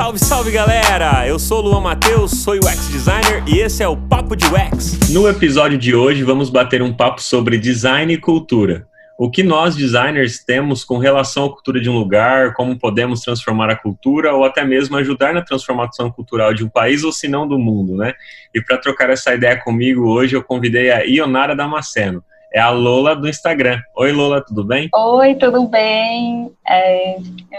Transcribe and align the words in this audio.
Salve, 0.00 0.18
salve 0.18 0.50
galera! 0.50 1.28
Eu 1.28 1.38
sou 1.38 1.58
o 1.58 1.60
Luan 1.60 1.80
Matheus, 1.82 2.30
sou 2.42 2.54
UX 2.54 2.88
designer 2.88 3.44
e 3.46 3.58
esse 3.58 3.82
é 3.82 3.86
o 3.86 3.94
Papo 3.94 4.34
de 4.34 4.46
UX. 4.46 5.10
No 5.10 5.28
episódio 5.28 5.76
de 5.76 5.94
hoje 5.94 6.22
vamos 6.22 6.48
bater 6.48 6.80
um 6.80 6.90
papo 6.90 7.20
sobre 7.20 7.58
design 7.58 8.10
e 8.10 8.16
cultura. 8.16 8.88
O 9.18 9.30
que 9.30 9.42
nós 9.42 9.76
designers 9.76 10.42
temos 10.42 10.84
com 10.84 10.96
relação 10.96 11.44
à 11.44 11.50
cultura 11.50 11.78
de 11.78 11.90
um 11.90 11.98
lugar, 11.98 12.54
como 12.54 12.78
podemos 12.78 13.20
transformar 13.20 13.68
a 13.68 13.76
cultura 13.76 14.32
ou 14.34 14.42
até 14.42 14.64
mesmo 14.64 14.96
ajudar 14.96 15.34
na 15.34 15.42
transformação 15.42 16.10
cultural 16.10 16.54
de 16.54 16.64
um 16.64 16.68
país 16.70 17.04
ou 17.04 17.12
se 17.12 17.28
não 17.28 17.46
do 17.46 17.58
mundo, 17.58 17.94
né? 17.94 18.14
E 18.54 18.62
para 18.62 18.78
trocar 18.78 19.10
essa 19.10 19.34
ideia 19.34 19.62
comigo 19.62 20.08
hoje 20.08 20.34
eu 20.34 20.42
convidei 20.42 20.90
a 20.90 21.00
Ionara 21.00 21.54
Damasceno 21.54 22.24
é 22.52 22.60
a 22.60 22.70
Lola 22.70 23.14
do 23.14 23.28
Instagram. 23.28 23.80
Oi, 23.96 24.12
Lola, 24.12 24.44
tudo 24.44 24.64
bem? 24.64 24.88
Oi, 24.94 25.34
tudo 25.36 25.66
bem? 25.68 26.52
É, 26.66 27.16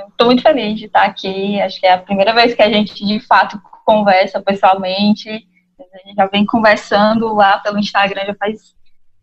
Estou 0.10 0.28
muito 0.28 0.42
feliz 0.42 0.78
de 0.78 0.86
estar 0.86 1.04
aqui. 1.04 1.62
Acho 1.62 1.80
que 1.80 1.88
é 1.88 1.94
a 1.94 1.98
primeira 1.98 2.34
vez 2.34 2.54
que 2.54 2.62
a 2.62 2.70
gente, 2.70 3.06
de 3.06 3.20
fato, 3.22 3.60
conversa 3.86 4.42
pessoalmente. 4.42 5.30
A 5.30 6.08
gente 6.08 6.16
já 6.16 6.28
vem 6.28 6.46
conversando 6.46 7.34
lá 7.34 7.58
pelo 7.60 7.80
Instagram 7.80 8.26
já 8.26 8.36
faz 8.36 8.76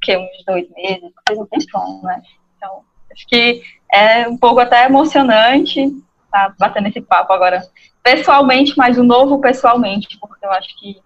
que, 0.02 0.16
uns 0.16 0.44
dois 0.46 0.66
meses, 0.70 1.10
faz 1.26 1.38
um 1.38 1.46
tempão, 1.46 2.02
né? 2.02 2.20
Então, 2.56 2.82
acho 3.12 3.26
que 3.26 3.62
é 3.92 4.28
um 4.28 4.36
pouco 4.36 4.60
até 4.60 4.86
emocionante 4.86 5.80
estar 5.80 6.48
tá 6.48 6.54
batendo 6.58 6.88
esse 6.88 7.00
papo 7.00 7.32
agora 7.32 7.62
pessoalmente, 8.02 8.74
mas 8.76 8.98
o 8.98 9.04
novo 9.04 9.40
pessoalmente, 9.40 10.18
porque 10.20 10.46
eu 10.46 10.52
acho 10.52 10.78
que 10.78 10.96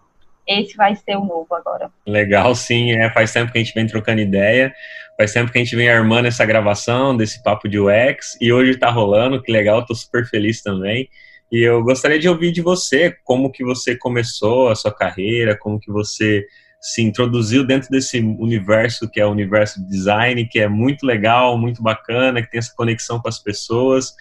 esse 0.46 0.76
vai 0.76 0.94
ser 0.96 1.16
o 1.16 1.24
novo 1.24 1.54
agora. 1.54 1.90
Legal, 2.06 2.54
sim. 2.54 2.92
É, 2.92 3.10
faz 3.10 3.32
tempo 3.32 3.52
que 3.52 3.58
a 3.58 3.62
gente 3.62 3.74
vem 3.74 3.86
trocando 3.86 4.20
ideia, 4.20 4.72
faz 5.16 5.32
tempo 5.32 5.50
que 5.50 5.58
a 5.58 5.62
gente 5.62 5.76
vem 5.76 5.88
armando 5.88 6.26
essa 6.26 6.44
gravação 6.44 7.16
desse 7.16 7.42
papo 7.42 7.68
de 7.68 7.78
UX 7.78 8.36
e 8.40 8.52
hoje 8.52 8.72
está 8.72 8.90
rolando, 8.90 9.42
que 9.42 9.52
legal, 9.52 9.80
estou 9.80 9.96
super 9.96 10.26
feliz 10.26 10.62
também. 10.62 11.08
E 11.50 11.60
eu 11.60 11.82
gostaria 11.82 12.18
de 12.18 12.28
ouvir 12.28 12.50
de 12.50 12.62
você 12.62 13.14
como 13.24 13.52
que 13.52 13.62
você 13.62 13.94
começou 13.96 14.70
a 14.70 14.74
sua 14.74 14.92
carreira, 14.92 15.56
como 15.56 15.78
que 15.78 15.92
você 15.92 16.46
se 16.80 17.00
introduziu 17.02 17.64
dentro 17.64 17.88
desse 17.90 18.18
universo 18.18 19.08
que 19.08 19.20
é 19.20 19.26
o 19.26 19.30
universo 19.30 19.80
de 19.80 19.88
design, 19.88 20.48
que 20.48 20.58
é 20.58 20.66
muito 20.66 21.06
legal, 21.06 21.56
muito 21.56 21.80
bacana, 21.80 22.42
que 22.42 22.50
tem 22.50 22.58
essa 22.58 22.74
conexão 22.74 23.20
com 23.20 23.28
as 23.28 23.38
pessoas 23.38 24.12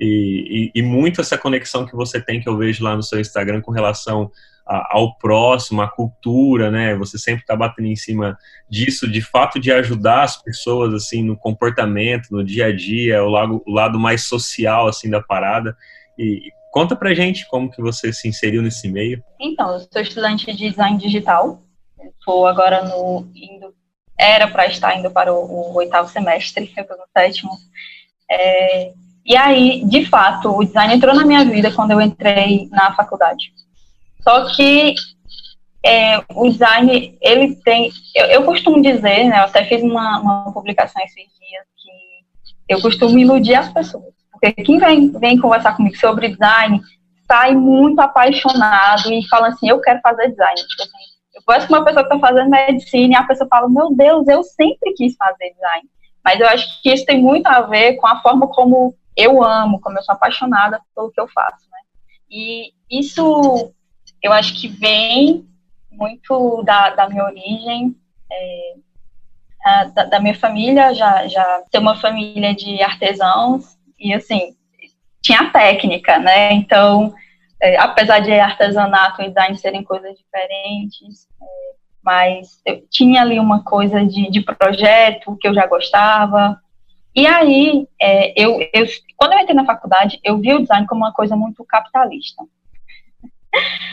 e, 0.00 0.72
e, 0.74 0.80
e 0.80 0.82
muito 0.82 1.20
essa 1.20 1.36
conexão 1.36 1.86
que 1.86 1.94
você 1.94 2.20
tem 2.20 2.40
que 2.40 2.48
eu 2.48 2.56
vejo 2.56 2.82
lá 2.82 2.96
no 2.96 3.02
seu 3.02 3.20
Instagram 3.20 3.60
com 3.60 3.70
relação 3.70 4.30
ao 4.68 5.16
próximo, 5.16 5.80
à 5.80 5.88
cultura, 5.88 6.70
né? 6.70 6.94
Você 6.96 7.18
sempre 7.18 7.40
está 7.40 7.56
batendo 7.56 7.88
em 7.88 7.96
cima 7.96 8.36
disso, 8.68 9.10
de 9.10 9.22
fato 9.22 9.58
de 9.58 9.72
ajudar 9.72 10.24
as 10.24 10.40
pessoas 10.40 10.92
assim 10.92 11.22
no 11.22 11.36
comportamento, 11.36 12.28
no 12.30 12.44
dia 12.44 12.66
a 12.66 12.76
dia, 12.76 13.24
o 13.24 13.28
lado, 13.28 13.62
o 13.66 13.72
lado 13.72 13.98
mais 13.98 14.24
social 14.24 14.86
assim 14.86 15.08
da 15.08 15.22
parada. 15.22 15.76
E 16.18 16.50
conta 16.70 16.94
pra 16.94 17.14
gente 17.14 17.48
como 17.48 17.70
que 17.70 17.80
você 17.80 18.12
se 18.12 18.28
inseriu 18.28 18.60
nesse 18.60 18.88
meio. 18.88 19.22
Então, 19.40 19.72
eu 19.72 19.80
sou 19.80 20.02
estudante 20.02 20.46
de 20.52 20.70
design 20.70 20.98
digital. 20.98 21.62
Estou 22.18 22.46
agora 22.46 22.84
no 22.84 23.26
indo 23.34 23.74
era 24.18 24.48
para 24.48 24.66
estar 24.66 24.98
indo 24.98 25.10
para 25.10 25.32
o, 25.32 25.38
o, 25.38 25.74
oitavo 25.76 26.08
semestre, 26.08 26.72
eu 26.76 26.82
estou 26.82 26.96
no 26.96 27.04
sétimo. 27.16 27.52
É, 28.28 28.92
e 29.24 29.36
aí, 29.36 29.84
de 29.84 30.04
fato, 30.06 30.50
o 30.50 30.64
design 30.64 30.94
entrou 30.94 31.14
na 31.14 31.24
minha 31.24 31.44
vida 31.44 31.72
quando 31.72 31.92
eu 31.92 32.00
entrei 32.00 32.68
na 32.70 32.92
faculdade. 32.94 33.52
Só 34.22 34.54
que 34.54 34.94
é, 35.84 36.18
o 36.34 36.48
design, 36.50 37.16
ele 37.20 37.56
tem. 37.56 37.90
Eu, 38.14 38.26
eu, 38.26 38.44
costumo 38.44 38.82
dizer, 38.82 39.24
né? 39.24 39.38
Eu 39.38 39.44
até 39.44 39.64
fiz 39.64 39.82
uma, 39.82 40.20
uma 40.20 40.52
publicação 40.52 41.02
esses 41.02 41.16
dias 41.16 41.64
que 41.76 42.72
eu 42.74 42.80
costumo 42.80 43.18
iludir 43.18 43.54
as 43.54 43.72
pessoas. 43.72 44.12
Porque 44.32 44.52
quem 44.62 44.78
vem, 44.78 45.10
vem 45.12 45.38
conversar 45.38 45.76
comigo 45.76 45.96
sobre 45.96 46.28
design 46.28 46.80
sai 47.30 47.54
muito 47.54 48.00
apaixonado 48.00 49.12
e 49.12 49.26
fala 49.28 49.48
assim: 49.48 49.68
eu 49.68 49.80
quero 49.80 50.00
fazer 50.00 50.30
design. 50.30 50.60
Tipo 50.60 50.82
assim, 50.82 51.04
eu 51.34 51.42
conheço 51.44 51.68
uma 51.68 51.84
pessoa 51.84 52.08
que 52.08 52.14
está 52.14 52.28
fazendo 52.28 52.50
medicina 52.50 53.12
e 53.12 53.16
a 53.16 53.24
pessoa 53.24 53.48
fala: 53.48 53.68
meu 53.68 53.94
Deus, 53.94 54.26
eu 54.26 54.42
sempre 54.42 54.94
quis 54.94 55.14
fazer 55.16 55.50
design. 55.52 55.88
Mas 56.24 56.40
eu 56.40 56.48
acho 56.48 56.82
que 56.82 56.92
isso 56.92 57.04
tem 57.04 57.20
muito 57.22 57.46
a 57.46 57.60
ver 57.60 57.94
com 57.94 58.06
a 58.06 58.20
forma 58.20 58.48
como 58.48 58.94
eu 59.16 59.42
amo, 59.42 59.80
como 59.80 59.98
eu 59.98 60.02
sou 60.02 60.14
apaixonada 60.14 60.80
pelo 60.94 61.10
que 61.10 61.20
eu 61.20 61.28
faço, 61.28 61.66
né? 61.70 61.78
E 62.30 62.72
isso 62.90 63.72
eu 64.22 64.32
acho 64.32 64.58
que 64.60 64.68
vem 64.68 65.46
muito 65.90 66.62
da, 66.62 66.90
da 66.90 67.08
minha 67.08 67.24
origem, 67.24 67.94
é, 68.30 68.74
a, 69.64 69.84
da, 69.84 70.04
da, 70.04 70.20
minha 70.20 70.34
família, 70.34 70.94
já, 70.94 71.26
já 71.26 71.62
ter 71.70 71.78
uma 71.78 71.96
família 71.96 72.54
de 72.54 72.80
artesãos, 72.82 73.76
e 73.98 74.14
assim, 74.14 74.54
tinha 75.20 75.50
técnica, 75.50 76.18
né? 76.18 76.52
Então, 76.52 77.12
é, 77.60 77.76
apesar 77.78 78.20
de 78.20 78.32
artesanato 78.32 79.22
e 79.22 79.28
design 79.28 79.56
serem 79.56 79.82
coisas 79.82 80.16
diferentes, 80.16 81.26
é, 81.42 81.46
mas 82.02 82.60
eu 82.64 82.82
tinha 82.88 83.22
ali 83.22 83.40
uma 83.40 83.64
coisa 83.64 84.06
de, 84.06 84.30
de 84.30 84.40
projeto 84.40 85.36
que 85.40 85.48
eu 85.48 85.54
já 85.54 85.66
gostava. 85.66 86.60
E 87.14 87.26
aí, 87.26 87.88
é, 88.00 88.32
eu, 88.40 88.60
eu, 88.72 88.86
quando 89.16 89.32
eu 89.32 89.40
entrei 89.40 89.56
na 89.56 89.66
faculdade, 89.66 90.20
eu 90.22 90.38
vi 90.38 90.54
o 90.54 90.60
design 90.60 90.86
como 90.86 91.04
uma 91.04 91.12
coisa 91.12 91.34
muito 91.34 91.64
capitalista 91.64 92.44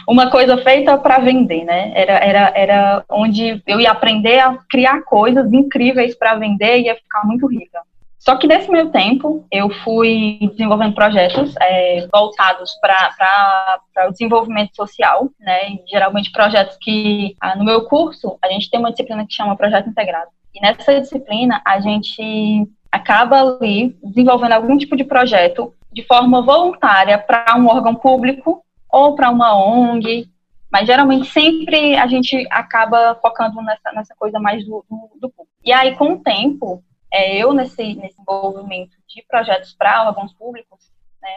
uma 0.07 0.29
coisa 0.29 0.57
feita 0.57 0.97
para 0.97 1.19
vender, 1.19 1.63
né? 1.63 1.91
Era, 1.95 2.13
era, 2.13 2.51
era 2.55 3.05
onde 3.09 3.61
eu 3.65 3.79
ia 3.79 3.91
aprender 3.91 4.39
a 4.39 4.57
criar 4.69 5.01
coisas 5.03 5.51
incríveis 5.51 6.15
para 6.15 6.35
vender 6.35 6.79
e 6.79 6.85
ia 6.85 6.95
ficar 6.95 7.25
muito 7.25 7.47
rica. 7.47 7.81
Só 8.19 8.35
que 8.37 8.47
nesse 8.47 8.71
meio 8.71 8.89
tempo, 8.89 9.45
eu 9.51 9.69
fui 9.83 10.39
desenvolvendo 10.51 10.95
projetos 10.95 11.53
é, 11.61 12.07
voltados 12.11 12.73
para 12.81 14.07
o 14.07 14.11
desenvolvimento 14.11 14.75
social, 14.75 15.29
né? 15.39 15.69
E, 15.69 15.83
geralmente 15.87 16.31
projetos 16.31 16.75
que, 16.81 17.35
ah, 17.39 17.55
no 17.55 17.63
meu 17.63 17.85
curso, 17.85 18.37
a 18.43 18.47
gente 18.47 18.69
tem 18.69 18.79
uma 18.79 18.89
disciplina 18.89 19.27
que 19.27 19.33
chama 19.33 19.55
Projeto 19.55 19.89
Integrado. 19.89 20.29
E 20.55 20.59
nessa 20.59 20.99
disciplina, 20.99 21.61
a 21.63 21.79
gente 21.79 22.67
acaba 22.91 23.41
ali 23.41 23.95
desenvolvendo 24.03 24.53
algum 24.53 24.75
tipo 24.75 24.95
de 24.95 25.03
projeto 25.03 25.75
de 25.93 26.01
forma 26.03 26.41
voluntária 26.41 27.19
para 27.19 27.55
um 27.57 27.67
órgão 27.67 27.93
público 27.93 28.64
ou 28.95 29.13
para 29.13 29.29
uma 29.29 29.53
ONG, 29.53 30.31
mas 30.71 30.87
geralmente 30.87 31.29
sempre 31.29 31.97
a 31.97 32.07
gente 32.07 32.47
acaba 32.49 33.19
focando 33.21 33.61
nessa, 33.61 33.91
nessa 33.91 34.15
coisa 34.15 34.39
mais 34.39 34.65
do, 34.65 34.85
do, 35.19 35.29
público. 35.29 35.49
E 35.65 35.73
aí, 35.73 35.97
com 35.97 36.13
o 36.13 36.23
tempo, 36.23 36.81
é, 37.11 37.35
eu 37.35 37.51
nesse, 37.51 37.93
nesse 37.95 38.15
envolvimento 38.21 38.95
de 39.05 39.21
projetos 39.27 39.73
para 39.73 40.07
órgãos 40.07 40.33
públicos, 40.35 40.89
né, 41.21 41.29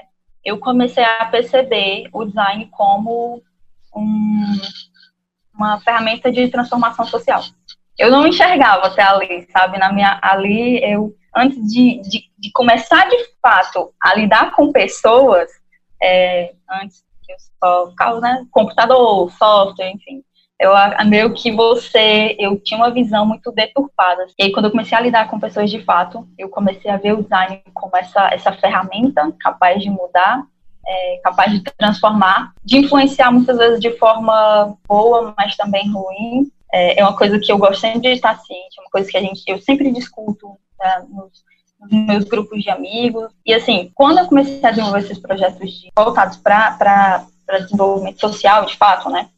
eu 0.44 0.60
comecei 0.60 1.02
a 1.02 1.24
perceber 1.24 2.08
o 2.12 2.24
design 2.24 2.66
como 2.66 3.42
um, 3.92 4.52
uma 5.52 5.80
ferramenta 5.80 6.30
de 6.30 6.46
transformação 6.50 7.04
social. 7.06 7.42
Eu 7.98 8.12
não 8.12 8.24
enxergava 8.24 8.86
até 8.86 9.02
ali, 9.02 9.48
sabe? 9.50 9.78
Na 9.78 9.92
minha 9.92 10.20
ali, 10.22 10.80
eu 10.84 11.12
antes 11.34 11.58
de, 11.72 12.00
de, 12.02 12.30
de 12.38 12.52
começar 12.52 13.08
de 13.08 13.16
fato 13.42 13.92
a 14.00 14.14
lidar 14.14 14.52
com 14.52 14.70
pessoas, 14.70 15.50
é, 16.00 16.54
antes 16.70 17.07
eu 17.28 17.36
só 17.96 18.20
né, 18.20 18.46
computador, 18.50 19.30
software, 19.32 19.90
enfim. 19.90 20.22
Eu 20.60 20.72
meio 21.06 21.32
que 21.34 21.52
você, 21.52 22.34
eu 22.36 22.58
tinha 22.58 22.78
uma 22.78 22.90
visão 22.90 23.24
muito 23.24 23.52
deturpada. 23.52 24.26
E 24.36 24.44
aí, 24.44 24.52
quando 24.52 24.64
eu 24.64 24.70
comecei 24.72 24.98
a 24.98 25.00
lidar 25.00 25.30
com 25.30 25.38
pessoas 25.38 25.70
de 25.70 25.80
fato, 25.84 26.26
eu 26.36 26.48
comecei 26.48 26.90
a 26.90 26.96
ver 26.96 27.12
o 27.12 27.22
design 27.22 27.62
como 27.72 27.96
essa, 27.96 28.28
essa 28.32 28.52
ferramenta 28.52 29.32
capaz 29.40 29.80
de 29.80 29.88
mudar, 29.88 30.42
é, 30.84 31.20
capaz 31.22 31.52
de 31.52 31.62
transformar, 31.62 32.54
de 32.64 32.78
influenciar 32.78 33.30
muitas 33.30 33.56
vezes 33.56 33.80
de 33.80 33.96
forma 33.98 34.76
boa, 34.88 35.32
mas 35.36 35.56
também 35.56 35.92
ruim. 35.92 36.50
É, 36.72 37.00
é 37.00 37.04
uma 37.04 37.16
coisa 37.16 37.38
que 37.38 37.52
eu 37.52 37.56
gosto 37.56 37.80
sempre 37.80 38.00
de 38.00 38.08
estar 38.08 38.36
ciente, 38.40 38.78
é 38.78 38.82
uma 38.82 38.90
coisa 38.90 39.08
que 39.08 39.16
a 39.16 39.20
gente, 39.20 39.42
eu 39.46 39.58
sempre 39.60 39.92
discuto 39.92 40.58
né, 40.78 41.06
nos, 41.08 41.44
nos 41.80 41.90
meus 41.90 42.24
grupos 42.24 42.62
de 42.62 42.70
amigos. 42.70 43.30
E 43.44 43.54
assim, 43.54 43.90
quando 43.94 44.18
eu 44.18 44.26
comecei 44.26 44.60
a 44.62 44.70
desenvolver 44.70 45.00
esses 45.00 45.18
projetos 45.18 45.70
de, 45.70 45.90
voltados 45.96 46.36
para 46.36 47.26
desenvolvimento 47.60 48.20
social, 48.20 48.64
de 48.64 48.76
fato, 48.76 49.08
né? 49.10 49.28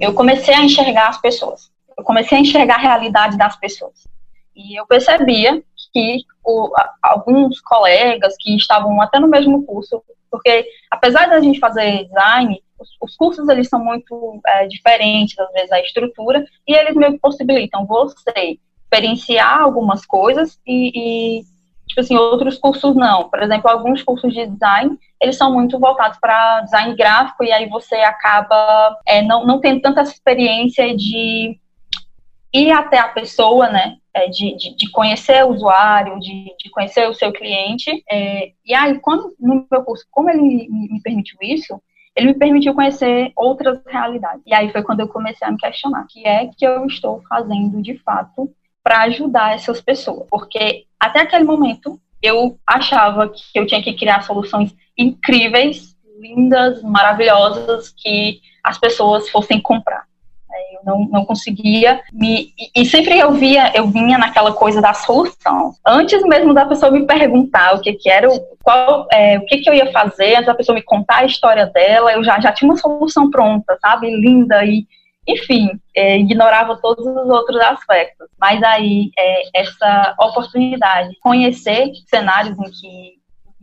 Eu 0.00 0.14
comecei 0.14 0.54
a 0.54 0.62
enxergar 0.62 1.08
as 1.08 1.20
pessoas. 1.20 1.70
Eu 1.98 2.04
comecei 2.04 2.38
a 2.38 2.40
enxergar 2.40 2.76
a 2.76 2.82
realidade 2.82 3.36
das 3.36 3.56
pessoas. 3.56 4.06
E 4.54 4.78
eu 4.78 4.86
percebia 4.86 5.62
que 5.92 6.24
o, 6.44 6.72
alguns 7.02 7.60
colegas 7.60 8.34
que 8.38 8.56
estavam 8.56 9.00
até 9.00 9.18
no 9.18 9.28
mesmo 9.28 9.64
curso, 9.64 10.02
porque 10.30 10.66
apesar 10.90 11.28
da 11.28 11.40
gente 11.40 11.58
fazer 11.58 12.04
design, 12.04 12.62
os, 12.78 12.88
os 13.00 13.16
cursos 13.16 13.48
eles 13.48 13.68
são 13.68 13.82
muito 13.82 14.40
é, 14.46 14.66
diferentes, 14.66 15.38
às 15.38 15.50
vezes, 15.52 15.72
a 15.72 15.80
estrutura, 15.80 16.44
e 16.66 16.74
eles 16.74 16.94
me 16.94 17.18
possibilitam 17.18 17.86
você 17.86 18.58
experienciar 18.82 19.60
algumas 19.60 20.06
coisas 20.06 20.58
e, 20.66 21.40
e 21.40 21.44
tipo 21.86 22.00
assim, 22.00 22.16
outros 22.16 22.58
cursos 22.58 22.94
não. 22.94 23.28
Por 23.28 23.42
exemplo, 23.42 23.70
alguns 23.70 24.02
cursos 24.02 24.32
de 24.32 24.46
design, 24.46 24.98
eles 25.20 25.36
são 25.36 25.52
muito 25.52 25.78
voltados 25.78 26.18
para 26.18 26.60
design 26.62 26.94
gráfico 26.94 27.44
e 27.44 27.52
aí 27.52 27.68
você 27.68 27.96
acaba 27.96 28.96
é, 29.06 29.22
não, 29.22 29.46
não 29.46 29.60
tendo 29.60 29.80
tanta 29.80 30.02
experiência 30.02 30.94
de 30.96 31.58
ir 32.52 32.70
até 32.70 32.98
a 32.98 33.08
pessoa, 33.08 33.68
né, 33.68 33.96
é, 34.14 34.28
de, 34.28 34.56
de, 34.56 34.76
de, 34.76 34.90
conhecer 34.90 35.44
o 35.44 35.50
usuário, 35.50 36.18
de, 36.20 36.54
de 36.58 36.70
conhecer 36.70 37.08
o 37.08 37.14
seu 37.14 37.32
cliente. 37.32 38.02
É, 38.10 38.52
e 38.64 38.74
aí, 38.74 38.98
quando 39.00 39.34
no 39.38 39.66
meu 39.70 39.82
curso, 39.84 40.04
como 40.10 40.30
ele 40.30 40.40
me, 40.40 40.68
me 40.68 41.02
permitiu 41.02 41.36
isso, 41.42 41.80
ele 42.16 42.28
me 42.28 42.34
permitiu 42.34 42.74
conhecer 42.74 43.30
outras 43.36 43.78
realidades. 43.86 44.42
E 44.46 44.54
aí 44.54 44.72
foi 44.72 44.82
quando 44.82 45.00
eu 45.00 45.08
comecei 45.08 45.46
a 45.46 45.50
me 45.50 45.58
questionar, 45.58 46.06
que 46.08 46.26
é 46.26 46.48
que 46.56 46.66
eu 46.66 46.86
estou 46.86 47.22
fazendo 47.28 47.82
de 47.82 47.98
fato 47.98 48.50
para 48.86 49.02
ajudar 49.02 49.56
essas 49.56 49.80
pessoas? 49.80 50.28
Porque 50.30 50.84
até 51.00 51.22
aquele 51.22 51.42
momento 51.42 51.98
eu 52.22 52.56
achava 52.64 53.28
que 53.28 53.42
eu 53.52 53.66
tinha 53.66 53.82
que 53.82 53.92
criar 53.94 54.22
soluções 54.22 54.72
incríveis, 54.96 55.96
lindas, 56.20 56.80
maravilhosas 56.84 57.92
que 57.96 58.38
as 58.62 58.78
pessoas 58.78 59.28
fossem 59.28 59.60
comprar. 59.60 60.04
É, 60.48 60.76
eu 60.76 60.80
não, 60.84 61.08
não 61.08 61.24
conseguia 61.24 62.00
me. 62.12 62.52
E, 62.76 62.86
sempre 62.86 63.18
eu 63.18 63.32
via, 63.32 63.72
eu 63.74 63.88
vinha 63.88 64.18
naquela 64.18 64.52
coisa 64.52 64.80
da 64.80 64.94
solução. 64.94 65.72
Antes 65.84 66.22
mesmo 66.22 66.54
da 66.54 66.64
pessoa 66.64 66.92
me 66.92 67.04
perguntar 67.04 67.74
o 67.74 67.80
que, 67.80 67.92
que 67.92 68.08
era, 68.08 68.28
qual, 68.62 69.08
é, 69.12 69.36
o 69.36 69.46
que, 69.46 69.58
que 69.58 69.68
eu 69.68 69.74
ia 69.74 69.90
fazer, 69.90 70.34
antes 70.34 70.46
da 70.46 70.54
pessoa 70.54 70.76
me 70.76 70.82
contar 70.82 71.18
a 71.18 71.26
história 71.26 71.66
dela, 71.66 72.12
eu 72.12 72.22
já, 72.22 72.38
já 72.38 72.52
tinha 72.52 72.70
uma 72.70 72.78
solução 72.78 73.28
pronta, 73.32 73.76
sabe? 73.82 74.08
Linda 74.14 74.64
e. 74.64 74.86
Enfim, 75.26 75.80
é, 75.94 76.18
ignorava 76.18 76.78
todos 76.80 77.04
os 77.04 77.28
outros 77.28 77.60
aspectos. 77.60 78.28
Mas 78.38 78.62
aí, 78.62 79.10
é, 79.18 79.60
essa 79.60 80.14
oportunidade, 80.20 81.16
conhecer 81.20 81.90
cenários 82.08 82.56
em 82.58 82.70
que 82.70 83.16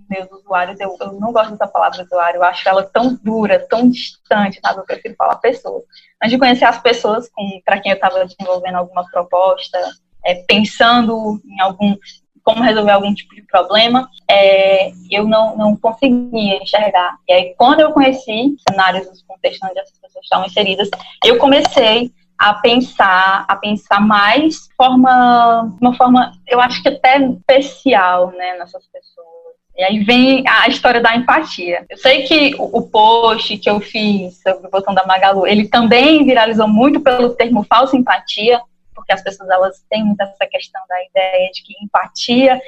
meus 0.10 0.30
usuários, 0.32 0.80
eu, 0.80 0.96
eu 1.00 1.14
não 1.14 1.32
gosto 1.32 1.52
dessa 1.52 1.68
palavra 1.68 2.04
usuário, 2.04 2.38
eu 2.38 2.44
acho 2.44 2.68
ela 2.68 2.84
tão 2.84 3.16
dura, 3.16 3.66
tão 3.68 3.90
distante, 3.90 4.60
sabe? 4.64 4.80
Eu 4.80 4.86
prefiro 4.86 5.16
falar 5.16 5.38
pessoas. 5.38 5.84
Antes 6.22 6.32
de 6.32 6.38
conhecer 6.38 6.66
as 6.66 6.82
pessoas 6.82 7.30
para 7.66 7.80
quem 7.80 7.92
eu 7.92 7.96
estava 7.96 8.26
desenvolvendo 8.26 8.76
alguma 8.76 9.10
proposta, 9.10 9.80
é, 10.26 10.36
pensando 10.48 11.42
em 11.46 11.60
algum 11.62 11.96
como 12.44 12.62
resolver 12.62 12.92
algum 12.92 13.14
tipo 13.14 13.34
de 13.34 13.42
problema, 13.44 14.10
é, 14.30 14.92
eu 15.10 15.26
não, 15.26 15.56
não 15.56 15.76
conseguia 15.76 16.62
enxergar. 16.62 17.18
E 17.28 17.34
aí, 17.34 17.56
quando 17.58 17.80
eu 17.80 17.92
conheci 17.92 18.56
cenários 18.70 19.08
dos 19.10 19.24
contextos 19.24 19.70
onde 19.70 19.80
essas 19.80 19.98
pessoas 19.98 20.24
estavam 20.24 20.46
inseridas, 20.46 20.90
eu 21.26 21.38
comecei 21.38 22.12
a 22.38 22.54
pensar, 22.56 23.46
a 23.48 23.56
pensar 23.56 24.02
mais 24.02 24.68
forma, 24.76 25.74
uma 25.80 25.96
forma, 25.96 26.34
eu 26.48 26.60
acho 26.60 26.82
que 26.82 26.90
até 26.90 27.18
especial, 27.20 28.32
né, 28.32 28.58
nessas 28.58 28.86
pessoas. 28.88 29.24
E 29.76 29.84
aí 29.84 30.04
vem 30.04 30.44
a 30.48 30.68
história 30.68 31.02
da 31.02 31.16
empatia. 31.16 31.86
Eu 31.90 31.98
sei 31.98 32.24
que 32.24 32.54
o 32.60 32.82
post 32.84 33.58
que 33.58 33.70
eu 33.70 33.80
fiz 33.80 34.40
sobre 34.42 34.68
o 34.68 34.70
botão 34.70 34.94
da 34.94 35.06
Magalu, 35.06 35.48
ele 35.48 35.68
também 35.68 36.24
viralizou 36.24 36.68
muito 36.68 37.00
pelo 37.00 37.34
termo 37.34 37.64
falsa 37.64 37.98
empatia, 37.98 38.62
porque 38.94 39.14
as 39.14 39.22
pessoas 39.22 39.50
elas 39.50 39.84
têm 39.90 40.04
muito 40.04 40.22
essa 40.22 40.46
questão 40.48 40.82
da 40.88 41.04
ideia 41.04 41.50
de 41.52 41.64
que 41.64 41.74
empatia 41.84 42.62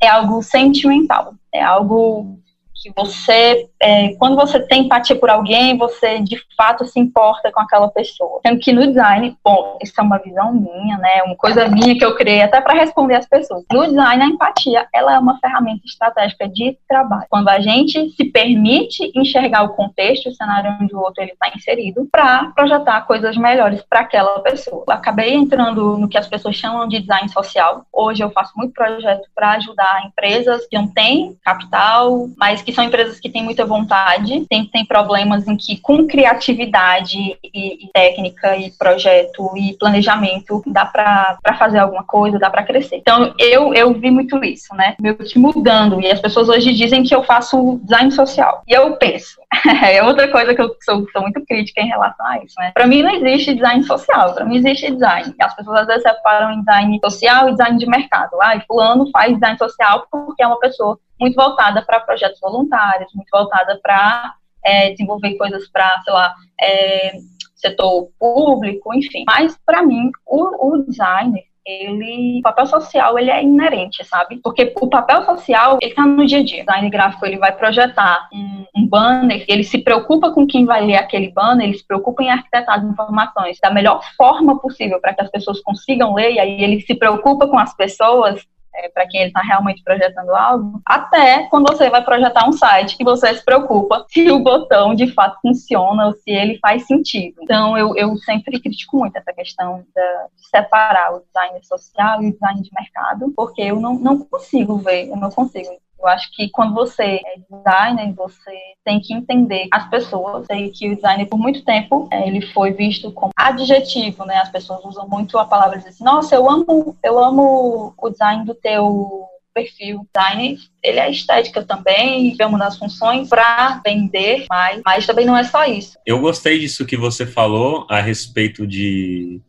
é 0.00 0.08
algo 0.08 0.42
sentimental, 0.42 1.34
é 1.52 1.62
algo 1.62 2.38
que 2.82 2.92
você, 2.96 3.68
é, 3.80 4.14
quando 4.16 4.34
você 4.34 4.58
tem 4.60 4.82
empatia 4.82 5.14
por 5.14 5.30
alguém, 5.30 5.78
você 5.78 6.18
de 6.18 6.36
fato 6.56 6.84
se 6.84 6.98
importa 6.98 7.52
com 7.52 7.60
aquela 7.60 7.88
pessoa. 7.88 8.40
Sendo 8.44 8.58
que 8.58 8.72
no 8.72 8.86
design, 8.86 9.36
bom, 9.44 9.78
isso 9.80 9.92
é 9.96 10.02
uma 10.02 10.18
visão 10.18 10.52
minha, 10.52 10.98
né, 10.98 11.22
uma 11.24 11.36
coisa 11.36 11.68
minha 11.68 11.96
que 11.96 12.04
eu 12.04 12.16
criei 12.16 12.42
até 12.42 12.60
para 12.60 12.74
responder 12.74 13.14
as 13.14 13.26
pessoas. 13.26 13.64
No 13.70 13.86
design, 13.86 14.22
a 14.22 14.26
empatia, 14.26 14.86
ela 14.92 15.14
é 15.14 15.18
uma 15.18 15.38
ferramenta 15.38 15.82
estratégica 15.86 16.48
de 16.48 16.76
trabalho. 16.88 17.26
Quando 17.30 17.48
a 17.48 17.60
gente 17.60 18.10
se 18.10 18.24
permite 18.24 19.12
enxergar 19.14 19.62
o 19.62 19.74
contexto, 19.74 20.28
o 20.28 20.34
cenário 20.34 20.76
onde 20.80 20.94
o 20.94 20.98
outro 20.98 21.22
ele 21.22 21.32
está 21.32 21.48
inserido, 21.54 22.08
para 22.10 22.46
projetar 22.54 23.02
coisas 23.02 23.36
melhores 23.36 23.82
para 23.88 24.00
aquela 24.00 24.40
pessoa. 24.40 24.84
Eu 24.88 24.94
acabei 24.94 25.34
entrando 25.34 25.96
no 25.96 26.08
que 26.08 26.18
as 26.18 26.26
pessoas 26.26 26.56
chamam 26.56 26.88
de 26.88 27.00
design 27.00 27.28
social. 27.28 27.86
Hoje 27.92 28.24
eu 28.24 28.30
faço 28.30 28.52
muito 28.56 28.72
projeto 28.72 29.28
para 29.34 29.52
ajudar 29.52 30.04
empresas 30.06 30.66
que 30.66 30.76
não 30.76 30.88
têm 30.88 31.36
capital, 31.44 32.28
mas 32.36 32.60
que 32.62 32.71
são 32.72 32.84
empresas 32.84 33.20
que 33.20 33.30
têm 33.30 33.42
muita 33.42 33.64
vontade, 33.64 34.46
tem, 34.48 34.66
tem 34.66 34.84
problemas 34.84 35.46
em 35.46 35.56
que, 35.56 35.78
com 35.78 36.06
criatividade 36.06 37.18
e, 37.42 37.84
e 37.84 37.90
técnica 37.92 38.56
e 38.56 38.70
projeto 38.70 39.56
e 39.56 39.76
planejamento, 39.78 40.62
dá 40.66 40.84
para 40.84 41.38
fazer 41.58 41.78
alguma 41.78 42.04
coisa, 42.04 42.38
dá 42.38 42.50
para 42.50 42.62
crescer. 42.62 42.96
Então, 42.96 43.34
eu, 43.38 43.72
eu 43.74 43.92
vi 43.94 44.10
muito 44.10 44.42
isso, 44.44 44.74
né? 44.74 44.94
Meu 45.00 45.16
que 45.16 45.38
mudando. 45.38 46.00
E 46.00 46.10
as 46.10 46.20
pessoas 46.20 46.48
hoje 46.48 46.72
dizem 46.72 47.02
que 47.02 47.14
eu 47.14 47.22
faço 47.22 47.80
design 47.82 48.10
social. 48.10 48.62
E 48.66 48.72
eu 48.72 48.96
penso, 48.96 49.40
é 49.84 50.02
outra 50.02 50.28
coisa 50.28 50.54
que 50.54 50.60
eu 50.60 50.74
sou, 50.84 51.06
sou 51.10 51.22
muito 51.22 51.44
crítica 51.46 51.80
em 51.80 51.88
relação 51.88 52.26
a 52.26 52.38
isso, 52.38 52.54
né? 52.58 52.70
Para 52.74 52.86
mim 52.86 53.02
não 53.02 53.10
existe 53.10 53.54
design 53.54 53.82
social, 53.84 54.34
para 54.34 54.44
mim 54.44 54.56
existe 54.56 54.90
design. 54.90 55.34
As 55.40 55.54
pessoas 55.54 55.80
às 55.80 55.86
vezes 55.86 56.02
separam 56.02 56.58
design 56.60 56.98
social 57.04 57.48
e 57.48 57.52
design 57.52 57.78
de 57.78 57.86
mercado. 57.86 58.36
Ah, 58.40 58.60
fulano 58.66 59.10
faz 59.10 59.34
design 59.34 59.58
social 59.58 60.06
porque 60.10 60.42
é 60.42 60.46
uma 60.46 60.58
pessoa 60.58 60.98
muito 61.22 61.36
voltada 61.36 61.82
para 61.82 62.00
projetos 62.00 62.40
voluntários, 62.40 63.12
muito 63.14 63.28
voltada 63.30 63.78
para 63.80 64.34
é, 64.64 64.90
desenvolver 64.90 65.36
coisas 65.36 65.68
para, 65.70 66.02
sei 66.02 66.12
lá, 66.12 66.34
é, 66.60 67.12
setor 67.54 68.08
público, 68.18 68.92
enfim. 68.92 69.24
Mas, 69.26 69.56
para 69.64 69.82
mim, 69.82 70.10
o, 70.26 70.72
o 70.72 70.82
designer, 70.82 71.44
ele, 71.64 72.40
o 72.40 72.42
papel 72.42 72.66
social, 72.66 73.16
ele 73.16 73.30
é 73.30 73.40
inerente, 73.40 74.04
sabe? 74.04 74.40
Porque 74.42 74.74
o 74.80 74.88
papel 74.88 75.24
social, 75.24 75.78
ele 75.80 75.94
tá 75.94 76.04
no 76.04 76.26
dia 76.26 76.40
a 76.40 76.44
dia. 76.44 76.62
O 76.62 76.66
design 76.66 76.90
gráfico, 76.90 77.24
ele 77.24 77.38
vai 77.38 77.52
projetar 77.52 78.28
um, 78.32 78.64
um, 78.76 78.88
banner, 78.88 79.44
ele 79.46 79.62
se 79.62 79.78
preocupa 79.78 80.32
com 80.32 80.44
quem 80.44 80.64
vai 80.64 80.84
ler 80.84 80.96
aquele 80.96 81.30
banner, 81.30 81.68
ele 81.68 81.78
se 81.78 81.86
preocupa 81.86 82.24
em 82.24 82.30
arquitetar 82.30 82.80
as 82.80 82.84
informações 82.84 83.58
da 83.62 83.70
melhor 83.70 84.02
forma 84.16 84.58
possível 84.58 85.00
para 85.00 85.14
que 85.14 85.22
as 85.22 85.30
pessoas 85.30 85.60
consigam 85.60 86.14
ler, 86.14 86.32
e 86.32 86.40
aí 86.40 86.64
ele 86.64 86.80
se 86.80 86.96
preocupa 86.96 87.46
com 87.46 87.58
as 87.58 87.72
pessoas 87.76 88.44
é, 88.74 88.88
para 88.88 89.06
quem 89.06 89.20
ele 89.20 89.30
está 89.30 89.40
realmente 89.40 89.82
projetando 89.82 90.30
algo, 90.30 90.80
até 90.86 91.46
quando 91.48 91.70
você 91.70 91.90
vai 91.90 92.02
projetar 92.02 92.48
um 92.48 92.52
site 92.52 92.96
que 92.96 93.04
você 93.04 93.34
se 93.34 93.44
preocupa 93.44 94.04
se 94.08 94.30
o 94.30 94.40
botão 94.40 94.94
de 94.94 95.06
fato 95.12 95.38
funciona 95.40 96.06
ou 96.06 96.12
se 96.12 96.30
ele 96.30 96.58
faz 96.58 96.86
sentido. 96.86 97.36
Então, 97.42 97.76
eu, 97.76 97.94
eu 97.96 98.16
sempre 98.18 98.60
critico 98.60 98.98
muito 98.98 99.16
essa 99.16 99.32
questão 99.32 99.84
da, 99.94 100.26
de 100.36 100.48
separar 100.48 101.14
o 101.14 101.20
design 101.20 101.64
social 101.64 102.22
e 102.22 102.28
o 102.28 102.32
design 102.32 102.62
de 102.62 102.70
mercado, 102.72 103.32
porque 103.36 103.62
eu 103.62 103.80
não, 103.80 103.94
não 103.94 104.18
consigo 104.18 104.76
ver, 104.78 105.08
eu 105.08 105.16
não 105.16 105.30
consigo 105.30 105.70
eu 106.02 106.08
acho 106.08 106.30
que 106.32 106.48
quando 106.50 106.74
você 106.74 107.02
é 107.02 107.36
designer, 107.50 108.12
você 108.14 108.58
tem 108.84 109.00
que 109.00 109.14
entender 109.14 109.68
as 109.72 109.88
pessoas. 109.88 110.46
Sei 110.46 110.70
que 110.70 110.90
o 110.90 110.96
designer, 110.96 111.26
por 111.26 111.38
muito 111.38 111.64
tempo, 111.64 112.08
é, 112.10 112.26
ele 112.26 112.42
foi 112.48 112.72
visto 112.72 113.12
como 113.12 113.32
adjetivo, 113.36 114.24
né? 114.24 114.38
As 114.38 114.50
pessoas 114.50 114.84
usam 114.84 115.08
muito 115.08 115.38
a 115.38 115.44
palavra 115.44 115.78
de 115.78 115.88
assim, 115.88 116.04
nossa, 116.04 116.34
eu 116.34 116.50
amo, 116.50 116.96
eu 117.02 117.18
amo 117.18 117.94
o 117.96 118.10
design 118.10 118.44
do 118.44 118.54
teu 118.54 119.28
perfil 119.54 120.06
design, 120.14 120.58
ele 120.82 120.98
é 120.98 121.10
estética 121.10 121.62
também, 121.62 122.34
uma 122.40 122.58
das 122.58 122.78
funções 122.78 123.28
para 123.28 123.80
vender 123.84 124.46
mais, 124.48 124.80
mas 124.82 125.06
também 125.06 125.26
não 125.26 125.36
é 125.36 125.44
só 125.44 125.64
isso. 125.66 125.98
Eu 126.06 126.20
gostei 126.20 126.58
disso 126.58 126.86
que 126.86 126.96
você 126.96 127.26
falou 127.26 127.86
a 127.88 128.00
respeito 128.00 128.66
de 128.66 129.40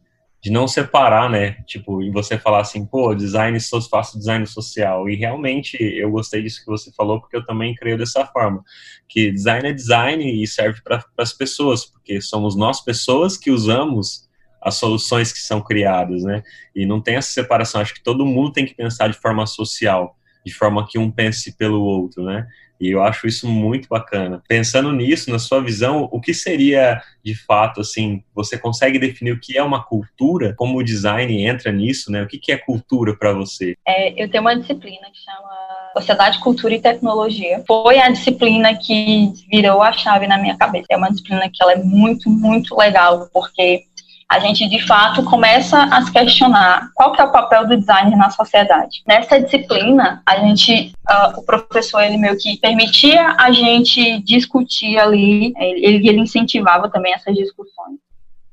de 0.44 0.52
não 0.52 0.68
separar, 0.68 1.30
né? 1.30 1.54
Tipo, 1.66 2.04
e 2.04 2.12
você 2.12 2.38
falar 2.38 2.60
assim, 2.60 2.86
pô, 2.86 3.16
design, 3.16 3.58
faço 3.90 4.18
design 4.18 4.46
social. 4.46 5.08
E 5.08 5.16
realmente 5.16 5.78
eu 5.82 6.12
gostei 6.12 6.42
disso 6.44 6.60
que 6.60 6.70
você 6.70 6.92
falou, 6.92 7.22
porque 7.22 7.38
eu 7.38 7.46
também 7.46 7.74
creio 7.74 7.98
dessa 7.98 8.26
forma. 8.26 8.62
Que 9.08 9.32
design 9.32 9.70
é 9.70 9.72
design 9.72 10.44
e 10.44 10.46
serve 10.46 10.82
para 10.82 11.02
as 11.18 11.32
pessoas, 11.32 11.86
porque 11.86 12.20
somos 12.20 12.58
nós 12.58 12.82
pessoas 12.82 13.38
que 13.38 13.50
usamos 13.50 14.28
as 14.62 14.76
soluções 14.76 15.32
que 15.32 15.40
são 15.40 15.62
criadas, 15.62 16.24
né? 16.24 16.44
E 16.76 16.86
não 16.86 17.00
tem 17.00 17.16
essa 17.16 17.32
separação. 17.32 17.80
Acho 17.80 17.94
que 17.94 18.04
todo 18.04 18.26
mundo 18.26 18.52
tem 18.52 18.66
que 18.66 18.76
pensar 18.76 19.08
de 19.08 19.18
forma 19.18 19.48
social, 19.48 20.18
de 20.46 20.54
forma 20.54 20.86
que 20.86 21.00
um 21.00 21.10
pense 21.10 21.56
pelo 21.56 21.82
outro, 21.82 22.22
né? 22.22 22.46
E 22.84 22.92
eu 22.92 23.02
acho 23.02 23.26
isso 23.26 23.48
muito 23.48 23.88
bacana. 23.88 24.44
Pensando 24.46 24.92
nisso, 24.92 25.32
na 25.32 25.40
sua 25.40 25.62
visão, 25.62 26.10
o 26.12 26.20
que 26.20 26.34
seria 26.34 27.02
de 27.24 27.34
fato 27.34 27.80
assim? 27.80 28.22
Você 28.36 28.58
consegue 28.58 29.00
definir 29.00 29.32
o 29.32 29.40
que 29.40 29.58
é 29.58 29.64
uma 29.64 29.82
cultura? 29.82 30.54
Como 30.58 30.78
o 30.78 30.84
design 30.84 31.46
entra 31.46 31.72
nisso, 31.72 32.12
né? 32.12 32.22
O 32.22 32.28
que 32.28 32.52
é 32.52 32.58
cultura 32.58 33.16
para 33.16 33.32
você? 33.32 33.76
É, 33.88 34.22
eu 34.22 34.30
tenho 34.30 34.42
uma 34.42 34.56
disciplina 34.56 35.08
que 35.14 35.20
chama 35.24 35.94
Sociedade, 35.94 36.40
Cultura 36.40 36.76
e 36.76 36.82
Tecnologia. 36.82 37.64
Foi 37.66 38.00
a 38.00 38.10
disciplina 38.10 38.76
que 38.76 39.32
virou 39.50 39.82
a 39.82 39.94
chave 39.94 40.28
na 40.28 40.38
minha 40.38 40.58
cabeça. 40.58 40.88
É 40.90 40.98
uma 40.98 41.10
disciplina 41.10 41.50
que 41.50 41.64
ela 41.64 41.72
é 41.72 41.82
muito, 41.82 42.30
muito 42.30 42.76
legal, 42.76 43.30
porque 43.32 43.86
a 44.34 44.40
gente 44.40 44.68
de 44.68 44.80
fato 44.80 45.24
começa 45.24 45.84
a 45.84 46.02
se 46.02 46.12
questionar 46.12 46.90
qual 46.96 47.12
que 47.12 47.22
é 47.22 47.24
o 47.24 47.32
papel 47.32 47.68
do 47.68 47.78
designer 47.78 48.18
na 48.18 48.32
sociedade. 48.32 49.04
Nessa 49.08 49.40
disciplina, 49.40 50.24
a 50.26 50.40
gente, 50.40 50.92
uh, 51.08 51.40
o 51.40 51.44
professor 51.44 52.02
ele 52.02 52.18
meio 52.18 52.36
que 52.40 52.58
permitia 52.58 53.36
a 53.38 53.52
gente 53.52 54.20
discutir 54.24 54.98
ali, 54.98 55.54
ele, 55.56 56.10
ele 56.10 56.20
incentivava 56.20 56.90
também 56.90 57.14
essas 57.14 57.36
discussões 57.36 58.00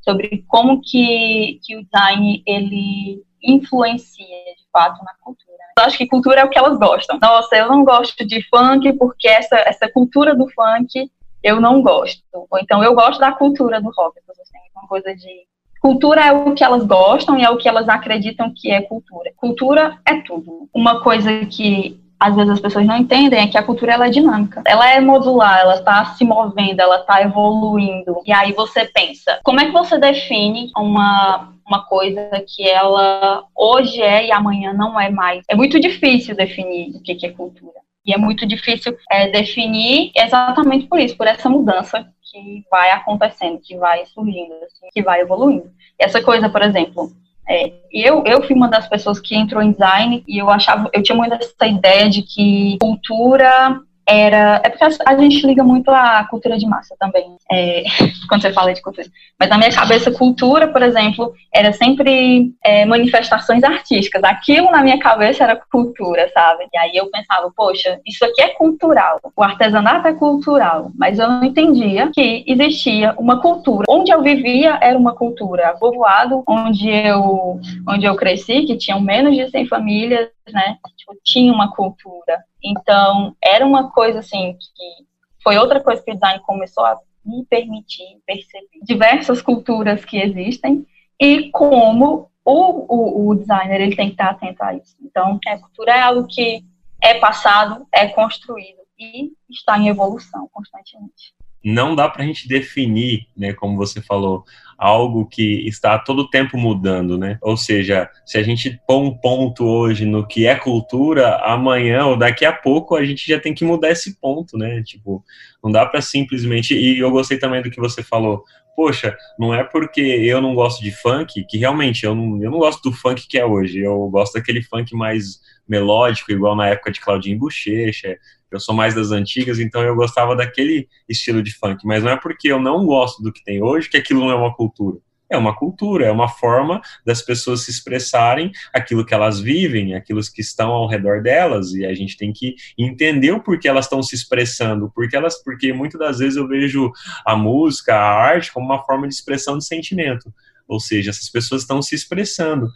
sobre 0.02 0.44
como 0.46 0.82
que, 0.82 1.58
que 1.62 1.76
o 1.76 1.84
design 1.84 2.42
ele 2.46 3.22
influencia 3.42 4.26
de 4.26 4.70
fato 4.70 5.02
na 5.02 5.14
cultura. 5.22 5.56
Eu 5.78 5.84
acho 5.84 5.96
que 5.96 6.06
cultura 6.06 6.40
é 6.42 6.44
o 6.44 6.50
que 6.50 6.58
elas 6.58 6.78
gostam. 6.78 7.18
Nossa, 7.18 7.56
eu 7.56 7.68
não 7.68 7.84
gosto 7.84 8.26
de 8.26 8.46
funk 8.50 8.92
porque 8.98 9.28
essa, 9.28 9.56
essa 9.60 9.90
cultura 9.90 10.34
do 10.34 10.46
funk 10.50 11.10
eu 11.42 11.58
não 11.58 11.80
gosto. 11.80 12.22
Ou 12.32 12.58
então 12.58 12.84
eu 12.84 12.94
gosto 12.94 13.18
da 13.18 13.32
cultura 13.32 13.80
do 13.80 13.90
rock. 13.96 14.18
Assim, 14.28 14.58
uma 14.76 14.86
coisa 14.86 15.14
de 15.14 15.49
Cultura 15.80 16.26
é 16.26 16.32
o 16.32 16.52
que 16.54 16.62
elas 16.62 16.84
gostam 16.84 17.38
e 17.38 17.42
é 17.42 17.50
o 17.50 17.56
que 17.56 17.68
elas 17.68 17.88
acreditam 17.88 18.52
que 18.54 18.70
é 18.70 18.82
cultura. 18.82 19.32
Cultura 19.36 19.98
é 20.06 20.20
tudo. 20.20 20.68
Uma 20.74 21.00
coisa 21.02 21.46
que 21.46 21.98
às 22.18 22.36
vezes 22.36 22.50
as 22.50 22.60
pessoas 22.60 22.86
não 22.86 22.98
entendem 22.98 23.40
é 23.40 23.46
que 23.48 23.56
a 23.56 23.62
cultura 23.62 23.94
ela 23.94 24.06
é 24.06 24.10
dinâmica. 24.10 24.62
Ela 24.66 24.90
é 24.90 25.00
modular, 25.00 25.60
ela 25.60 25.76
está 25.76 26.04
se 26.04 26.22
movendo, 26.22 26.78
ela 26.78 27.00
está 27.00 27.22
evoluindo. 27.22 28.20
E 28.26 28.32
aí 28.32 28.52
você 28.52 28.84
pensa, 28.84 29.40
como 29.42 29.58
é 29.58 29.64
que 29.64 29.72
você 29.72 29.96
define 29.98 30.70
uma 30.76 31.48
uma 31.70 31.84
coisa 31.84 32.28
que 32.48 32.68
ela 32.68 33.44
hoje 33.56 34.02
é 34.02 34.26
e 34.26 34.32
amanhã 34.32 34.72
não 34.72 35.00
é 35.00 35.08
mais. 35.08 35.44
É 35.48 35.54
muito 35.54 35.78
difícil 35.78 36.34
definir 36.34 36.96
o 36.96 37.00
que 37.00 37.24
é 37.24 37.30
cultura. 37.30 37.78
E 38.04 38.12
é 38.12 38.18
muito 38.18 38.44
difícil 38.44 38.96
é, 39.08 39.28
definir 39.28 40.10
exatamente 40.16 40.86
por 40.86 40.98
isso, 40.98 41.16
por 41.16 41.28
essa 41.28 41.48
mudança 41.48 42.08
que 42.30 42.64
vai 42.70 42.90
acontecendo, 42.90 43.60
que 43.60 43.76
vai 43.76 44.06
surgindo, 44.06 44.54
assim, 44.64 44.86
que 44.92 45.02
vai 45.02 45.20
evoluindo. 45.20 45.70
Essa 45.98 46.22
coisa, 46.22 46.48
por 46.48 46.62
exemplo, 46.62 47.10
é, 47.48 47.72
eu, 47.92 48.22
eu 48.24 48.42
fui 48.42 48.54
uma 48.54 48.68
das 48.68 48.88
pessoas 48.88 49.18
que 49.18 49.34
entrou 49.34 49.62
em 49.62 49.72
design 49.72 50.22
e 50.26 50.38
eu 50.38 50.48
achava, 50.48 50.88
eu 50.92 51.02
tinha 51.02 51.16
muito 51.16 51.34
essa 51.34 51.66
ideia 51.66 52.08
de 52.08 52.22
que 52.22 52.78
cultura 52.80 53.80
era. 54.06 54.60
É 54.64 54.68
porque 54.68 54.84
a 55.06 55.18
gente 55.18 55.46
liga 55.46 55.62
muito 55.62 55.90
à 55.90 56.24
cultura 56.24 56.58
de 56.58 56.66
massa 56.66 56.94
também, 56.98 57.36
é, 57.50 57.84
quando 58.28 58.42
você 58.42 58.52
fala 58.52 58.72
de 58.72 58.82
cultura. 58.82 59.06
Mas 59.38 59.48
na 59.48 59.58
minha 59.58 59.72
cabeça, 59.72 60.10
cultura, 60.10 60.68
por 60.68 60.82
exemplo, 60.82 61.32
era 61.54 61.72
sempre 61.72 62.52
é, 62.64 62.84
manifestações 62.84 63.62
artísticas. 63.62 64.22
Aquilo 64.24 64.70
na 64.70 64.82
minha 64.82 64.98
cabeça 64.98 65.44
era 65.44 65.60
cultura, 65.70 66.30
sabe? 66.32 66.66
E 66.72 66.78
aí 66.78 66.92
eu 66.94 67.10
pensava, 67.10 67.50
poxa, 67.56 68.00
isso 68.06 68.24
aqui 68.24 68.42
é 68.42 68.48
cultural. 68.48 69.20
O 69.36 69.42
artesanato 69.42 70.08
é 70.08 70.12
cultural. 70.12 70.90
Mas 70.96 71.18
eu 71.18 71.28
não 71.28 71.44
entendia 71.44 72.10
que 72.12 72.44
existia 72.46 73.14
uma 73.18 73.40
cultura. 73.40 73.84
Onde 73.88 74.12
eu 74.12 74.22
vivia 74.22 74.78
era 74.80 74.98
uma 74.98 75.14
cultura. 75.14 75.76
Povoado, 75.78 76.42
onde 76.46 76.88
eu, 76.88 77.60
onde 77.88 78.06
eu 78.06 78.16
cresci, 78.16 78.64
que 78.64 78.76
tinham 78.76 79.00
menos 79.00 79.36
de 79.36 79.48
100 79.50 79.66
famílias, 79.66 80.28
né? 80.52 80.76
Tipo, 80.96 81.16
tinha 81.24 81.52
uma 81.52 81.74
cultura. 81.74 82.44
Então, 82.62 83.36
era 83.42 83.66
uma 83.66 83.90
coisa 83.90 84.20
assim 84.20 84.56
que 84.58 85.06
foi 85.42 85.56
outra 85.56 85.80
coisa 85.80 86.02
que 86.02 86.10
o 86.10 86.14
design 86.14 86.40
começou 86.40 86.84
a 86.84 86.98
me 87.24 87.44
permitir 87.46 88.20
perceber 88.26 88.80
diversas 88.82 89.42
culturas 89.42 90.04
que 90.04 90.18
existem 90.18 90.86
e 91.18 91.50
como 91.50 92.30
o, 92.44 92.86
o, 92.88 93.28
o 93.28 93.34
designer 93.34 93.80
ele 93.80 93.96
tem 93.96 94.08
que 94.08 94.14
estar 94.14 94.30
atento 94.30 94.62
a 94.62 94.74
isso. 94.74 94.96
Então, 95.02 95.38
a 95.46 95.58
cultura 95.58 95.92
é 95.92 96.00
algo 96.00 96.26
que 96.26 96.64
é 97.00 97.14
passado, 97.14 97.86
é 97.92 98.08
construído 98.08 98.80
e 98.98 99.32
está 99.48 99.78
em 99.78 99.88
evolução 99.88 100.48
constantemente 100.52 101.34
não 101.64 101.94
dá 101.94 102.08
para 102.08 102.22
a 102.22 102.26
gente 102.26 102.48
definir, 102.48 103.26
né, 103.36 103.52
como 103.52 103.76
você 103.76 104.00
falou, 104.00 104.44
algo 104.80 105.26
que 105.26 105.68
está 105.68 105.98
todo 105.98 106.30
tempo 106.30 106.56
mudando, 106.56 107.18
né? 107.18 107.36
Ou 107.42 107.54
seja, 107.54 108.08
se 108.24 108.38
a 108.38 108.42
gente 108.42 108.80
põe 108.86 108.96
um 108.96 109.14
ponto 109.14 109.62
hoje 109.62 110.06
no 110.06 110.26
que 110.26 110.46
é 110.46 110.54
cultura, 110.54 111.36
amanhã 111.44 112.06
ou 112.06 112.16
daqui 112.16 112.46
a 112.46 112.52
pouco 112.52 112.96
a 112.96 113.04
gente 113.04 113.28
já 113.28 113.38
tem 113.38 113.52
que 113.52 113.62
mudar 113.62 113.90
esse 113.90 114.18
ponto, 114.18 114.56
né? 114.56 114.82
Tipo, 114.82 115.22
não 115.62 115.70
dá 115.70 115.84
para 115.84 116.00
simplesmente. 116.00 116.74
E 116.74 116.98
eu 116.98 117.10
gostei 117.10 117.38
também 117.38 117.60
do 117.60 117.70
que 117.70 117.78
você 117.78 118.02
falou. 118.02 118.42
Poxa, 118.74 119.14
não 119.38 119.52
é 119.52 119.62
porque 119.62 120.00
eu 120.00 120.40
não 120.40 120.54
gosto 120.54 120.82
de 120.82 120.90
funk 120.90 121.44
que 121.44 121.58
realmente 121.58 122.06
eu 122.06 122.14
não, 122.14 122.42
eu 122.42 122.50
não 122.50 122.58
gosto 122.58 122.88
do 122.88 122.96
funk 122.96 123.28
que 123.28 123.38
é 123.38 123.44
hoje. 123.44 123.80
Eu 123.80 124.08
gosto 124.08 124.32
daquele 124.32 124.62
funk 124.62 124.94
mais 124.94 125.40
melódico, 125.68 126.32
igual 126.32 126.56
na 126.56 126.68
época 126.68 126.90
de 126.90 127.00
Claudinho 127.00 127.38
Bochecha, 127.38 128.16
eu 128.50 128.60
sou 128.60 128.74
mais 128.74 128.94
das 128.94 129.10
antigas, 129.10 129.58
então 129.58 129.82
eu 129.82 129.94
gostava 129.94 130.34
daquele 130.34 130.88
estilo 131.08 131.42
de 131.42 131.52
funk. 131.52 131.86
Mas 131.86 132.02
não 132.02 132.10
é 132.10 132.16
porque 132.16 132.50
eu 132.50 132.60
não 132.60 132.84
gosto 132.84 133.22
do 133.22 133.32
que 133.32 133.44
tem 133.44 133.62
hoje 133.62 133.88
que 133.88 133.96
aquilo 133.96 134.20
não 134.20 134.30
é 134.30 134.34
uma 134.34 134.54
cultura. 134.54 134.98
É 135.30 135.36
uma 135.36 135.54
cultura, 135.54 136.06
é 136.06 136.10
uma 136.10 136.28
forma 136.28 136.82
das 137.06 137.22
pessoas 137.22 137.60
se 137.60 137.70
expressarem 137.70 138.50
aquilo 138.74 139.06
que 139.06 139.14
elas 139.14 139.38
vivem, 139.38 139.94
aquilo 139.94 140.20
que 140.22 140.40
estão 140.40 140.72
ao 140.72 140.88
redor 140.88 141.22
delas, 141.22 141.72
e 141.72 141.86
a 141.86 141.94
gente 141.94 142.16
tem 142.16 142.32
que 142.32 142.56
entender 142.76 143.30
o 143.30 143.40
porquê 143.40 143.68
elas 143.68 143.84
estão 143.84 144.02
se 144.02 144.16
expressando, 144.16 144.90
porque 144.92 145.14
elas, 145.14 145.40
porque 145.40 145.72
muitas 145.72 146.00
das 146.00 146.18
vezes 146.18 146.36
eu 146.36 146.48
vejo 146.48 146.90
a 147.24 147.36
música, 147.36 147.94
a 147.94 148.12
arte 148.12 148.52
como 148.52 148.66
uma 148.66 148.82
forma 148.84 149.06
de 149.06 149.14
expressão 149.14 149.56
de 149.56 149.64
sentimento. 149.64 150.34
Ou 150.66 150.80
seja, 150.80 151.10
essas 151.10 151.30
pessoas 151.30 151.62
estão 151.62 151.80
se 151.80 151.94
expressando 151.94 152.68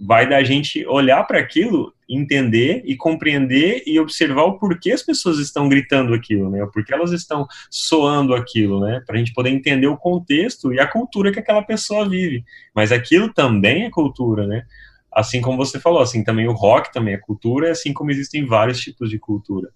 vai 0.00 0.28
da 0.28 0.42
gente 0.42 0.86
olhar 0.86 1.22
para 1.24 1.38
aquilo, 1.38 1.92
entender 2.08 2.82
e 2.84 2.96
compreender 2.96 3.82
e 3.86 3.98
observar 3.98 4.44
o 4.44 4.58
porquê 4.58 4.92
as 4.92 5.02
pessoas 5.02 5.38
estão 5.38 5.68
gritando 5.68 6.12
aquilo, 6.14 6.50
né? 6.50 6.62
O 6.62 6.70
porquê 6.70 6.92
elas 6.92 7.12
estão 7.12 7.46
soando 7.70 8.34
aquilo, 8.34 8.80
né? 8.80 9.02
Para 9.06 9.16
a 9.16 9.18
gente 9.18 9.32
poder 9.32 9.50
entender 9.50 9.86
o 9.86 9.96
contexto 9.96 10.72
e 10.72 10.80
a 10.80 10.86
cultura 10.86 11.32
que 11.32 11.38
aquela 11.38 11.62
pessoa 11.62 12.08
vive. 12.08 12.44
Mas 12.74 12.92
aquilo 12.92 13.32
também 13.32 13.84
é 13.84 13.90
cultura, 13.90 14.46
né? 14.46 14.64
Assim 15.10 15.40
como 15.40 15.58
você 15.58 15.78
falou, 15.78 16.00
assim 16.00 16.24
também 16.24 16.48
o 16.48 16.52
rock 16.52 16.92
também 16.92 17.14
é 17.14 17.18
cultura, 17.18 17.70
assim 17.70 17.92
como 17.92 18.10
existem 18.10 18.46
vários 18.46 18.80
tipos 18.80 19.10
de 19.10 19.18
cultura. 19.18 19.68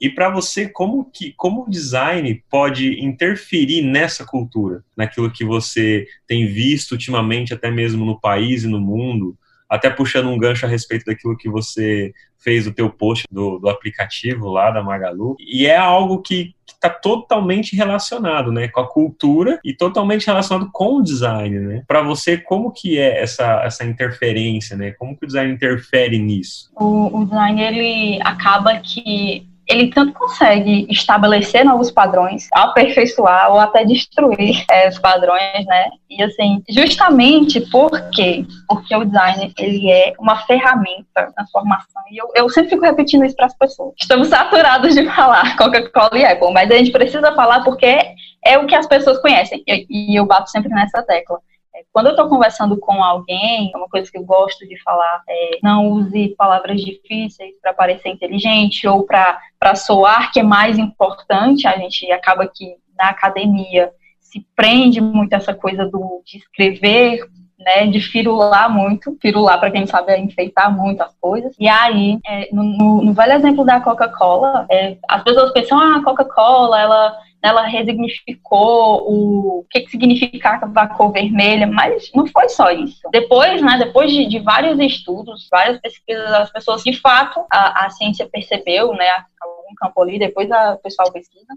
E, 0.00 0.10
para 0.10 0.30
você, 0.30 0.68
como 0.68 1.04
que 1.04 1.32
como 1.36 1.64
o 1.64 1.70
design 1.70 2.42
pode 2.50 3.04
interferir 3.04 3.82
nessa 3.82 4.24
cultura, 4.24 4.82
naquilo 4.96 5.30
que 5.30 5.44
você 5.44 6.06
tem 6.26 6.46
visto 6.46 6.92
ultimamente, 6.92 7.54
até 7.54 7.70
mesmo 7.70 8.04
no 8.04 8.18
país 8.18 8.64
e 8.64 8.68
no 8.68 8.80
mundo? 8.80 9.36
Até 9.68 9.90
puxando 9.90 10.28
um 10.28 10.38
gancho 10.38 10.64
a 10.64 10.68
respeito 10.68 11.04
daquilo 11.06 11.36
que 11.36 11.48
você 11.48 12.12
fez 12.38 12.66
o 12.66 12.72
teu 12.72 12.88
post 12.88 13.24
do, 13.30 13.58
do 13.58 13.68
aplicativo 13.68 14.48
lá 14.48 14.70
da 14.70 14.80
Magalu. 14.80 15.36
E 15.40 15.66
é 15.66 15.76
algo 15.76 16.22
que 16.22 16.54
está 16.64 16.88
totalmente 16.88 17.74
relacionado, 17.74 18.52
né, 18.52 18.68
com 18.68 18.80
a 18.80 18.88
cultura 18.88 19.58
e 19.64 19.74
totalmente 19.74 20.26
relacionado 20.26 20.70
com 20.72 20.98
o 20.98 21.02
design, 21.02 21.58
né? 21.58 21.82
Para 21.88 22.02
você, 22.02 22.36
como 22.36 22.70
que 22.70 22.98
é 22.98 23.20
essa, 23.20 23.62
essa 23.64 23.84
interferência, 23.84 24.76
né? 24.76 24.92
Como 24.92 25.16
que 25.16 25.24
o 25.24 25.26
design 25.26 25.52
interfere 25.52 26.18
nisso? 26.18 26.70
O, 26.76 27.20
o 27.20 27.24
design 27.24 27.60
ele 27.60 28.20
acaba 28.22 28.78
que 28.78 29.48
ele 29.68 29.88
tanto 29.90 30.12
consegue 30.12 30.86
estabelecer 30.88 31.64
novos 31.64 31.90
padrões, 31.90 32.48
aperfeiçoar 32.52 33.52
ou 33.52 33.58
até 33.58 33.84
destruir 33.84 34.64
é, 34.70 34.88
os 34.88 34.98
padrões, 34.98 35.66
né? 35.66 35.90
E 36.08 36.22
assim, 36.22 36.62
justamente 36.68 37.60
porque 37.70 38.46
porque 38.68 38.94
o 38.94 39.04
design 39.04 39.52
ele 39.58 39.90
é 39.90 40.12
uma 40.18 40.36
ferramenta 40.46 41.32
na 41.36 41.46
formação. 41.52 42.02
E 42.10 42.16
eu, 42.16 42.30
eu 42.34 42.48
sempre 42.48 42.70
fico 42.70 42.84
repetindo 42.84 43.24
isso 43.24 43.36
para 43.36 43.46
as 43.46 43.56
pessoas. 43.56 43.94
Estamos 44.00 44.28
saturados 44.28 44.94
de 44.94 45.04
falar 45.10 45.56
Coca-Cola 45.56 46.18
e 46.18 46.24
Apple, 46.24 46.52
mas 46.52 46.70
a 46.70 46.76
gente 46.76 46.92
precisa 46.92 47.34
falar 47.34 47.64
porque 47.64 47.98
é 48.44 48.58
o 48.58 48.66
que 48.66 48.74
as 48.74 48.86
pessoas 48.86 49.18
conhecem. 49.18 49.62
E, 49.66 49.86
e 50.12 50.16
eu 50.18 50.26
bato 50.26 50.50
sempre 50.50 50.70
nessa 50.70 51.02
tecla. 51.02 51.38
É, 51.76 51.82
quando 51.92 52.06
eu 52.06 52.12
estou 52.12 52.28
conversando 52.28 52.78
com 52.78 53.04
alguém, 53.04 53.70
é 53.72 53.76
uma 53.76 53.88
coisa 53.88 54.10
que 54.10 54.16
eu 54.16 54.24
gosto 54.24 54.66
de 54.66 54.80
falar 54.82 55.22
é 55.28 55.58
não 55.62 55.90
use 55.90 56.34
palavras 56.36 56.80
difíceis 56.80 57.54
para 57.60 57.74
parecer 57.74 58.08
inteligente 58.08 58.88
ou 58.88 59.04
para 59.04 59.74
soar 59.74 60.32
que 60.32 60.40
é 60.40 60.42
mais 60.42 60.78
importante. 60.78 61.68
A 61.68 61.76
gente 61.76 62.10
acaba 62.10 62.48
que 62.48 62.76
na 62.98 63.10
academia 63.10 63.92
se 64.20 64.46
prende 64.56 65.00
muito 65.00 65.34
essa 65.34 65.54
coisa 65.54 65.84
do, 65.84 66.22
de 66.24 66.38
escrever 66.38 67.20
né, 67.58 67.86
de 67.86 68.00
firular 68.00 68.70
muito, 68.72 69.16
firular 69.20 69.58
para 69.58 69.70
quem 69.70 69.86
sabe 69.86 70.12
é 70.12 70.20
enfeitar 70.20 70.74
muito 70.74 71.02
as 71.02 71.14
coisas. 71.20 71.54
E 71.58 71.68
aí, 71.68 72.18
é, 72.26 72.48
no, 72.52 72.62
no, 72.62 73.02
no, 73.02 73.12
velho 73.12 73.32
exemplo 73.32 73.64
da 73.64 73.80
Coca-Cola, 73.80 74.66
é, 74.70 74.96
as 75.08 75.24
pessoas 75.24 75.52
pensam, 75.52 75.78
ah, 75.78 75.96
a 75.96 76.04
Coca-Cola, 76.04 76.80
ela 76.80 77.16
ela 77.46 77.62
resignificou 77.62 79.02
o, 79.06 79.64
que, 79.70 79.80
que 79.80 79.90
significava 79.90 80.70
a 80.74 80.86
cor 80.88 81.12
vermelha, 81.12 81.66
mas 81.66 82.10
não 82.14 82.26
foi 82.26 82.48
só 82.48 82.70
isso. 82.70 83.00
Depois, 83.10 83.62
né, 83.62 83.78
depois 83.78 84.10
de, 84.10 84.26
de 84.26 84.38
vários 84.38 84.78
estudos, 84.80 85.48
várias 85.50 85.80
pesquisas, 85.80 86.32
as 86.32 86.50
pessoas, 86.50 86.82
de 86.82 86.92
fato, 87.00 87.44
a, 87.50 87.86
a 87.86 87.90
ciência 87.90 88.28
percebeu, 88.30 88.92
né, 88.94 89.06
algum 89.40 89.74
campo 89.76 90.02
ali, 90.02 90.18
depois 90.18 90.50
a 90.50 90.76
pessoal 90.76 91.12
pesquisa, 91.12 91.54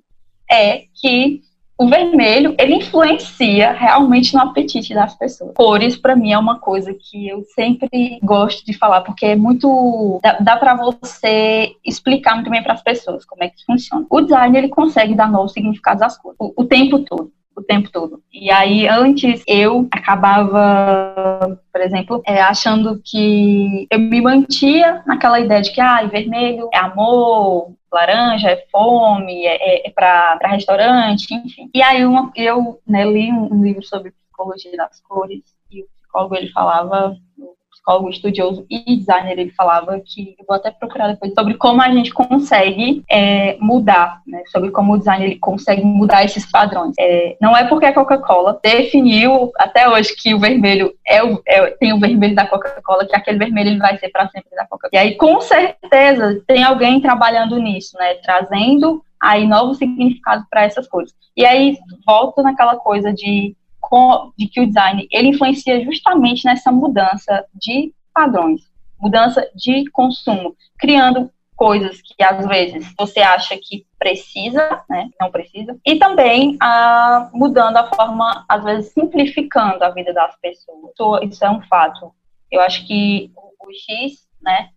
é 0.49 0.83
que 0.99 1.41
o 1.79 1.87
vermelho, 1.87 2.53
ele 2.59 2.75
influencia 2.75 3.71
realmente 3.71 4.33
no 4.33 4.41
apetite 4.41 4.93
das 4.93 5.15
pessoas. 5.15 5.53
Cores, 5.55 5.95
para 5.95 6.13
mim, 6.13 6.33
é 6.33 6.37
uma 6.37 6.59
coisa 6.59 6.93
que 6.93 7.29
eu 7.29 7.41
sempre 7.55 8.19
gosto 8.21 8.65
de 8.65 8.73
falar, 8.73 8.99
porque 9.01 9.27
é 9.27 9.35
muito. 9.37 10.19
dá, 10.21 10.37
dá 10.41 10.57
para 10.57 10.75
você 10.75 11.71
explicar 11.85 12.35
muito 12.35 12.49
bem 12.49 12.61
para 12.61 12.73
as 12.73 12.83
pessoas 12.83 13.23
como 13.23 13.45
é 13.45 13.47
que 13.47 13.63
funciona. 13.65 14.05
O 14.09 14.19
design, 14.19 14.57
ele 14.57 14.67
consegue 14.67 15.15
dar 15.15 15.31
novos 15.31 15.53
significados 15.53 16.01
às 16.01 16.17
cores, 16.17 16.37
o, 16.37 16.53
o 16.57 16.65
tempo 16.65 16.99
todo 16.99 17.31
o 17.55 17.61
tempo 17.61 17.91
todo. 17.91 18.21
E 18.33 18.49
aí, 18.49 18.87
antes, 18.87 19.43
eu 19.45 19.87
acabava, 19.91 21.59
por 21.71 21.81
exemplo, 21.81 22.21
é, 22.25 22.41
achando 22.41 23.01
que 23.03 23.85
eu 23.91 23.99
me 23.99 24.21
mantia 24.21 25.03
naquela 25.05 25.41
ideia 25.41 25.61
de 25.61 25.71
que, 25.71 25.81
ah, 25.81 26.03
vermelho 26.05 26.69
é 26.73 26.77
amor, 26.77 27.73
laranja 27.91 28.49
é 28.49 28.67
fome, 28.71 29.45
é, 29.45 29.55
é, 29.55 29.87
é 29.87 29.91
para 29.91 30.37
restaurante, 30.47 31.33
enfim. 31.33 31.69
E 31.73 31.81
aí 31.81 32.05
uma, 32.05 32.31
eu 32.35 32.81
né, 32.87 33.03
li 33.05 33.31
um 33.31 33.63
livro 33.63 33.83
sobre 33.83 34.11
psicologia 34.11 34.75
das 34.77 35.01
cores 35.01 35.43
e 35.71 35.81
o 35.81 35.87
psicólogo 35.87 36.35
ele 36.35 36.51
falava, 36.51 37.17
o 37.37 37.55
psicólogo 37.79 38.09
estudioso 38.09 38.65
e 38.69 38.97
designer, 38.97 39.39
ele 39.39 39.51
falava 39.51 39.99
que, 39.99 40.35
eu 40.37 40.45
vou 40.47 40.55
até 40.55 40.69
procurar 40.71 41.07
depois, 41.07 41.33
sobre 41.33 41.55
como 41.55 41.81
a 41.81 41.89
gente 41.91 42.13
consegue 42.13 43.03
é, 43.09 43.57
mudar, 43.59 44.21
né, 44.27 44.43
sobre 44.51 44.69
como 44.71 44.93
o 44.93 44.97
design 44.97 45.25
ele 45.25 45.37
consegue 45.37 45.83
mudar 45.83 46.23
esses 46.23 46.49
padrões. 46.49 46.93
É, 46.99 47.37
não 47.41 47.55
é 47.55 47.67
porque 47.67 47.85
a 47.85 47.93
Coca-Cola 47.93 48.59
definiu 48.61 49.51
até 49.57 49.89
hoje 49.89 50.15
que 50.15 50.33
o 50.33 50.39
vermelho 50.39 50.93
é 51.07 51.23
o, 51.23 51.41
é, 51.47 51.71
tem 51.71 51.93
o 51.93 51.99
vermelho 51.99 52.35
da 52.35 52.47
Coca-Cola, 52.47 53.05
que 53.05 53.15
aquele 53.15 53.37
vermelho 53.37 53.69
ele 53.69 53.79
vai 53.79 53.97
ser 53.97 54.09
para 54.09 54.29
sempre 54.29 54.55
da 54.55 54.67
Coca-Cola. 54.67 54.89
E 54.93 54.97
aí, 54.97 55.15
com 55.15 55.39
certeza, 55.41 56.41
tem 56.45 56.63
alguém 56.63 57.01
trabalhando 57.01 57.57
nisso, 57.57 57.97
né, 57.97 58.15
trazendo 58.15 59.03
aí 59.19 59.45
novos 59.47 59.77
significados 59.77 60.45
para 60.49 60.63
essas 60.63 60.87
coisas. 60.87 61.13
E 61.35 61.45
aí, 61.45 61.77
volto 62.05 62.41
naquela 62.41 62.75
coisa 62.77 63.13
de 63.13 63.55
de 64.37 64.47
que 64.47 64.61
o 64.61 64.67
design 64.67 65.07
ele 65.11 65.29
influencia 65.29 65.83
justamente 65.83 66.45
nessa 66.45 66.71
mudança 66.71 67.45
de 67.53 67.93
padrões, 68.13 68.61
mudança 68.99 69.49
de 69.55 69.89
consumo, 69.91 70.55
criando 70.77 71.31
coisas 71.55 72.01
que 72.01 72.23
às 72.23 72.47
vezes 72.47 72.93
você 72.97 73.19
acha 73.19 73.57
que 73.61 73.85
precisa, 73.97 74.81
né, 74.89 75.09
não 75.19 75.29
precisa, 75.29 75.77
e 75.85 75.97
também 75.97 76.55
ah, 76.61 77.29
mudando 77.33 77.75
a 77.75 77.87
forma, 77.87 78.45
às 78.47 78.63
vezes 78.63 78.93
simplificando 78.93 79.83
a 79.83 79.89
vida 79.89 80.13
das 80.13 80.33
pessoas. 80.39 80.93
Isso 81.23 81.43
é 81.43 81.49
um 81.49 81.61
fato. 81.63 82.13
Eu 82.49 82.61
acho 82.61 82.87
que 82.87 83.29
o, 83.35 83.71
X, 83.71 84.25
né, 84.41 84.69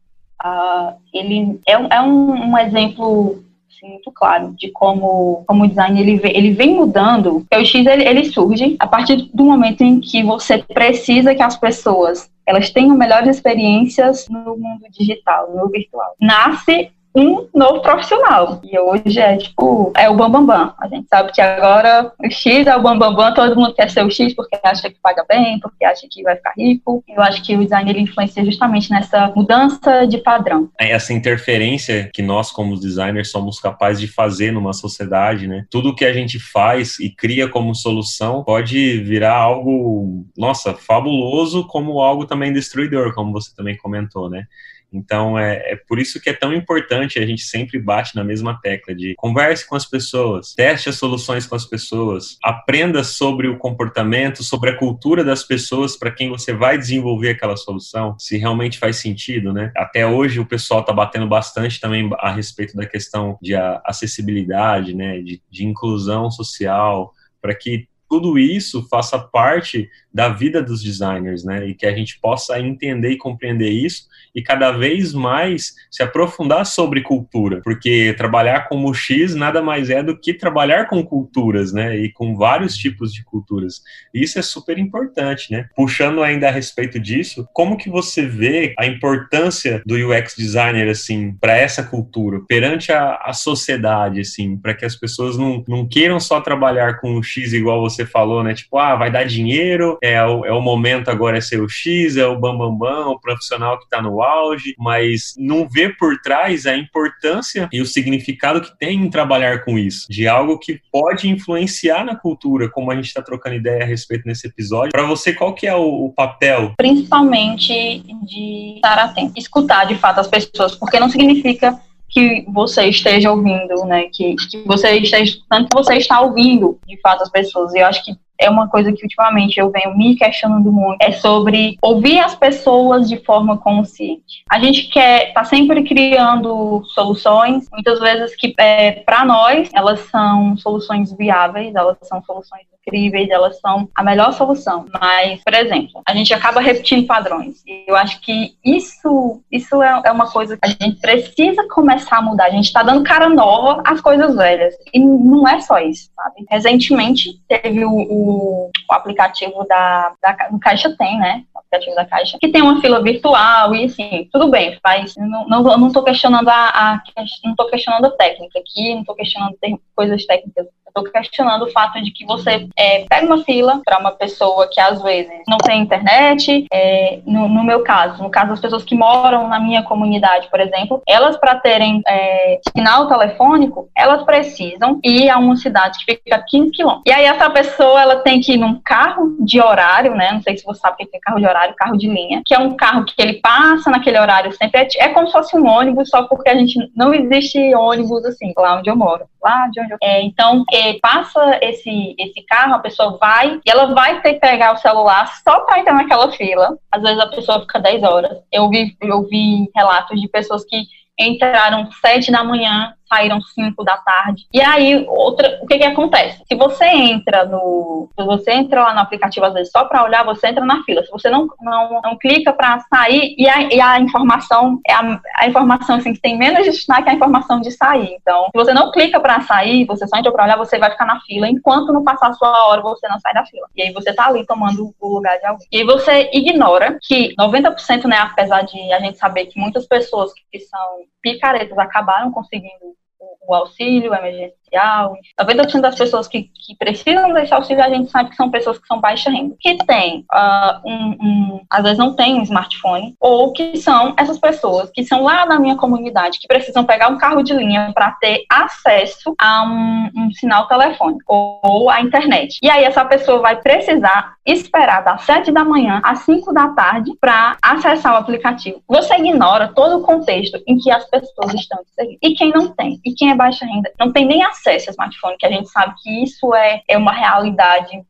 ele 1.15 1.61
é, 1.69 1.73
é 1.73 2.01
um, 2.01 2.51
um 2.51 2.59
exemplo 2.59 3.45
assim, 3.83 3.89
muito 3.89 4.11
claro 4.13 4.55
de 4.57 4.71
como, 4.71 5.45
como 5.47 5.65
o 5.65 5.69
design 5.69 6.01
ele, 6.01 6.21
ele 6.25 6.53
vem 6.53 6.75
mudando. 6.75 7.47
O 7.53 7.65
X 7.65 7.85
ele, 7.87 8.05
ele 8.05 8.25
surge 8.27 8.77
a 8.79 8.87
partir 8.87 9.29
do 9.35 9.45
momento 9.45 9.83
em 9.83 10.01
que 10.01 10.23
você 10.23 10.59
precisa 10.59 11.35
que 11.35 11.43
as 11.43 11.57
pessoas 11.57 12.31
elas 12.47 12.71
tenham 12.71 12.97
melhores 12.97 13.37
experiências 13.37 14.29
no 14.29 14.57
mundo 14.57 14.85
digital, 14.91 15.53
no 15.55 15.69
virtual. 15.69 16.17
Nasce 16.21 16.91
um 17.15 17.49
novo 17.55 17.81
profissional. 17.83 18.61
E 18.65 18.79
hoje 18.79 19.21
é 19.21 19.37
tipo, 19.37 19.93
é 19.97 20.09
o 20.09 20.15
bambambam. 20.15 20.47
Bam, 20.47 20.67
bam. 20.67 20.75
A 20.79 20.89
gente 20.89 21.09
sabe 21.09 21.33
que 21.33 21.41
agora 21.41 22.13
o 22.19 22.31
X 22.31 22.67
é 22.67 22.75
o 22.75 22.83
bambambam, 22.83 23.15
bam, 23.15 23.25
bam, 23.31 23.35
todo 23.35 23.57
mundo 23.57 23.75
quer 23.75 23.91
ser 23.91 24.05
o 24.05 24.11
X 24.11 24.35
porque 24.35 24.59
acha 24.63 24.89
que 24.89 24.97
paga 25.03 25.25
bem, 25.29 25.59
porque 25.61 25.85
acha 25.85 26.07
que 26.11 26.23
vai 26.23 26.37
ficar 26.37 26.53
rico. 26.57 27.05
Eu 27.09 27.23
acho 27.23 27.43
que 27.43 27.55
o 27.55 27.61
design 27.61 27.91
ele 27.91 28.01
influencia 28.01 28.45
justamente 28.45 28.91
nessa 28.91 29.33
mudança 29.35 30.07
de 30.07 30.19
padrão. 30.19 30.71
É 30.81 30.91
essa 30.91 31.13
interferência 31.13 32.11
que 32.13 32.23
nós, 32.23 32.51
como 32.51 32.79
designers, 32.79 33.31
somos 33.31 33.61
capazes 33.61 34.01
de 34.01 34.09
fazer 34.09 34.51
numa 34.53 34.73
sociedade, 34.73 35.47
né? 35.47 35.65
Tudo 35.71 35.95
que 35.95 36.05
a 36.05 36.13
gente 36.13 36.39
faz 36.39 36.99
e 36.99 37.11
cria 37.11 37.49
como 37.49 37.75
solução 37.75 38.43
pode 38.43 38.99
virar 39.03 39.37
algo, 39.37 40.25
nossa, 40.37 40.75
fabuloso, 40.75 41.67
como 41.67 42.01
algo 42.01 42.27
também 42.27 42.53
destruidor, 42.53 43.15
como 43.15 43.33
você 43.33 43.55
também 43.55 43.77
comentou, 43.77 44.31
né? 44.31 44.45
Então, 44.93 45.39
é, 45.39 45.73
é 45.73 45.77
por 45.77 45.99
isso 45.99 46.21
que 46.21 46.31
é 46.31 46.33
tão 46.33 46.53
importante, 46.53 47.19
a 47.19 47.27
gente 47.27 47.43
sempre 47.43 47.79
bate 47.79 48.15
na 48.15 48.23
mesma 48.23 48.59
tecla 48.61 48.95
de 48.95 49.15
converse 49.17 49.67
com 49.67 49.75
as 49.75 49.87
pessoas, 49.87 50.53
teste 50.55 50.89
as 50.89 50.97
soluções 50.97 51.47
com 51.47 51.55
as 51.55 51.65
pessoas, 51.65 52.37
aprenda 52.43 53.03
sobre 53.03 53.49
o 53.49 53.57
comportamento, 53.57 54.43
sobre 54.43 54.71
a 54.71 54.77
cultura 54.77 55.25
das 55.25 55.43
pessoas 55.43 55.97
para 55.97 56.11
quem 56.11 56.29
você 56.29 56.53
vai 56.53 56.77
desenvolver 56.77 57.31
aquela 57.31 57.57
solução, 57.57 58.17
se 58.19 58.37
realmente 58.37 58.79
faz 58.79 58.97
sentido, 58.97 59.53
né? 59.53 59.73
Até 59.77 60.07
hoje 60.07 60.41
o 60.41 60.47
pessoal 60.47 60.81
está 60.81 60.93
batendo 60.93 61.27
bastante 61.27 61.81
também 61.81 62.11
a 62.19 62.31
respeito 62.31 62.77
da 62.77 62.87
questão 62.87 63.39
de 63.41 63.55
acessibilidade, 63.85 64.95
né, 64.95 65.21
de, 65.21 65.43
de 65.51 65.65
inclusão 65.65 66.31
social, 66.31 67.13
para 67.41 67.55
que 67.55 67.89
tudo 68.13 68.39
isso 68.39 68.87
faça 68.91 69.19
parte 69.19 69.89
da 70.13 70.29
vida 70.29 70.63
dos 70.63 70.83
designers, 70.83 71.45
né? 71.45 71.67
E 71.67 71.75
que 71.75 71.87
a 71.87 71.97
gente 71.97 72.21
possa 72.21 72.61
entender 72.61 73.13
e 73.13 73.17
compreender 73.17 73.71
isso 73.71 74.03
e 74.35 74.43
cada 74.43 74.71
vez 74.71 75.15
mais 75.15 75.75
se 75.91 76.03
aprofundar 76.03 76.67
sobre 76.67 77.01
cultura, 77.01 77.63
porque 77.63 78.15
trabalhar 78.17 78.69
como 78.69 78.93
X 78.93 79.35
nada 79.35 79.63
mais 79.63 79.89
é 79.89 80.03
do 80.03 80.19
que 80.19 80.35
trabalhar 80.35 80.89
com 80.89 81.03
culturas, 81.03 81.73
né? 81.73 81.97
E 81.97 82.13
com 82.13 82.37
vários 82.37 82.77
tipos 82.77 83.15
de 83.15 83.25
culturas. 83.25 83.81
Isso 84.13 84.39
é 84.39 84.43
super 84.43 84.79
importante, 84.79 85.51
né? 85.51 85.69
Puxando 85.75 86.23
ainda 86.23 86.49
a 86.49 86.51
respeito 86.51 87.01
disso, 87.01 87.49
como 87.55 87.79
que 87.79 87.89
você 87.89 88.27
vê 88.27 88.75
a 88.79 88.87
importância 88.87 89.83
do 89.87 89.95
UX 89.95 90.35
designer 90.37 90.89
assim 90.89 91.33
para 91.41 91.57
essa 91.57 91.83
cultura 91.83 92.41
perante 92.47 92.93
a, 92.93 93.15
a 93.25 93.33
sociedade, 93.33 94.21
assim, 94.21 94.57
para 94.57 94.75
que 94.75 94.85
as 94.85 94.97
pessoas 94.97 95.39
não, 95.39 95.65
não 95.67 95.89
queiram 95.89 96.21
só 96.21 96.43
trabalhar 96.43 97.01
com 97.01 97.17
o 97.17 97.23
X 97.23 97.55
igual 97.55 97.81
você 97.81 98.02
falou, 98.07 98.43
né? 98.43 98.55
Tipo, 98.55 98.79
ah, 98.79 98.97
vai 98.97 99.11
dar 99.11 99.25
dinheiro, 99.25 99.99
é 100.03 100.23
o, 100.25 100.45
é 100.45 100.53
o 100.53 100.61
momento 100.61 101.11
agora 101.11 101.39
é 101.39 101.41
ser 101.41 101.61
o 101.61 101.69
X, 101.69 102.17
é 102.17 102.27
o 102.27 102.39
bambambam, 102.39 102.77
bam, 102.77 103.05
bam, 103.05 103.09
o 103.11 103.21
profissional 103.21 103.79
que 103.79 103.85
está 103.85 104.01
no 104.01 104.23
auge, 104.23 104.75
mas 104.79 105.35
não 105.39 105.69
vê 105.69 105.89
por 105.89 106.19
trás 106.21 106.67
a 106.67 106.77
importância 106.77 107.69
e 107.73 107.81
o 107.81 107.87
significado 107.87 108.61
que 108.61 108.77
tem 108.79 109.03
em 109.03 109.11
trabalhar 109.11 109.65
com 109.65 109.79
isso, 109.79 110.07
de 110.09 110.27
algo 110.27 110.59
que 110.59 110.81
pode 110.91 111.29
influenciar 111.29 112.05
na 112.05 112.17
cultura, 112.17 112.69
como 112.69 112.91
a 112.91 112.95
gente 112.95 113.07
está 113.07 113.23
trocando 113.23 113.57
ideia 113.57 113.83
a 113.83 113.87
respeito 113.87 114.27
nesse 114.27 114.47
episódio. 114.47 114.93
Para 114.93 115.07
você, 115.07 115.33
qual 115.33 115.55
que 115.55 115.67
é 115.67 115.75
o, 115.75 116.07
o 116.07 116.13
papel? 116.13 116.75
Principalmente 116.77 118.03
de 118.27 118.75
estar 118.77 118.99
atento, 118.99 119.33
escutar 119.37 119.85
de 119.87 119.97
fato 119.97 120.21
as 120.21 120.29
pessoas, 120.29 120.75
porque 120.75 121.01
não 121.01 121.09
significa 121.09 121.79
que 122.13 122.45
você 122.49 122.87
esteja 122.87 123.31
ouvindo, 123.31 123.85
né? 123.87 124.05
Que, 124.13 124.37
que 124.37 124.63
você 124.67 124.99
esteja, 124.99 125.39
tanto 125.49 125.69
que 125.69 125.83
você 125.83 125.97
está 125.97 126.21
ouvindo 126.21 126.79
de 126.87 127.01
fato 127.01 127.23
as 127.23 127.31
pessoas. 127.31 127.75
E 127.75 127.79
eu 127.79 127.87
acho 127.87 128.05
que 128.05 128.15
é 128.39 128.51
uma 128.51 128.69
coisa 128.69 128.93
que 128.93 129.03
ultimamente 129.03 129.59
eu 129.59 129.71
venho 129.71 129.97
me 129.97 130.17
questionando 130.17 130.71
muito, 130.73 131.01
é 131.01 131.13
sobre 131.13 131.79
ouvir 131.81 132.19
as 132.19 132.35
pessoas 132.35 133.09
de 133.09 133.17
forma 133.19 133.57
consciente. 133.57 134.45
A 134.51 134.59
gente 134.59 134.89
quer 134.89 135.33
tá 135.33 135.45
sempre 135.45 135.85
criando 135.85 136.83
soluções, 136.87 137.69
muitas 137.73 138.01
vezes 138.01 138.35
que 138.37 138.53
é, 138.59 138.93
para 138.93 139.25
nós 139.25 139.71
elas 139.75 140.01
são 140.11 140.57
soluções 140.57 141.13
viáveis, 141.17 141.75
elas 141.75 141.97
são 142.03 142.23
soluções 142.25 142.72
incríveis, 142.87 143.31
elas 143.31 143.59
são 143.61 143.89
a 143.95 144.03
melhor 144.03 144.33
solução. 144.33 144.87
Mas, 145.01 145.43
por 145.43 145.55
exemplo, 145.55 146.03
a 146.07 146.15
gente 146.15 146.33
acaba 146.35 146.61
repetindo 146.61 147.07
padrões. 147.07 147.63
E 147.67 147.85
eu 147.87 147.97
acho 147.97 148.21
que 148.21 148.57
isso, 148.65 149.41
isso 149.51 149.83
é, 149.83 150.03
é 150.05 150.11
uma 150.11 150.31
coisa 150.31 150.57
que 150.57 150.67
a 150.67 150.69
gente 150.69 151.01
precisa 151.01 151.67
começar 151.69 152.19
a 152.19 152.23
mudar. 152.23 152.47
A 152.47 152.51
gente 152.51 152.67
está 152.67 152.83
dando 152.83 153.05
cara 153.05 153.29
nova 153.29 153.83
às 153.87 154.01
coisas 154.01 154.35
velhas. 154.35 154.75
E 154.93 154.99
não 154.99 155.47
é 155.47 155.61
só 155.61 155.79
isso, 155.79 156.11
sabe? 156.15 156.45
Recentemente 156.51 157.41
teve 157.49 157.85
o, 157.85 157.93
o 157.93 158.53
o, 158.53 158.95
aplicativo 158.95 159.65
da, 159.67 160.15
da 160.21 160.33
do 160.51 160.59
Caixa 160.59 160.95
tem, 160.97 161.19
né? 161.19 161.45
O 161.55 161.59
aplicativo 161.59 161.97
da 161.97 162.05
Caixa, 162.05 162.39
que 162.41 162.49
tem 162.49 162.63
uma 162.63 162.81
fila 162.81 163.03
virtual 163.03 163.75
e 163.75 163.85
assim, 163.85 164.29
tudo 164.33 164.49
bem, 164.51 164.79
faz. 164.83 165.15
Não, 165.17 165.47
não, 165.47 165.63
não 165.63 165.93
tô 165.93 166.03
questionando 166.03 166.49
a, 166.49 166.69
a 166.69 167.03
não 167.45 167.55
tô 167.55 167.67
questionando 167.69 168.07
a 168.07 168.11
técnica 168.11 168.59
aqui, 168.59 168.95
não 168.95 169.05
tô 169.05 169.15
questionando 169.15 169.57
coisas 169.95 170.25
técnicas 170.27 170.67
Estou 170.95 171.05
questionando 171.11 171.63
o 171.63 171.71
fato 171.71 172.03
de 172.03 172.11
que 172.11 172.27
você 172.27 172.69
é, 172.77 173.07
pega 173.09 173.25
uma 173.25 173.43
fila 173.43 173.81
para 173.83 173.99
uma 173.99 174.13
pessoa 174.13 174.69
que 174.71 174.79
às 174.79 175.03
vezes 175.03 175.33
não 175.49 175.57
tem 175.57 175.81
internet. 175.81 176.67
É, 176.71 177.21
no, 177.27 177.49
no, 177.49 177.65
meu 177.65 177.83
caso, 177.83 178.23
no 178.23 178.31
caso 178.31 178.51
das 178.51 178.61
pessoas 178.61 178.85
que 178.85 178.95
moram 178.95 179.49
na 179.49 179.59
minha 179.59 179.83
comunidade, 179.83 180.49
por 180.51 180.61
exemplo, 180.61 181.03
elas 181.09 181.39
para 181.39 181.57
terem 181.57 182.03
é, 182.07 182.61
sinal 182.77 183.09
telefônico, 183.09 183.89
elas 183.97 184.23
precisam 184.25 185.01
ir 185.03 185.31
a 185.31 185.39
uma 185.39 185.57
cidade 185.57 185.99
que 186.05 186.15
fica 186.15 186.37
a 186.37 186.43
15 186.43 186.71
quilômetros. 186.73 187.05
E 187.07 187.13
aí 187.13 187.25
essa 187.25 187.49
pessoa 187.49 188.01
ela 188.01 188.17
tem 188.17 188.41
que 188.41 188.53
ir 188.53 188.59
num 188.59 188.79
carro 188.85 189.35
de 189.41 189.61
horário, 189.61 190.15
né? 190.15 190.31
Não 190.33 190.43
sei 190.43 190.59
se 190.59 190.65
você 190.65 190.81
sabe 190.81 191.05
o 191.05 191.07
que 191.07 191.17
é 191.17 191.21
carro 191.21 191.39
de 191.39 191.47
horário, 191.47 191.75
carro 191.75 191.97
de 191.97 192.07
linha, 192.07 192.43
que 192.45 192.55
é 192.55 192.59
um 192.59 192.77
carro 192.77 193.07
que 193.07 193.15
ele 193.17 193.35
passa 193.41 193.91
naquele 193.91 194.19
horário 194.19 194.53
sempre. 194.53 194.83
É, 194.83 195.05
é 195.05 195.09
como 195.09 195.27
se 195.27 195.33
fosse 195.33 195.57
um 195.57 195.67
ônibus, 195.67 196.11
só 196.11 196.25
porque 196.25 196.51
a 196.51 196.55
gente 196.55 196.79
não 196.95 197.15
existe 197.15 197.75
ônibus 197.75 198.27
assim 198.27 198.53
lá 198.59 198.77
onde 198.77 198.91
eu 198.91 198.97
moro 198.97 199.25
lá 199.43 199.69
de 199.69 199.81
onde 199.81 199.93
eu... 199.93 199.99
É, 200.03 200.23
então, 200.23 200.65
passa 201.01 201.59
esse, 201.63 202.15
esse 202.19 202.43
carro, 202.43 202.75
a 202.75 202.79
pessoa 202.79 203.19
vai 203.19 203.61
e 203.65 203.71
ela 203.71 203.95
vai 203.95 204.21
ter 204.21 204.35
que 204.35 204.41
pegar 204.41 204.75
o 204.75 204.79
celular 204.79 205.27
só 205.43 205.61
para 205.61 205.81
entrar 205.81 205.95
naquela 205.95 206.31
fila. 206.33 206.77
Às 206.91 207.03
vezes 207.03 207.19
a 207.19 207.29
pessoa 207.29 207.61
fica 207.61 207.81
10 207.81 208.03
horas. 208.03 208.39
Eu 208.51 208.69
vi, 208.69 208.97
eu 209.01 209.23
vi 209.29 209.71
relatos 209.75 210.21
de 210.21 210.29
pessoas 210.29 210.65
que 210.65 210.85
entraram 211.19 211.91
sete 212.01 212.33
da 212.33 212.43
manhã, 212.43 212.95
saíram 213.13 213.41
5 213.41 213.85
da 213.85 213.99
tarde. 213.99 214.47
E 214.53 214.61
aí, 214.63 215.05
outra, 215.07 215.59
o 215.63 215.67
que 215.67 215.79
que 215.79 215.85
acontece? 215.85 216.43
Se 216.47 216.55
você 216.55 216.87
entra 216.87 217.45
no, 217.45 218.09
se 218.19 218.25
você 218.25 218.53
entra 218.53 218.83
lá 218.83 218.95
no 218.95 219.01
aplicativo 219.01 219.45
às 219.45 219.53
vezes 219.53 219.71
só 219.71 219.85
para 219.85 220.05
olhar, 220.05 220.25
você 220.25 220.49
entra 220.49 220.65
na 220.65 220.83
fila. 220.85 221.03
Se 221.03 221.11
você 221.11 221.29
não 221.29 221.47
não, 221.61 222.01
não 222.03 222.17
clica 222.17 222.53
para 222.53 222.81
sair 222.81 223.35
e 223.37 223.49
a, 223.49 223.63
e 223.63 223.81
a 223.81 223.99
informação 224.01 224.81
é 224.87 224.93
a, 224.93 225.21
a, 225.37 225.47
informação 225.47 225.97
assim 225.97 226.13
que 226.13 226.21
tem 226.21 226.39
menos 226.39 226.65
destaque 226.65 227.09
é 227.09 227.13
a 227.13 227.15
informação 227.15 227.61
de 227.61 227.71
sair. 227.71 228.17
Então, 228.21 228.45
se 228.47 228.53
você 228.55 228.73
não 228.73 228.91
clica 228.91 229.21
para 229.21 229.41
sair, 229.43 229.85
você 229.85 230.07
só 230.07 230.17
entra 230.17 230.33
para 230.33 230.45
olhar, 230.45 230.57
você 230.57 230.79
vai 230.79 230.91
ficar 230.91 231.05
na 231.05 231.21
fila 231.21 231.49
enquanto 231.49 231.93
não 231.93 232.03
passar 232.03 232.29
a 232.29 232.33
sua 232.33 232.69
hora, 232.69 232.81
você 232.81 233.07
não 233.09 233.21
sai 233.21 233.35
da 233.35 233.45
fila. 233.45 233.67
E 233.77 233.83
aí 233.83 233.93
você 233.93 234.13
tá 234.13 234.27
ali 234.27 234.47
tomando 234.47 234.95
o 235.01 235.09
lugar 235.09 235.39
de 235.39 235.47
alguém. 235.47 235.67
E 235.71 235.79
aí 235.79 235.85
você 235.85 236.31
ignora 236.33 236.99
que 237.03 237.35
90%, 237.37 238.05
né, 238.05 238.17
apesar 238.19 238.63
de 238.63 238.93
a 238.93 239.01
gente 239.01 239.19
saber 239.19 239.47
que 239.47 239.61
muitas 239.61 239.87
pessoas 239.87 240.33
que 240.51 240.61
são 240.61 241.03
picaretas 241.23 241.79
acabaram 241.79 242.31
conseguindo 242.31 242.97
o 243.23 243.32
o 243.47 243.55
auxílio 243.55 244.15
emergencial 244.15 244.63
social. 244.73 245.15
90% 245.39 245.81
das 245.81 245.95
pessoas 245.95 246.27
que, 246.27 246.45
que 246.45 246.75
precisam 246.77 247.33
desse 247.33 247.53
auxílio, 247.53 247.85
a 247.85 247.89
gente 247.89 248.11
sabe 248.11 248.31
que 248.31 248.37
são 248.37 248.51
pessoas 248.51 248.79
que 248.79 248.87
são 248.87 249.01
baixa 249.01 249.31
renda, 249.31 249.55
que 249.61 249.77
têm, 249.85 250.25
uh, 250.33 250.89
um, 250.89 251.17
um, 251.21 251.61
às 251.71 251.83
vezes 251.83 251.99
não 251.99 252.17
tem 252.17 252.39
um 252.39 252.43
smartphone, 252.43 253.15
ou 253.21 253.53
que 253.53 253.77
são 253.77 254.15
essas 254.17 254.39
pessoas 254.39 254.91
que 254.91 255.05
são 255.05 255.23
lá 255.23 255.45
na 255.45 255.61
minha 255.61 255.77
comunidade, 255.77 256.39
que 256.39 256.49
precisam 256.49 256.85
pegar 256.85 257.09
um 257.09 257.19
carro 257.19 257.43
de 257.43 257.53
linha 257.53 257.93
para 257.95 258.13
ter 258.13 258.45
acesso 258.51 259.35
a 259.39 259.65
um, 259.65 260.11
um 260.17 260.33
sinal 260.33 260.67
telefônico 260.67 261.23
ou, 261.27 261.61
ou 261.63 261.91
à 261.91 262.01
internet. 262.01 262.59
E 262.63 262.71
aí 262.71 262.85
essa 262.85 263.05
pessoa 263.05 263.41
vai 263.41 263.61
precisar 263.61 264.35
esperar 264.47 265.05
das 265.05 265.23
7 265.23 265.53
da 265.53 265.65
manhã 265.65 266.01
às 266.05 266.21
5 266.21 266.53
da 266.53 266.69
tarde 266.69 267.13
para 267.21 267.57
acessar 267.63 268.15
o 268.15 268.17
aplicativo. 268.17 268.83
Você 268.89 269.15
ignora 269.15 269.69
todo 269.69 269.99
o 269.99 270.03
contexto 270.03 270.61
em 270.67 270.79
que 270.79 270.91
as 270.91 271.05
pessoas 271.09 271.55
estão. 271.55 271.79
E 272.23 272.35
quem 272.35 272.51
não 272.51 272.69
tem, 272.69 273.01
e 273.05 273.13
quem 273.13 273.31
é 273.31 273.32
baixa 273.35 273.65
renda, 273.65 273.91
não 273.99 274.13
tem 274.13 274.25
nem 274.25 274.43
acesso 274.43 274.89
ao 274.89 274.93
smartphone, 274.93 275.37
que 275.39 275.47
a 275.47 275.51
gente 275.51 275.69
sabe 275.69 275.95
que 276.03 276.23
isso 276.23 276.55
é, 276.55 276.83
é 276.89 276.97
uma 276.97 277.13
realidade 277.13 278.03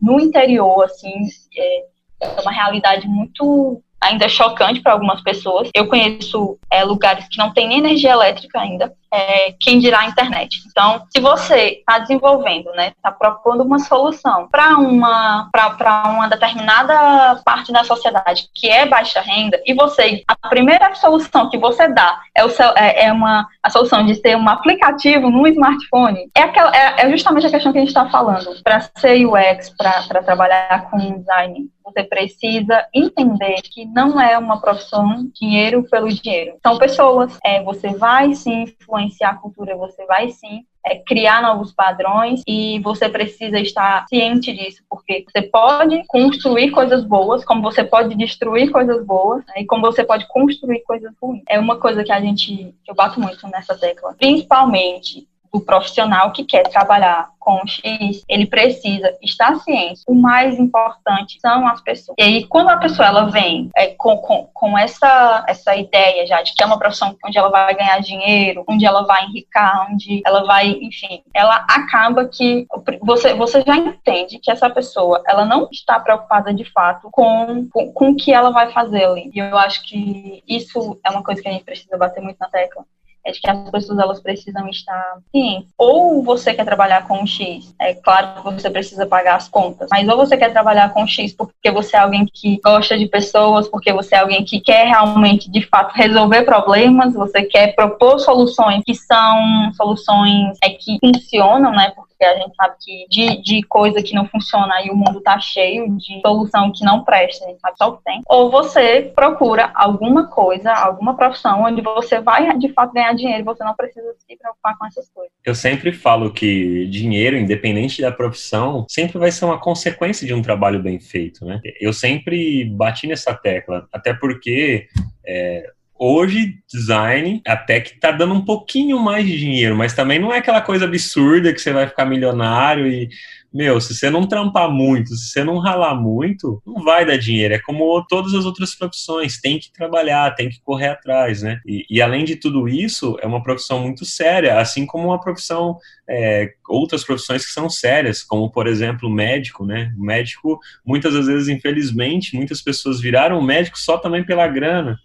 no 0.00 0.20
interior, 0.20 0.84
assim, 0.84 1.12
é, 1.56 1.84
é 2.20 2.40
uma 2.40 2.52
realidade 2.52 3.06
muito 3.06 3.82
ainda 4.00 4.28
chocante 4.28 4.80
para 4.80 4.92
algumas 4.92 5.20
pessoas. 5.22 5.70
Eu 5.74 5.88
conheço 5.88 6.58
é, 6.70 6.84
lugares 6.84 7.26
que 7.28 7.38
não 7.38 7.52
tem 7.52 7.68
nem 7.68 7.78
energia 7.78 8.12
elétrica 8.12 8.60
ainda, 8.60 8.92
é, 9.16 9.54
quem 9.58 9.78
dirá 9.78 10.00
a 10.00 10.06
internet. 10.06 10.62
Então, 10.68 11.02
se 11.10 11.20
você 11.20 11.78
está 11.78 11.98
desenvolvendo, 11.98 12.70
né, 12.72 12.88
está 12.88 13.10
propondo 13.10 13.62
uma 13.62 13.78
solução 13.78 14.46
para 14.48 14.76
uma 14.76 15.48
para 15.50 16.02
uma 16.08 16.28
determinada 16.28 17.40
parte 17.44 17.72
da 17.72 17.82
sociedade 17.82 18.48
que 18.54 18.68
é 18.68 18.84
baixa 18.84 19.20
renda 19.20 19.60
e 19.64 19.72
você 19.74 20.22
a 20.28 20.48
primeira 20.48 20.94
solução 20.94 21.48
que 21.48 21.58
você 21.58 21.88
dá 21.88 22.20
é, 22.34 22.44
o 22.44 22.50
seu, 22.50 22.68
é, 22.76 23.06
é 23.06 23.12
uma 23.12 23.46
a 23.62 23.70
solução 23.70 24.04
de 24.04 24.16
ter 24.16 24.36
um 24.36 24.48
aplicativo 24.48 25.30
no 25.30 25.46
smartphone 25.46 26.30
é, 26.34 26.42
aquela, 26.42 26.74
é, 26.74 27.06
é 27.06 27.10
justamente 27.10 27.46
a 27.46 27.50
questão 27.50 27.72
que 27.72 27.78
a 27.78 27.80
gente 27.80 27.88
está 27.88 28.08
falando 28.08 28.62
para 28.62 28.80
ser 28.96 29.26
UX 29.26 29.70
para 29.70 30.22
trabalhar 30.22 30.90
com 30.90 30.98
design 30.98 31.68
você 31.86 32.02
precisa 32.02 32.84
entender 32.92 33.62
que 33.62 33.84
não 33.84 34.20
é 34.20 34.36
uma 34.36 34.60
profissão 34.60 35.30
dinheiro 35.32 35.84
pelo 35.84 36.08
dinheiro. 36.08 36.56
São 36.60 36.78
pessoas. 36.78 37.38
É, 37.44 37.62
você 37.62 37.94
vai 37.94 38.34
se 38.34 38.50
influenciar 38.50 39.05
a 39.24 39.34
cultura, 39.34 39.76
você 39.76 40.04
vai 40.06 40.28
sim 40.30 40.64
é, 40.84 40.96
criar 40.96 41.42
novos 41.42 41.72
padrões 41.72 42.42
e 42.46 42.78
você 42.80 43.08
precisa 43.08 43.58
estar 43.58 44.06
ciente 44.08 44.52
disso, 44.52 44.82
porque 44.88 45.24
você 45.28 45.42
pode 45.42 46.02
construir 46.06 46.70
coisas 46.70 47.04
boas, 47.04 47.44
como 47.44 47.60
você 47.60 47.82
pode 47.82 48.14
destruir 48.14 48.70
coisas 48.70 49.04
boas, 49.04 49.44
né, 49.46 49.54
e 49.58 49.66
como 49.66 49.82
você 49.82 50.04
pode 50.04 50.26
construir 50.28 50.82
coisas 50.84 51.12
ruins. 51.20 51.42
É 51.48 51.58
uma 51.58 51.76
coisa 51.78 52.04
que 52.04 52.12
a 52.12 52.20
gente, 52.20 52.74
que 52.84 52.90
eu 52.90 52.94
bato 52.94 53.20
muito 53.20 53.46
nessa 53.48 53.76
tecla, 53.76 54.14
principalmente 54.18 55.26
o 55.56 55.60
profissional 55.60 56.32
que 56.32 56.44
quer 56.44 56.64
trabalhar 56.64 57.30
com 57.38 57.64
X, 57.64 58.24
ele 58.28 58.44
precisa 58.44 59.16
estar 59.22 59.54
ciente. 59.60 60.02
O 60.06 60.14
mais 60.14 60.58
importante 60.58 61.38
são 61.40 61.66
as 61.68 61.80
pessoas. 61.80 62.16
E 62.18 62.22
aí, 62.22 62.46
quando 62.46 62.70
a 62.70 62.76
pessoa 62.76 63.06
ela 63.06 63.30
vem 63.30 63.70
é, 63.76 63.86
com, 63.94 64.16
com, 64.18 64.48
com 64.52 64.76
essa, 64.76 65.44
essa 65.48 65.76
ideia 65.76 66.26
já 66.26 66.42
de 66.42 66.52
que 66.54 66.62
é 66.62 66.66
uma 66.66 66.78
profissão 66.78 67.16
onde 67.24 67.38
ela 67.38 67.48
vai 67.48 67.72
ganhar 67.74 68.00
dinheiro, 68.00 68.64
onde 68.68 68.84
ela 68.84 69.06
vai 69.06 69.24
enricar, 69.26 69.88
onde 69.90 70.20
ela 70.26 70.44
vai, 70.44 70.70
enfim, 70.70 71.22
ela 71.32 71.64
acaba 71.68 72.26
que 72.26 72.66
você, 73.00 73.32
você 73.34 73.62
já 73.64 73.76
entende 73.76 74.40
que 74.40 74.50
essa 74.50 74.68
pessoa 74.68 75.22
ela 75.26 75.44
não 75.44 75.68
está 75.70 76.00
preocupada 76.00 76.52
de 76.52 76.64
fato 76.72 77.08
com, 77.12 77.68
com, 77.72 77.92
com 77.92 78.10
o 78.10 78.16
que 78.16 78.32
ela 78.32 78.50
vai 78.50 78.72
fazer 78.72 79.04
ali. 79.04 79.30
E 79.32 79.38
eu 79.38 79.56
acho 79.56 79.84
que 79.84 80.42
isso 80.48 80.98
é 81.06 81.10
uma 81.10 81.22
coisa 81.22 81.40
que 81.40 81.48
a 81.48 81.52
gente 81.52 81.64
precisa 81.64 81.96
bater 81.96 82.20
muito 82.20 82.38
na 82.40 82.48
tecla 82.48 82.84
é 83.26 83.32
de 83.32 83.40
que 83.40 83.50
as 83.50 83.70
pessoas 83.70 83.98
elas 83.98 84.20
precisam 84.20 84.68
estar 84.68 85.18
cientes. 85.30 85.68
Ou 85.76 86.22
você 86.22 86.54
quer 86.54 86.64
trabalhar 86.64 87.06
com 87.06 87.26
X, 87.26 87.74
é 87.80 87.92
claro 87.94 88.42
que 88.42 88.62
você 88.62 88.70
precisa 88.70 89.04
pagar 89.04 89.36
as 89.36 89.48
contas, 89.48 89.88
mas 89.90 90.08
ou 90.08 90.16
você 90.16 90.36
quer 90.36 90.52
trabalhar 90.52 90.92
com 90.92 91.06
X 91.06 91.34
porque 91.34 91.70
você 91.70 91.96
é 91.96 92.00
alguém 92.00 92.24
que 92.32 92.60
gosta 92.64 92.96
de 92.96 93.06
pessoas, 93.08 93.68
porque 93.68 93.92
você 93.92 94.14
é 94.14 94.20
alguém 94.20 94.44
que 94.44 94.60
quer 94.60 94.86
realmente, 94.86 95.50
de 95.50 95.66
fato, 95.66 95.92
resolver 95.94 96.44
problemas, 96.44 97.14
você 97.14 97.42
quer 97.42 97.74
propor 97.74 98.20
soluções 98.20 98.82
que 98.84 98.94
são 98.94 99.72
soluções 99.74 100.56
é, 100.62 100.70
que 100.70 100.98
funcionam, 101.00 101.72
né? 101.72 101.92
Porque 102.18 102.24
a 102.24 102.38
gente 102.38 102.56
sabe 102.56 102.74
que 102.80 103.06
de, 103.10 103.42
de 103.42 103.62
coisa 103.64 104.02
que 104.02 104.14
não 104.14 104.26
funciona 104.26 104.82
e 104.82 104.90
o 104.90 104.96
mundo 104.96 105.20
tá 105.20 105.38
cheio 105.38 105.96
de 105.96 106.20
solução 106.22 106.72
que 106.72 106.84
não 106.84 107.04
presta, 107.04 107.44
a 107.44 107.48
gente 107.48 107.60
sabe 107.60 107.76
só 107.76 107.88
o 107.88 107.96
que 107.98 108.04
tem. 108.04 108.22
Ou 108.26 108.50
você 108.50 109.12
procura 109.14 109.70
alguma 109.74 110.26
coisa, 110.28 110.72
alguma 110.72 111.14
profissão 111.14 111.62
onde 111.62 111.82
você 111.82 112.20
vai 112.20 112.56
de 112.58 112.72
fato 112.72 112.94
ganhar 112.94 113.12
dinheiro 113.12 113.40
e 113.40 113.44
você 113.44 113.62
não 113.62 113.74
precisa 113.74 114.14
se 114.18 114.36
preocupar 114.36 114.76
com 114.78 114.86
essas 114.86 115.08
coisas. 115.10 115.32
Eu 115.44 115.54
sempre 115.54 115.92
falo 115.92 116.32
que 116.32 116.86
dinheiro, 116.86 117.36
independente 117.36 118.00
da 118.00 118.10
profissão, 118.10 118.86
sempre 118.88 119.18
vai 119.18 119.30
ser 119.30 119.44
uma 119.44 119.60
consequência 119.60 120.26
de 120.26 120.32
um 120.32 120.42
trabalho 120.42 120.82
bem 120.82 120.98
feito, 120.98 121.44
né? 121.44 121.60
Eu 121.80 121.92
sempre 121.92 122.64
bati 122.64 123.06
nessa 123.06 123.34
tecla, 123.34 123.86
até 123.92 124.14
porque 124.14 124.86
é, 125.26 125.70
Hoje, 125.98 126.58
design 126.70 127.40
até 127.46 127.80
que 127.80 127.98
tá 127.98 128.10
dando 128.10 128.34
um 128.34 128.44
pouquinho 128.44 128.98
mais 128.98 129.26
de 129.26 129.38
dinheiro, 129.38 129.74
mas 129.74 129.94
também 129.94 130.18
não 130.18 130.32
é 130.32 130.38
aquela 130.38 130.60
coisa 130.60 130.84
absurda 130.84 131.54
que 131.54 131.60
você 131.60 131.72
vai 131.72 131.86
ficar 131.86 132.04
milionário 132.04 132.86
e, 132.86 133.08
meu, 133.52 133.80
se 133.80 133.94
você 133.94 134.10
não 134.10 134.26
trampar 134.26 134.70
muito, 134.70 135.14
se 135.16 135.30
você 135.30 135.42
não 135.42 135.56
ralar 135.56 135.94
muito, 135.94 136.60
não 136.66 136.84
vai 136.84 137.06
dar 137.06 137.16
dinheiro. 137.16 137.54
É 137.54 137.58
como 137.58 138.04
todas 138.06 138.34
as 138.34 138.44
outras 138.44 138.74
profissões, 138.74 139.40
tem 139.40 139.58
que 139.58 139.72
trabalhar, 139.72 140.34
tem 140.34 140.50
que 140.50 140.60
correr 140.60 140.88
atrás, 140.88 141.40
né? 141.40 141.60
E, 141.66 141.86
e 141.88 142.02
além 142.02 142.26
de 142.26 142.36
tudo 142.36 142.68
isso, 142.68 143.16
é 143.22 143.26
uma 143.26 143.42
profissão 143.42 143.80
muito 143.80 144.04
séria, 144.04 144.58
assim 144.58 144.84
como 144.84 145.06
uma 145.06 145.18
profissão, 145.18 145.78
é, 146.06 146.50
outras 146.68 147.04
profissões 147.04 147.46
que 147.46 147.52
são 147.52 147.70
sérias, 147.70 148.22
como, 148.22 148.50
por 148.50 148.66
exemplo, 148.66 149.08
médico, 149.08 149.64
né? 149.64 149.94
O 149.98 150.04
médico, 150.04 150.60
muitas 150.84 151.14
das 151.14 151.26
vezes, 151.26 151.48
infelizmente, 151.48 152.36
muitas 152.36 152.60
pessoas 152.60 153.00
viraram 153.00 153.40
médico 153.40 153.78
só 153.78 153.96
também 153.96 154.22
pela 154.22 154.46
grana. 154.46 154.98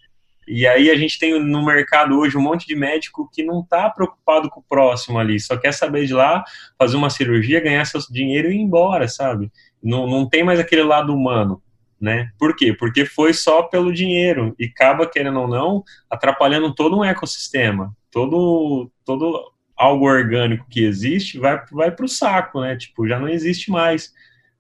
E 0.54 0.68
aí 0.68 0.92
a 0.92 0.98
gente 0.98 1.18
tem 1.18 1.42
no 1.42 1.66
mercado 1.66 2.20
hoje 2.20 2.38
um 2.38 2.42
monte 2.42 2.68
de 2.68 2.76
médico 2.76 3.30
que 3.32 3.42
não 3.42 3.62
está 3.62 3.90
preocupado 3.90 4.50
com 4.50 4.60
o 4.60 4.64
próximo 4.64 5.18
ali, 5.18 5.40
só 5.40 5.56
quer 5.56 5.72
saber 5.72 6.06
de 6.06 6.14
lá, 6.14 6.44
fazer 6.78 6.98
uma 6.98 7.10
cirurgia, 7.10 7.62
ganhar 7.62 7.86
seu 7.86 8.02
dinheiro 8.12 8.52
e 8.52 8.56
ir 8.56 8.60
embora, 8.60 9.08
sabe? 9.08 9.50
Não, 9.82 10.06
não 10.06 10.28
tem 10.28 10.44
mais 10.44 10.60
aquele 10.60 10.84
lado 10.84 11.16
humano, 11.16 11.64
né? 12.02 12.32
Por 12.38 12.54
quê? 12.54 12.74
Porque 12.74 13.06
foi 13.06 13.32
só 13.34 13.64
pelo 13.64 13.94
dinheiro 13.94 14.54
e 14.60 14.66
acaba, 14.66 15.08
querendo 15.08 15.40
ou 15.40 15.48
não, 15.48 15.86
atrapalhando 16.10 16.76
todo 16.76 16.98
um 16.98 17.06
ecossistema, 17.06 17.96
todo, 18.12 18.92
todo 19.06 19.54
algo 19.74 20.06
orgânico 20.06 20.68
que 20.70 20.84
existe 20.84 21.40
vai, 21.40 21.64
vai 21.72 21.92
para 21.92 22.06
o 22.06 22.10
saco, 22.10 22.60
né? 22.60 22.76
Tipo, 22.76 23.08
já 23.08 23.18
não 23.18 23.30
existe 23.30 23.72
mais. 23.72 24.12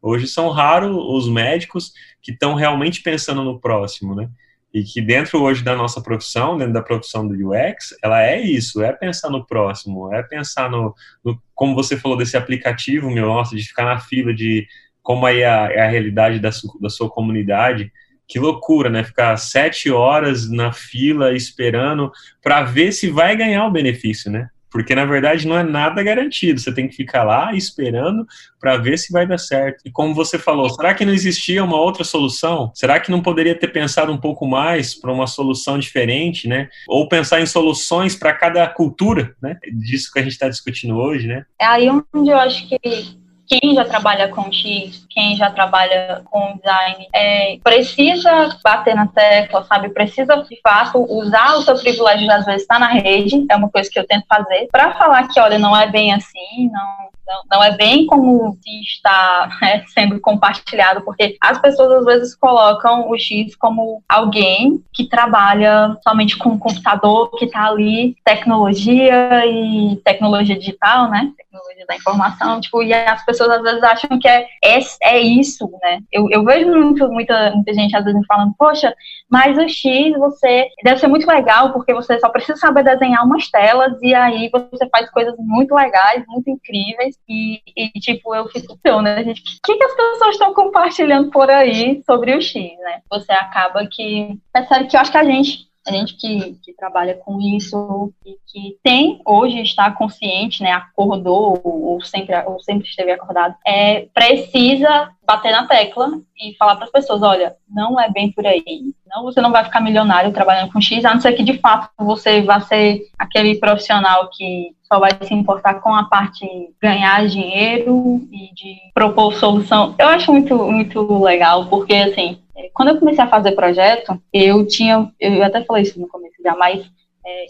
Hoje 0.01 0.25
são 0.25 0.51
raros 0.51 0.95
os 0.95 1.29
médicos 1.29 1.91
que 2.21 2.31
estão 2.31 2.55
realmente 2.55 3.03
pensando 3.03 3.43
no 3.43 3.59
próximo, 3.59 4.15
né? 4.15 4.29
E 4.73 4.83
que 4.83 5.01
dentro 5.01 5.41
hoje 5.41 5.63
da 5.63 5.75
nossa 5.75 6.01
profissão, 6.01 6.57
dentro 6.57 6.73
da 6.73 6.81
profissão 6.81 7.27
do 7.27 7.33
UX, 7.49 7.93
ela 8.01 8.23
é 8.23 8.39
isso, 8.39 8.81
é 8.81 8.93
pensar 8.93 9.29
no 9.29 9.45
próximo, 9.45 10.13
é 10.13 10.23
pensar 10.23 10.69
no, 10.69 10.95
no 11.23 11.41
como 11.53 11.75
você 11.75 11.97
falou 11.97 12.17
desse 12.17 12.37
aplicativo, 12.37 13.09
meu, 13.09 13.27
nossa, 13.27 13.55
de 13.55 13.63
ficar 13.63 13.85
na 13.85 13.99
fila, 13.99 14.33
de 14.33 14.65
como 15.01 15.27
é 15.27 15.43
a, 15.43 15.71
é 15.71 15.81
a 15.81 15.89
realidade 15.89 16.39
da, 16.39 16.51
su, 16.51 16.67
da 16.79 16.89
sua 16.89 17.09
comunidade, 17.09 17.91
que 18.27 18.39
loucura, 18.39 18.89
né? 18.89 19.03
Ficar 19.03 19.35
sete 19.35 19.91
horas 19.91 20.49
na 20.49 20.71
fila 20.71 21.35
esperando 21.35 22.09
para 22.41 22.63
ver 22.63 22.93
se 22.93 23.09
vai 23.09 23.35
ganhar 23.35 23.65
o 23.65 23.71
benefício, 23.71 24.31
né? 24.31 24.47
Porque 24.71 24.95
na 24.95 25.05
verdade 25.05 25.47
não 25.47 25.57
é 25.57 25.63
nada 25.63 26.01
garantido. 26.01 26.59
Você 26.59 26.73
tem 26.73 26.87
que 26.87 26.95
ficar 26.95 27.23
lá 27.23 27.53
esperando 27.53 28.25
para 28.59 28.77
ver 28.77 28.97
se 28.97 29.11
vai 29.11 29.27
dar 29.27 29.37
certo. 29.37 29.81
E 29.85 29.91
como 29.91 30.15
você 30.15 30.39
falou, 30.39 30.69
será 30.69 30.93
que 30.93 31.05
não 31.05 31.13
existia 31.13 31.63
uma 31.63 31.79
outra 31.79 32.03
solução? 32.03 32.71
Será 32.73 32.99
que 32.99 33.11
não 33.11 33.21
poderia 33.21 33.53
ter 33.53 33.67
pensado 33.67 34.11
um 34.11 34.17
pouco 34.17 34.47
mais 34.47 34.95
para 34.95 35.11
uma 35.11 35.27
solução 35.27 35.77
diferente, 35.77 36.47
né? 36.47 36.69
Ou 36.87 37.07
pensar 37.07 37.41
em 37.41 37.45
soluções 37.45 38.15
para 38.15 38.33
cada 38.33 38.65
cultura, 38.67 39.35
né? 39.41 39.57
Disso 39.73 40.11
que 40.11 40.19
a 40.19 40.23
gente 40.23 40.33
está 40.33 40.47
discutindo 40.47 40.95
hoje, 40.95 41.27
né? 41.27 41.45
É 41.59 41.65
aí 41.65 41.89
onde 41.89 42.29
eu 42.31 42.37
acho 42.37 42.67
que 42.69 43.21
quem 43.51 43.75
já 43.75 43.83
trabalha 43.83 44.29
com 44.29 44.49
X, 44.49 45.05
quem 45.09 45.35
já 45.35 45.51
trabalha 45.51 46.21
com 46.23 46.55
design, 46.55 47.05
é, 47.13 47.57
precisa 47.61 48.57
bater 48.63 48.95
na 48.95 49.07
tecla, 49.07 49.65
sabe? 49.65 49.89
Precisa, 49.89 50.37
de 50.37 50.57
fato, 50.61 51.05
usar 51.09 51.55
o 51.55 51.61
seu 51.61 51.75
privilégio 51.77 52.25
de, 52.25 52.31
às 52.31 52.45
vezes, 52.45 52.61
estar 52.61 52.79
na 52.79 52.87
rede, 52.87 53.45
é 53.49 53.55
uma 53.57 53.69
coisa 53.69 53.89
que 53.91 53.99
eu 53.99 54.07
tento 54.07 54.25
fazer, 54.25 54.69
para 54.71 54.93
falar 54.93 55.27
que, 55.27 55.37
olha, 55.37 55.59
não 55.59 55.75
é 55.75 55.85
bem 55.85 56.13
assim, 56.13 56.69
não 56.71 57.11
Não, 57.25 57.57
não 57.57 57.63
é 57.63 57.75
bem 57.75 58.05
como 58.05 58.57
está 58.65 59.49
né, 59.61 59.83
sendo 59.87 60.19
compartilhado, 60.19 61.01
porque 61.01 61.37
as 61.41 61.59
pessoas 61.59 61.91
às 61.99 62.05
vezes 62.05 62.35
colocam 62.35 63.09
o 63.09 63.17
X 63.17 63.55
como 63.55 64.03
alguém 64.07 64.83
que 64.93 65.07
trabalha 65.07 65.95
somente 66.03 66.37
com 66.37 66.59
computador, 66.59 67.31
que 67.37 67.45
está 67.45 67.67
ali, 67.67 68.15
tecnologia 68.25 69.45
e 69.45 69.95
tecnologia 70.03 70.57
digital, 70.57 71.09
né? 71.09 71.31
Tecnologia 71.37 71.85
da 71.85 71.95
informação, 71.95 72.61
tipo, 72.61 72.83
e 72.83 72.93
as 72.93 73.23
pessoas 73.25 73.49
às 73.51 73.61
vezes 73.61 73.83
acham 73.83 74.19
que 74.19 74.27
é, 74.27 74.45
é, 74.63 74.79
é 75.03 75.19
isso, 75.19 75.69
né? 75.81 75.99
Eu, 76.11 76.29
eu 76.29 76.43
vejo 76.43 76.67
muito, 76.67 77.07
muita, 77.09 77.51
muita 77.51 77.73
gente 77.73 77.95
às 77.95 78.03
vezes 78.03 78.25
falando, 78.27 78.53
poxa, 78.57 78.93
mas 79.29 79.57
o 79.57 79.67
X 79.67 80.17
você 80.17 80.67
deve 80.83 80.99
ser 80.99 81.07
muito 81.07 81.27
legal, 81.27 81.71
porque 81.71 81.93
você 81.93 82.19
só 82.19 82.29
precisa 82.29 82.57
saber 82.57 82.83
desenhar 82.83 83.25
umas 83.25 83.49
telas 83.49 83.93
e 84.01 84.13
aí 84.13 84.49
você 84.51 84.87
faz 84.89 85.09
coisas 85.09 85.35
muito 85.37 85.73
legais, 85.73 86.23
muito 86.27 86.49
incríveis. 86.49 87.10
E, 87.27 87.61
e 87.75 87.89
tipo, 87.99 88.33
eu 88.35 88.47
fico, 88.49 88.73
então, 88.79 89.01
né, 89.01 89.23
gente? 89.23 89.41
O 89.41 89.43
que, 89.63 89.77
que 89.77 89.83
as 89.83 89.95
pessoas 89.95 90.31
estão 90.31 90.53
compartilhando 90.53 91.29
por 91.31 91.49
aí 91.49 92.01
sobre 92.05 92.35
o 92.35 92.41
X, 92.41 92.77
né? 92.79 93.01
Você 93.09 93.31
acaba 93.31 93.87
que. 93.87 94.39
É 94.53 94.63
sério 94.63 94.87
que 94.87 94.95
eu 94.95 95.01
acho 95.01 95.11
que 95.11 95.17
a 95.17 95.23
gente 95.23 95.71
a 95.87 95.91
gente 95.91 96.15
que, 96.15 96.53
que 96.61 96.73
trabalha 96.73 97.15
com 97.15 97.39
isso 97.41 98.13
e 98.25 98.37
que 98.45 98.77
tem 98.83 99.19
hoje 99.25 99.61
está 99.61 99.89
consciente, 99.91 100.61
né, 100.61 100.71
acordou 100.71 101.59
ou 101.63 102.01
sempre 102.01 102.35
ou 102.45 102.59
sempre 102.59 102.87
esteve 102.87 103.11
acordado, 103.11 103.55
é 103.65 104.07
precisa 104.13 105.11
bater 105.25 105.51
na 105.51 105.67
tecla 105.67 106.21
e 106.39 106.55
falar 106.55 106.75
para 106.75 106.85
as 106.85 106.91
pessoas, 106.91 107.23
olha, 107.23 107.55
não 107.67 107.99
é 107.99 108.09
bem 108.11 108.31
por 108.31 108.45
aí. 108.45 108.93
Não, 109.13 109.23
você 109.23 109.41
não 109.41 109.51
vai 109.51 109.63
ficar 109.63 109.81
milionário 109.81 110.31
trabalhando 110.31 110.71
com 110.71 110.81
X, 110.81 111.03
a 111.03 111.13
não 111.13 111.21
ser 111.21 111.33
que 111.33 111.43
de 111.43 111.57
fato 111.59 111.89
você 111.97 112.41
vá 112.41 112.61
ser 112.61 113.01
aquele 113.17 113.55
profissional 113.55 114.29
que 114.31 114.71
só 114.83 114.99
vai 114.99 115.11
se 115.21 115.33
importar 115.33 115.75
com 115.75 115.93
a 115.93 116.03
parte 116.05 116.45
de 116.45 116.69
ganhar 116.81 117.27
dinheiro 117.27 118.21
e 118.31 118.53
de 118.53 118.75
propor 118.93 119.33
solução. 119.33 119.95
Eu 119.97 120.07
acho 120.07 120.31
muito 120.31 120.57
muito 120.57 121.23
legal 121.23 121.65
porque 121.65 121.93
assim 121.93 122.39
quando 122.73 122.89
eu 122.89 122.99
comecei 122.99 123.23
a 123.23 123.27
fazer 123.27 123.53
projeto, 123.53 124.21
eu 124.31 124.65
tinha, 124.67 125.11
eu 125.19 125.43
até 125.43 125.63
falei 125.63 125.83
isso 125.83 125.99
no 125.99 126.07
começo 126.07 126.35
já, 126.43 126.55
mas 126.55 126.85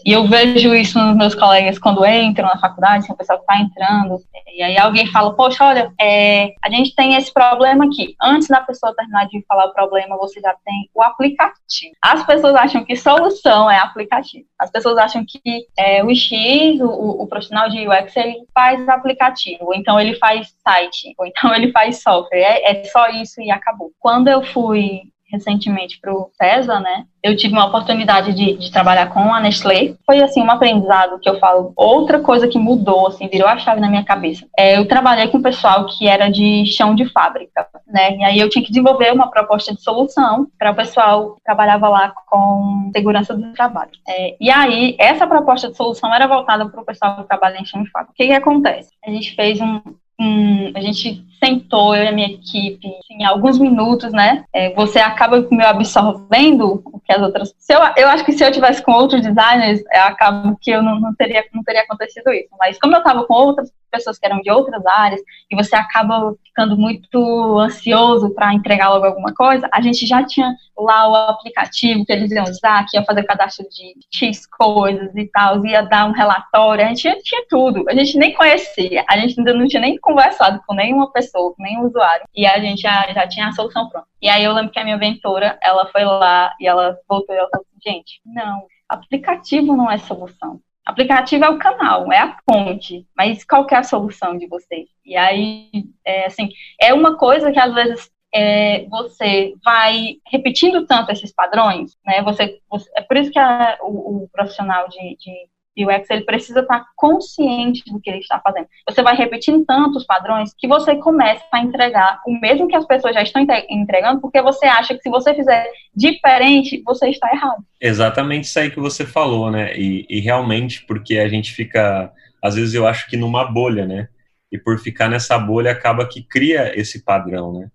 e 0.04 0.12
eu 0.12 0.26
vejo 0.26 0.74
isso 0.74 0.98
nos 0.98 1.16
meus 1.16 1.34
colegas 1.34 1.78
quando 1.78 2.04
entram 2.04 2.48
na 2.48 2.58
faculdade, 2.58 3.10
o 3.10 3.16
pessoal 3.16 3.38
está 3.38 3.58
entrando, 3.58 4.18
e 4.54 4.62
aí 4.62 4.78
alguém 4.78 5.06
fala, 5.06 5.34
poxa, 5.34 5.64
olha, 5.64 5.92
é, 5.98 6.52
a 6.62 6.68
gente 6.68 6.94
tem 6.94 7.14
esse 7.14 7.32
problema 7.32 7.86
aqui. 7.86 8.14
Antes 8.20 8.48
da 8.48 8.60
pessoa 8.60 8.94
terminar 8.94 9.26
de 9.26 9.42
falar 9.46 9.66
o 9.66 9.72
problema, 9.72 10.16
você 10.18 10.40
já 10.40 10.54
tem 10.64 10.90
o 10.94 11.02
aplicativo. 11.02 11.94
As 12.02 12.24
pessoas 12.26 12.54
acham 12.54 12.84
que 12.84 12.94
solução 12.94 13.70
é 13.70 13.78
aplicativo. 13.78 14.44
As 14.58 14.70
pessoas 14.70 14.98
acham 14.98 15.24
que 15.26 15.40
é, 15.78 16.04
o 16.04 16.14
X, 16.14 16.80
o, 16.80 17.22
o, 17.22 17.26
profissional 17.26 17.68
de 17.70 17.88
UX, 17.88 18.16
ele 18.16 18.44
faz 18.54 18.86
aplicativo, 18.88 19.64
ou 19.66 19.74
então 19.74 19.98
ele 19.98 20.14
faz 20.16 20.54
site, 20.62 21.14
ou 21.16 21.26
então 21.26 21.52
ele 21.56 21.72
faz 21.72 22.02
software. 22.02 22.40
É, 22.40 22.70
é 22.72 22.84
só 22.84 23.08
isso 23.08 23.40
e 23.40 23.50
acabou. 23.50 23.90
Quando 23.98 24.28
eu 24.28 24.42
fui 24.42 25.02
recentemente 25.32 25.98
para 26.00 26.12
o 26.12 26.30
PESA, 26.38 26.78
né? 26.78 27.04
Eu 27.22 27.36
tive 27.36 27.54
uma 27.54 27.66
oportunidade 27.66 28.34
de, 28.34 28.58
de, 28.58 28.70
trabalhar 28.70 29.06
com 29.06 29.32
a 29.32 29.40
Nestlé. 29.40 29.94
Foi, 30.04 30.20
assim, 30.20 30.42
um 30.42 30.50
aprendizado 30.50 31.18
que 31.20 31.28
eu 31.28 31.38
falo. 31.38 31.72
Outra 31.76 32.20
coisa 32.20 32.48
que 32.48 32.58
mudou, 32.58 33.06
assim, 33.06 33.28
virou 33.28 33.48
a 33.48 33.56
chave 33.58 33.80
na 33.80 33.88
minha 33.88 34.04
cabeça. 34.04 34.44
É, 34.58 34.76
eu 34.76 34.86
trabalhei 34.86 35.28
com 35.28 35.38
o 35.38 35.42
pessoal 35.42 35.86
que 35.86 36.08
era 36.08 36.28
de 36.28 36.66
chão 36.66 36.94
de 36.94 37.06
fábrica, 37.06 37.66
né? 37.86 38.16
E 38.16 38.24
aí 38.24 38.38
eu 38.40 38.48
tinha 38.48 38.64
que 38.64 38.70
desenvolver 38.70 39.12
uma 39.12 39.30
proposta 39.30 39.72
de 39.72 39.80
solução 39.80 40.48
para 40.58 40.72
o 40.72 40.74
pessoal 40.74 41.36
que 41.36 41.44
trabalhava 41.44 41.88
lá 41.88 42.12
com 42.26 42.90
segurança 42.92 43.34
do 43.34 43.52
trabalho. 43.52 43.92
É, 44.08 44.36
e 44.40 44.50
aí, 44.50 44.96
essa 44.98 45.26
proposta 45.26 45.70
de 45.70 45.76
solução 45.76 46.12
era 46.12 46.26
voltada 46.26 46.68
para 46.68 46.80
o 46.80 46.84
pessoal 46.84 47.16
que 47.16 47.28
trabalha 47.28 47.58
em 47.58 47.64
chão 47.64 47.82
de 47.82 47.90
fábrica. 47.90 48.12
O 48.12 48.16
que, 48.16 48.26
que 48.26 48.32
acontece? 48.32 48.90
A 49.06 49.10
gente 49.10 49.34
fez 49.36 49.60
um, 49.60 49.80
Hum, 50.22 50.70
a 50.76 50.80
gente 50.80 51.26
sentou, 51.42 51.96
eu 51.96 52.04
e 52.04 52.06
a 52.06 52.12
minha 52.12 52.28
equipe, 52.28 52.88
em 53.10 53.24
alguns 53.24 53.58
minutos, 53.58 54.12
né? 54.12 54.44
É, 54.52 54.72
você 54.72 55.00
acaba 55.00 55.44
me 55.50 55.64
absorvendo 55.64 56.80
o 56.86 57.00
que 57.00 57.12
as 57.12 57.20
outras. 57.20 57.52
Se 57.58 57.74
eu, 57.74 57.80
eu 57.96 58.08
acho 58.08 58.24
que 58.24 58.30
se 58.30 58.44
eu 58.44 58.52
tivesse 58.52 58.80
com 58.80 58.92
outros 58.92 59.20
designers, 59.20 59.82
eu 59.92 60.02
acabo 60.02 60.56
que 60.60 60.70
eu 60.70 60.80
não, 60.80 61.00
não, 61.00 61.12
teria, 61.16 61.44
não 61.52 61.64
teria 61.64 61.82
acontecido 61.82 62.32
isso. 62.32 62.50
Mas 62.56 62.78
como 62.78 62.94
eu 62.94 62.98
estava 62.98 63.24
com 63.24 63.34
outras 63.34 63.72
pessoas 63.90 64.18
que 64.18 64.24
eram 64.24 64.40
de 64.40 64.50
outras 64.50 64.84
áreas, 64.86 65.20
e 65.50 65.54
você 65.54 65.76
acaba 65.76 66.34
ficando 66.44 66.76
muito 66.76 67.58
ansioso 67.58 68.34
para 68.34 68.54
entregar 68.54 68.88
logo 68.88 69.04
alguma 69.04 69.34
coisa, 69.34 69.68
a 69.72 69.80
gente 69.82 70.06
já 70.06 70.24
tinha 70.24 70.54
lá 70.76 71.08
o 71.08 71.14
aplicativo 71.14 72.04
que 72.04 72.12
eles 72.12 72.30
iam 72.30 72.44
usar, 72.44 72.86
que 72.88 72.96
ia 72.96 73.04
fazer 73.04 73.22
cadastro 73.24 73.66
de 73.68 73.94
X 74.10 74.46
coisas 74.46 75.14
e 75.14 75.26
tal, 75.26 75.64
ia 75.66 75.82
dar 75.82 76.06
um 76.06 76.12
relatório, 76.12 76.84
a 76.84 76.88
gente 76.88 77.02
tinha, 77.02 77.16
tinha 77.18 77.44
tudo, 77.48 77.84
a 77.88 77.94
gente 77.94 78.16
nem 78.16 78.32
conhecia, 78.32 79.04
a 79.08 79.18
gente 79.18 79.38
ainda 79.38 79.52
não 79.52 79.68
tinha 79.68 79.82
nem 79.82 79.98
conversado 80.12 80.62
com 80.66 80.74
nenhuma 80.74 81.10
pessoa, 81.10 81.54
com 81.54 81.62
nenhum 81.62 81.86
usuário, 81.86 82.26
e 82.34 82.46
a 82.46 82.58
gente 82.58 82.82
já, 82.82 83.10
já 83.12 83.26
tinha 83.26 83.48
a 83.48 83.52
solução 83.52 83.88
pronta. 83.88 84.06
E 84.20 84.28
aí 84.28 84.44
eu 84.44 84.52
lembro 84.52 84.70
que 84.70 84.78
a 84.78 84.84
minha 84.84 84.98
mentora, 84.98 85.58
ela 85.62 85.86
foi 85.86 86.04
lá 86.04 86.54
e 86.60 86.66
ela 86.66 86.98
voltou 87.08 87.34
e 87.34 87.38
ela 87.38 87.48
falou 87.50 87.66
assim, 87.66 87.92
gente, 87.92 88.20
não, 88.24 88.66
aplicativo 88.88 89.76
não 89.76 89.90
é 89.90 89.98
solução. 89.98 90.60
Aplicativo 90.84 91.44
é 91.44 91.48
o 91.48 91.58
canal, 91.58 92.12
é 92.12 92.18
a 92.18 92.36
ponte, 92.44 93.06
mas 93.16 93.44
qual 93.44 93.66
é 93.70 93.76
a 93.76 93.84
solução 93.84 94.36
de 94.36 94.46
vocês? 94.48 94.88
E 95.04 95.16
aí, 95.16 95.70
é, 96.04 96.26
assim, 96.26 96.50
é 96.80 96.92
uma 96.92 97.16
coisa 97.16 97.52
que 97.52 97.58
às 97.58 97.72
vezes 97.72 98.10
é, 98.34 98.86
você 98.88 99.54
vai 99.64 100.16
repetindo 100.26 100.86
tanto 100.86 101.12
esses 101.12 101.32
padrões, 101.32 101.96
né? 102.04 102.22
Você, 102.22 102.58
você 102.68 102.90
é 102.96 103.02
por 103.02 103.16
isso 103.16 103.30
que 103.30 103.38
a, 103.38 103.78
o, 103.82 104.24
o, 104.24 104.28
profissional 104.32 104.88
de, 104.88 105.16
de 105.18 105.32
e 105.76 105.84
o 105.84 105.88
UX 105.88 106.08
ele 106.10 106.24
precisa 106.24 106.60
estar 106.60 106.84
consciente 106.94 107.82
do 107.90 107.98
que 108.00 108.10
ele 108.10 108.18
está 108.18 108.38
fazendo. 108.40 108.66
Você 108.88 109.02
vai 109.02 109.16
repetindo 109.16 109.64
tantos 109.64 110.04
padrões 110.04 110.54
que 110.56 110.68
você 110.68 110.96
começa 110.96 111.44
a 111.52 111.60
entregar 111.60 112.20
o 112.26 112.38
mesmo 112.38 112.68
que 112.68 112.76
as 112.76 112.86
pessoas 112.86 113.14
já 113.14 113.22
estão 113.22 113.44
entregando, 113.70 114.20
porque 114.20 114.42
você 114.42 114.66
acha 114.66 114.94
que 114.94 115.02
se 115.02 115.08
você 115.08 115.34
fizer 115.34 115.66
diferente, 115.94 116.82
você 116.84 117.08
está 117.08 117.30
errado. 117.32 117.64
Exatamente 117.80 118.44
isso 118.44 118.58
aí 118.58 118.70
que 118.70 118.80
você 118.80 119.06
falou, 119.06 119.50
né? 119.50 119.74
E, 119.76 120.06
e 120.08 120.20
realmente, 120.20 120.84
porque 120.86 121.18
a 121.18 121.28
gente 121.28 121.52
fica, 121.52 122.12
às 122.42 122.54
vezes 122.54 122.74
eu 122.74 122.86
acho 122.86 123.08
que 123.08 123.16
numa 123.16 123.44
bolha, 123.44 123.86
né? 123.86 124.08
E 124.50 124.58
por 124.58 124.78
ficar 124.78 125.08
nessa 125.08 125.38
bolha 125.38 125.72
acaba 125.72 126.06
que 126.06 126.22
cria 126.22 126.78
esse 126.78 127.02
padrão, 127.02 127.58
né? 127.58 127.68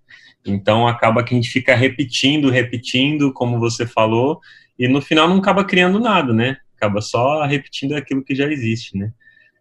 Então 0.45 0.87
acaba 0.87 1.23
que 1.23 1.33
a 1.33 1.37
gente 1.37 1.49
fica 1.49 1.75
repetindo, 1.75 2.51
repetindo, 2.51 3.33
como 3.33 3.59
você 3.59 3.87
falou, 3.87 4.39
e 4.77 4.87
no 4.87 5.01
final 5.01 5.27
não 5.27 5.37
acaba 5.37 5.65
criando 5.65 5.99
nada, 5.99 6.31
né? 6.31 6.57
Acaba 6.77 7.01
só 7.01 7.43
repetindo 7.45 7.93
aquilo 7.93 8.23
que 8.23 8.35
já 8.35 8.45
existe, 8.45 8.97
né? 8.97 9.11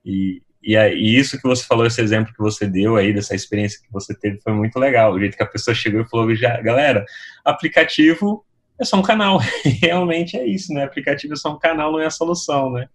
E, 0.04 0.42
e, 0.62 0.76
e, 0.76 1.18
isso 1.18 1.40
que 1.40 1.48
você 1.48 1.64
falou, 1.64 1.86
esse 1.86 2.00
exemplo 2.00 2.32
que 2.32 2.38
você 2.38 2.66
deu 2.66 2.96
aí, 2.96 3.12
dessa 3.12 3.34
experiência 3.34 3.80
que 3.80 3.92
você 3.92 4.14
teve, 4.14 4.40
foi 4.40 4.52
muito 4.52 4.78
legal. 4.78 5.12
O 5.12 5.18
jeito 5.18 5.36
que 5.36 5.42
a 5.42 5.48
pessoa 5.48 5.74
chegou 5.74 6.00
e 6.00 6.08
falou, 6.08 6.34
já, 6.34 6.60
galera, 6.60 7.04
aplicativo 7.44 8.44
é 8.78 8.84
só 8.84 8.96
um 8.98 9.02
canal. 9.02 9.40
Realmente 9.82 10.36
é 10.36 10.46
isso, 10.46 10.72
né? 10.72 10.84
Aplicativo 10.84 11.32
é 11.32 11.36
só 11.36 11.52
um 11.52 11.58
canal, 11.58 11.90
não 11.92 12.00
é 12.00 12.06
a 12.06 12.10
solução, 12.10 12.70
né? 12.72 12.88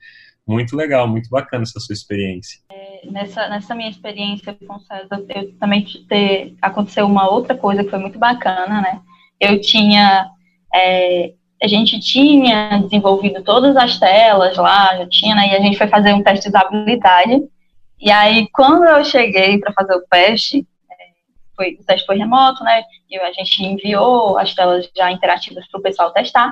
Muito 0.47 0.75
legal, 0.75 1.07
muito 1.07 1.29
bacana 1.29 1.63
essa 1.63 1.79
sua 1.79 1.93
experiência. 1.93 2.59
É, 2.71 3.07
nessa, 3.09 3.47
nessa 3.47 3.75
minha 3.75 3.89
experiência 3.89 4.57
com 4.67 4.75
o 4.75 4.79
César, 4.79 5.23
eu 5.29 5.53
também 5.53 5.85
ter, 6.07 6.55
aconteceu 6.61 7.05
uma 7.05 7.29
outra 7.29 7.55
coisa 7.55 7.83
que 7.83 7.89
foi 7.89 7.99
muito 7.99 8.17
bacana, 8.17 8.81
né? 8.81 9.01
Eu 9.39 9.61
tinha 9.61 10.29
é, 10.73 11.33
a 11.61 11.67
gente 11.67 11.99
tinha 11.99 12.79
desenvolvido 12.79 13.43
todas 13.43 13.75
as 13.77 13.99
telas 13.99 14.57
lá, 14.57 14.97
já 14.97 15.07
tinha, 15.07 15.35
né? 15.35 15.49
E 15.49 15.55
a 15.55 15.59
gente 15.59 15.77
foi 15.77 15.87
fazer 15.87 16.11
um 16.13 16.23
teste 16.23 16.49
de 16.49 16.57
usabilidade. 16.57 17.43
E 17.99 18.09
aí, 18.09 18.47
quando 18.51 18.83
eu 18.85 19.05
cheguei 19.05 19.59
para 19.59 19.71
fazer 19.73 19.93
o 19.93 20.01
teste, 20.09 20.65
é, 20.89 20.95
foi, 21.55 21.77
o 21.79 21.85
teste 21.85 22.07
foi 22.07 22.17
remoto, 22.17 22.63
né? 22.63 22.81
E 23.07 23.19
a 23.19 23.31
gente 23.31 23.63
enviou 23.63 24.39
as 24.39 24.55
telas 24.55 24.89
já 24.97 25.11
interativas 25.11 25.67
para 25.69 25.79
o 25.79 25.83
pessoal 25.83 26.11
testar. 26.11 26.51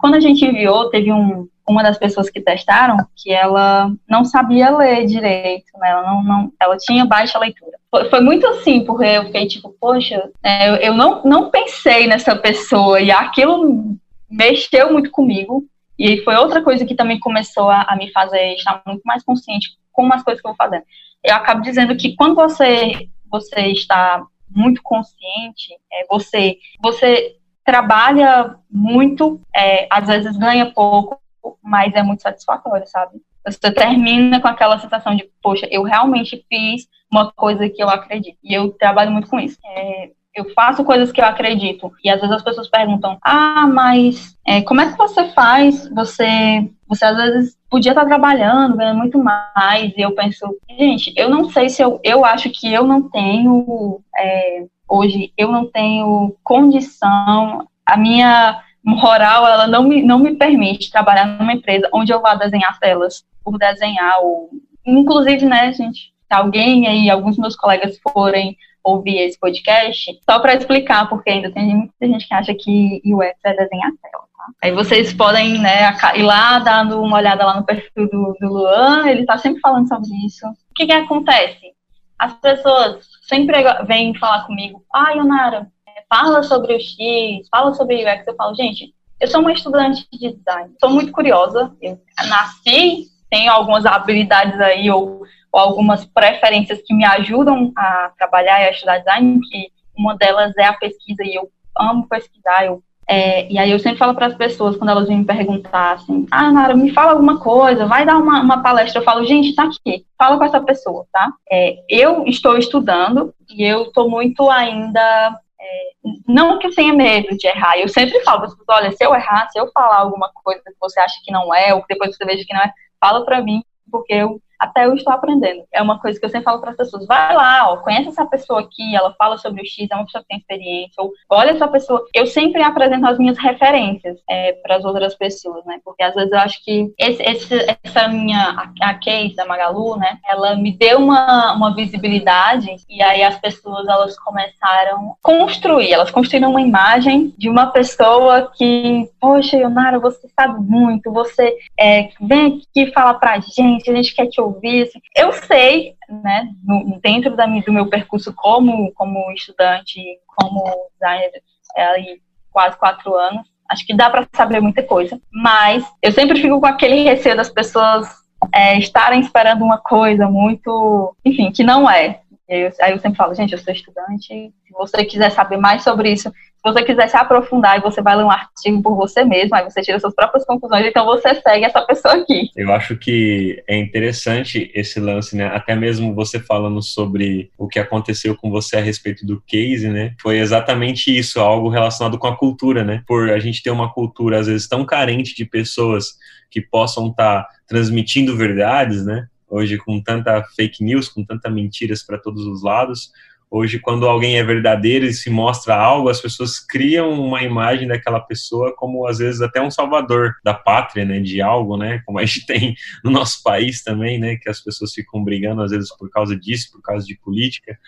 Quando 0.00 0.16
a 0.16 0.20
gente 0.20 0.44
enviou, 0.44 0.90
teve 0.90 1.12
um, 1.12 1.48
uma 1.68 1.84
das 1.84 1.96
pessoas 1.96 2.28
que 2.28 2.40
testaram 2.40 2.96
que 3.14 3.32
ela 3.32 3.92
não 4.10 4.24
sabia 4.24 4.76
ler 4.76 5.06
direito, 5.06 5.70
né? 5.78 5.90
Ela, 5.90 6.02
não, 6.02 6.24
não, 6.24 6.52
ela 6.60 6.76
tinha 6.76 7.04
baixa 7.04 7.38
leitura. 7.38 7.78
Foi, 7.92 8.10
foi 8.10 8.20
muito 8.20 8.44
assim, 8.48 8.84
porque 8.84 9.04
eu 9.04 9.26
fiquei 9.26 9.46
tipo, 9.46 9.72
poxa, 9.80 10.30
é, 10.42 10.68
eu, 10.68 10.74
eu 10.74 10.94
não, 10.94 11.22
não 11.22 11.48
pensei 11.48 12.08
nessa 12.08 12.34
pessoa 12.34 13.00
e 13.00 13.12
aquilo 13.12 13.96
mexeu 14.30 14.92
muito 14.92 15.10
comigo. 15.10 15.64
E 15.98 16.22
foi 16.22 16.36
outra 16.36 16.62
coisa 16.62 16.84
que 16.84 16.94
também 16.94 17.18
começou 17.18 17.68
a, 17.70 17.82
a 17.82 17.96
me 17.96 18.10
fazer 18.12 18.54
estar 18.54 18.82
muito 18.86 19.02
mais 19.04 19.24
consciente 19.24 19.76
com 19.92 20.12
as 20.12 20.22
coisas 20.22 20.40
que 20.40 20.46
eu 20.46 20.52
vou 20.52 20.56
fazendo. 20.56 20.84
Eu 21.24 21.34
acabo 21.34 21.62
dizendo 21.62 21.96
que 21.96 22.14
quando 22.14 22.36
você, 22.36 23.08
você 23.28 23.66
está 23.68 24.24
muito 24.48 24.80
consciente, 24.82 25.74
é, 25.92 26.06
você, 26.08 26.56
você 26.80 27.36
trabalha 27.64 28.56
muito, 28.70 29.40
é, 29.54 29.86
às 29.90 30.06
vezes 30.06 30.36
ganha 30.36 30.72
pouco, 30.72 31.20
mas 31.62 31.92
é 31.94 32.02
muito 32.02 32.22
satisfatório, 32.22 32.86
sabe? 32.86 33.20
Você 33.44 33.72
termina 33.72 34.40
com 34.40 34.48
aquela 34.48 34.78
sensação 34.78 35.16
de, 35.16 35.28
poxa, 35.42 35.66
eu 35.70 35.82
realmente 35.82 36.44
fiz 36.48 36.86
uma 37.10 37.32
coisa 37.32 37.68
que 37.68 37.82
eu 37.82 37.88
acredito. 37.88 38.38
E 38.42 38.54
eu 38.54 38.70
trabalho 38.72 39.10
muito 39.10 39.28
com 39.28 39.40
isso. 39.40 39.58
É, 39.64 40.10
eu 40.38 40.52
faço 40.54 40.84
coisas 40.84 41.10
que 41.10 41.20
eu 41.20 41.24
acredito. 41.24 41.92
E 42.04 42.08
às 42.08 42.20
vezes 42.20 42.36
as 42.36 42.42
pessoas 42.42 42.68
perguntam: 42.68 43.18
ah, 43.22 43.66
mas 43.66 44.36
é, 44.46 44.62
como 44.62 44.80
é 44.80 44.90
que 44.90 44.96
você 44.96 45.24
faz? 45.28 45.88
Você, 45.90 46.70
você 46.86 47.04
às 47.04 47.16
vezes 47.16 47.58
podia 47.68 47.92
estar 47.92 48.06
trabalhando, 48.06 48.76
ganhando 48.76 48.98
muito 48.98 49.18
mais. 49.18 49.92
E 49.96 50.00
eu 50.00 50.12
penso, 50.12 50.46
gente, 50.78 51.12
eu 51.16 51.28
não 51.28 51.50
sei 51.50 51.68
se 51.68 51.82
eu, 51.82 52.00
eu 52.04 52.24
acho 52.24 52.50
que 52.50 52.72
eu 52.72 52.84
não 52.84 53.02
tenho, 53.08 54.00
é, 54.16 54.64
hoje, 54.88 55.32
eu 55.36 55.50
não 55.50 55.66
tenho 55.66 56.34
condição, 56.42 57.66
a 57.84 57.96
minha 57.96 58.62
moral, 58.84 59.46
ela 59.46 59.66
não 59.66 59.82
me, 59.82 60.02
não 60.02 60.18
me 60.18 60.34
permite 60.34 60.90
trabalhar 60.90 61.26
numa 61.26 61.52
empresa 61.52 61.88
onde 61.92 62.12
eu 62.12 62.22
vá 62.22 62.34
desenhar 62.34 62.78
telas 62.78 63.24
por 63.44 63.58
desenhar, 63.58 64.16
ou, 64.22 64.50
inclusive, 64.86 65.44
né, 65.44 65.72
gente, 65.72 66.12
se 66.26 66.34
alguém 66.34 66.86
aí, 66.86 67.10
alguns 67.10 67.36
meus 67.36 67.56
colegas 67.56 67.98
forem 68.12 68.56
ouvir 68.88 69.18
esse 69.18 69.38
podcast, 69.38 70.18
só 70.28 70.38
para 70.38 70.54
explicar, 70.54 71.08
porque 71.08 71.30
ainda 71.30 71.50
tem 71.52 71.74
muita 71.74 72.06
gente 72.06 72.26
que 72.26 72.34
acha 72.34 72.54
que 72.54 73.02
UX 73.04 73.38
é 73.44 73.54
desenhar 73.54 73.90
tela. 74.02 74.24
Tá? 74.36 74.44
Aí 74.62 74.72
vocês 74.72 75.12
podem 75.12 75.58
né, 75.58 75.96
ir 76.14 76.22
lá, 76.22 76.58
dando 76.58 77.00
uma 77.02 77.18
olhada 77.18 77.44
lá 77.44 77.56
no 77.56 77.66
perfil 77.66 78.08
do, 78.08 78.36
do 78.40 78.48
Luan, 78.48 79.06
ele 79.08 79.20
está 79.20 79.36
sempre 79.36 79.60
falando 79.60 79.88
sobre 79.88 80.08
isso. 80.26 80.46
O 80.46 80.74
que, 80.74 80.86
que 80.86 80.92
acontece? 80.92 81.72
As 82.18 82.32
pessoas 82.34 83.06
sempre 83.28 83.62
vêm 83.86 84.14
falar 84.18 84.44
comigo, 84.46 84.82
ah, 84.92 85.12
Yonara, 85.12 85.68
é, 85.86 86.02
fala 86.08 86.42
sobre 86.42 86.74
o 86.74 86.80
X, 86.80 87.46
fala 87.50 87.74
sobre 87.74 87.96
o 87.96 88.00
UX. 88.00 88.26
Eu 88.26 88.34
falo, 88.34 88.54
gente, 88.54 88.94
eu 89.20 89.28
sou 89.28 89.40
uma 89.40 89.52
estudante 89.52 90.06
de 90.12 90.34
design, 90.34 90.72
sou 90.80 90.90
muito 90.90 91.12
curiosa, 91.12 91.72
eu 91.82 92.00
nasci, 92.28 93.06
tenho 93.30 93.52
algumas 93.52 93.84
habilidades 93.84 94.58
aí, 94.60 94.90
ou 94.90 95.22
ou 95.52 95.60
algumas 95.60 96.04
preferências 96.04 96.80
que 96.84 96.94
me 96.94 97.04
ajudam 97.04 97.72
a 97.76 98.12
trabalhar 98.16 98.60
e 98.62 98.68
a 98.68 98.70
estudar 98.70 98.98
design, 98.98 99.40
que 99.48 99.68
uma 99.96 100.16
delas 100.16 100.56
é 100.56 100.64
a 100.64 100.72
pesquisa, 100.72 101.22
e 101.24 101.34
eu 101.34 101.50
amo 101.76 102.08
pesquisar, 102.08 102.66
eu 102.66 102.82
é, 103.10 103.50
e 103.50 103.58
aí 103.58 103.70
eu 103.70 103.78
sempre 103.78 103.98
falo 103.98 104.14
para 104.14 104.26
as 104.26 104.34
pessoas, 104.34 104.76
quando 104.76 104.90
elas 104.90 105.08
me 105.08 105.24
perguntar 105.24 105.92
assim, 105.92 106.26
ah, 106.30 106.52
Nara, 106.52 106.76
me 106.76 106.92
fala 106.92 107.12
alguma 107.12 107.40
coisa, 107.40 107.86
vai 107.86 108.04
dar 108.04 108.18
uma, 108.18 108.42
uma 108.42 108.62
palestra. 108.62 109.00
Eu 109.00 109.04
falo, 109.04 109.24
gente, 109.24 109.54
tá 109.54 109.62
aqui, 109.62 110.04
fala 110.18 110.36
com 110.36 110.44
essa 110.44 110.60
pessoa, 110.60 111.06
tá? 111.10 111.32
É, 111.50 111.78
eu 111.88 112.24
estou 112.26 112.58
estudando 112.58 113.34
e 113.48 113.64
eu 113.64 113.84
estou 113.84 114.10
muito 114.10 114.50
ainda. 114.50 115.40
É, 115.58 115.90
não 116.28 116.58
que 116.58 116.66
eu 116.66 116.74
tenha 116.74 116.92
medo 116.92 117.34
de 117.34 117.46
errar, 117.46 117.78
eu 117.78 117.88
sempre 117.88 118.20
falo 118.20 118.40
para 118.40 118.48
as 118.48 118.54
pessoas, 118.54 118.78
olha, 118.78 118.92
se 118.92 119.02
eu 119.02 119.14
errar, 119.14 119.48
se 119.48 119.58
eu 119.58 119.72
falar 119.72 119.96
alguma 119.96 120.30
coisa 120.44 120.62
que 120.62 120.76
você 120.78 121.00
acha 121.00 121.16
que 121.24 121.32
não 121.32 121.52
é, 121.54 121.72
ou 121.72 121.80
que 121.80 121.94
depois 121.94 122.14
você 122.14 122.26
veja 122.26 122.44
que 122.46 122.52
não 122.52 122.60
é, 122.60 122.70
fala 123.00 123.24
para 123.24 123.40
mim, 123.40 123.64
porque 123.90 124.12
eu 124.12 124.38
até 124.58 124.86
eu 124.86 124.94
estou 124.94 125.12
aprendendo. 125.12 125.64
É 125.72 125.80
uma 125.80 125.98
coisa 126.00 126.18
que 126.18 126.24
eu 126.24 126.30
sempre 126.30 126.44
falo 126.44 126.60
para 126.60 126.70
as 126.70 126.76
pessoas: 126.76 127.06
vai 127.06 127.34
lá, 127.34 127.70
ó, 127.70 127.76
conhece 127.78 128.08
essa 128.08 128.26
pessoa 128.26 128.60
aqui, 128.60 128.94
ela 128.94 129.14
fala 129.14 129.38
sobre 129.38 129.62
o 129.62 129.66
X, 129.66 129.88
é 129.90 129.94
uma 129.94 130.04
pessoa 130.04 130.22
que 130.22 130.28
tem 130.28 130.38
experiência, 130.38 131.02
ou 131.02 131.12
olha 131.30 131.50
essa 131.50 131.68
pessoa. 131.68 132.04
Eu 132.14 132.26
sempre 132.26 132.62
apresento 132.62 133.06
as 133.06 133.18
minhas 133.18 133.38
referências 133.38 134.18
é, 134.28 134.52
para 134.62 134.76
as 134.76 134.84
outras 134.84 135.14
pessoas, 135.14 135.64
né? 135.64 135.80
Porque 135.84 136.02
às 136.02 136.14
vezes 136.14 136.32
eu 136.32 136.38
acho 136.38 136.64
que 136.64 136.92
esse, 136.98 137.22
esse, 137.22 137.76
essa 137.84 138.08
minha, 138.08 138.70
a, 138.80 138.90
a 138.90 138.94
case 138.94 139.34
da 139.34 139.46
Magalu, 139.46 139.96
né, 139.96 140.18
ela 140.28 140.56
me 140.56 140.72
deu 140.72 140.98
uma, 140.98 141.52
uma 141.52 141.74
visibilidade 141.74 142.74
e 142.88 143.02
aí 143.02 143.22
as 143.22 143.38
pessoas 143.38 143.86
elas 143.86 144.18
começaram 144.18 145.12
a 145.12 145.14
construir, 145.22 145.92
elas 145.92 146.10
construíram 146.10 146.50
uma 146.50 146.60
imagem 146.60 147.32
de 147.38 147.48
uma 147.48 147.66
pessoa 147.66 148.50
que, 148.56 149.08
poxa, 149.20 149.56
Ionara, 149.56 149.98
você 149.98 150.28
sabe 150.38 150.60
muito, 150.60 151.12
você 151.12 151.56
é, 151.78 152.10
vem 152.20 152.62
aqui 152.74 152.90
falar 152.92 153.14
pra 153.14 153.38
gente, 153.40 153.90
a 153.90 153.94
gente 153.94 154.14
quer 154.14 154.26
te 154.26 154.40
ouvir. 154.40 154.47
Assim. 154.82 155.00
Eu 155.16 155.32
sei, 155.32 155.94
né, 156.08 156.48
no, 156.64 157.00
dentro 157.00 157.36
da, 157.36 157.46
do 157.46 157.72
meu 157.72 157.86
percurso 157.88 158.32
como, 158.34 158.92
como 158.94 159.30
estudante, 159.32 160.00
como 160.26 160.64
designer, 160.92 161.42
é, 161.76 162.16
quase 162.50 162.76
quatro 162.78 163.14
anos, 163.14 163.46
acho 163.68 163.86
que 163.86 163.94
dá 163.94 164.08
para 164.08 164.26
saber 164.34 164.60
muita 164.60 164.82
coisa, 164.82 165.20
mas 165.30 165.84
eu 166.02 166.10
sempre 166.10 166.40
fico 166.40 166.60
com 166.60 166.66
aquele 166.66 167.02
receio 167.02 167.36
das 167.36 167.50
pessoas 167.50 168.08
é, 168.54 168.78
estarem 168.78 169.20
esperando 169.20 169.62
uma 169.62 169.78
coisa 169.78 170.28
muito, 170.28 171.14
enfim, 171.24 171.52
que 171.52 171.62
não 171.62 171.88
é. 171.88 172.20
Eu, 172.48 172.72
aí 172.80 172.92
eu 172.92 172.98
sempre 172.98 173.16
falo, 173.16 173.34
gente, 173.34 173.52
eu 173.52 173.58
sou 173.58 173.72
estudante, 173.72 174.26
se 174.26 174.72
você 174.72 175.04
quiser 175.04 175.30
saber 175.30 175.58
mais 175.58 175.82
sobre 175.82 176.10
isso, 176.10 176.32
se 176.58 176.72
você 176.72 176.82
quiser 176.82 177.08
se 177.08 177.16
aprofundar 177.16 177.80
você 177.80 178.02
vai 178.02 178.16
ler 178.16 178.24
um 178.24 178.30
artigo 178.30 178.82
por 178.82 178.96
você 178.96 179.24
mesmo, 179.24 179.54
aí 179.54 179.64
você 179.64 179.80
tira 179.80 180.00
suas 180.00 180.14
próprias 180.14 180.44
conclusões, 180.44 180.86
então 180.86 181.04
você 181.04 181.34
segue 181.34 181.64
essa 181.64 181.80
pessoa 181.82 182.14
aqui. 182.14 182.50
Eu 182.56 182.72
acho 182.72 182.96
que 182.96 183.62
é 183.68 183.78
interessante 183.78 184.70
esse 184.74 184.98
lance, 184.98 185.36
né? 185.36 185.46
Até 185.46 185.74
mesmo 185.74 186.14
você 186.14 186.40
falando 186.40 186.82
sobre 186.82 187.50
o 187.56 187.68
que 187.68 187.78
aconteceu 187.78 188.36
com 188.36 188.50
você 188.50 188.76
a 188.76 188.80
respeito 188.80 189.24
do 189.24 189.40
case, 189.46 189.88
né? 189.88 190.14
Foi 190.20 190.38
exatamente 190.38 191.16
isso, 191.16 191.40
algo 191.40 191.68
relacionado 191.68 192.18
com 192.18 192.26
a 192.26 192.36
cultura, 192.36 192.82
né? 192.82 193.02
Por 193.06 193.30
a 193.30 193.38
gente 193.38 193.62
ter 193.62 193.70
uma 193.70 193.92
cultura, 193.92 194.38
às 194.38 194.46
vezes, 194.46 194.68
tão 194.68 194.84
carente 194.84 195.34
de 195.34 195.44
pessoas 195.44 196.16
que 196.50 196.60
possam 196.60 197.08
estar 197.08 197.42
tá 197.42 197.48
transmitindo 197.66 198.36
verdades, 198.36 199.04
né? 199.04 199.26
Hoje, 199.50 199.78
com 199.78 200.02
tanta 200.02 200.42
fake 200.54 200.84
news, 200.84 201.08
com 201.08 201.24
tanta 201.24 201.48
mentiras 201.48 202.02
para 202.02 202.18
todos 202.18 202.44
os 202.46 202.62
lados, 202.62 203.10
Hoje, 203.50 203.78
quando 203.78 204.06
alguém 204.06 204.38
é 204.38 204.44
verdadeiro 204.44 205.06
e 205.06 205.12
se 205.12 205.30
mostra 205.30 205.74
algo, 205.74 206.10
as 206.10 206.20
pessoas 206.20 206.58
criam 206.58 207.12
uma 207.12 207.42
imagem 207.42 207.88
daquela 207.88 208.20
pessoa 208.20 208.74
como, 208.76 209.06
às 209.06 209.18
vezes, 209.18 209.40
até 209.40 209.60
um 209.60 209.70
salvador 209.70 210.34
da 210.44 210.52
pátria, 210.52 211.04
né, 211.04 211.18
de 211.20 211.40
algo, 211.40 211.76
né, 211.76 212.02
como 212.04 212.18
a 212.18 212.24
gente 212.26 212.44
tem 212.46 212.76
no 213.02 213.10
nosso 213.10 213.42
país 213.42 213.82
também, 213.82 214.18
né, 214.18 214.36
que 214.36 214.50
as 214.50 214.60
pessoas 214.60 214.92
ficam 214.92 215.24
brigando, 215.24 215.62
às 215.62 215.70
vezes, 215.70 215.88
por 215.96 216.10
causa 216.10 216.36
disso, 216.36 216.70
por 216.72 216.82
causa 216.82 217.06
de 217.06 217.16
política 217.16 217.78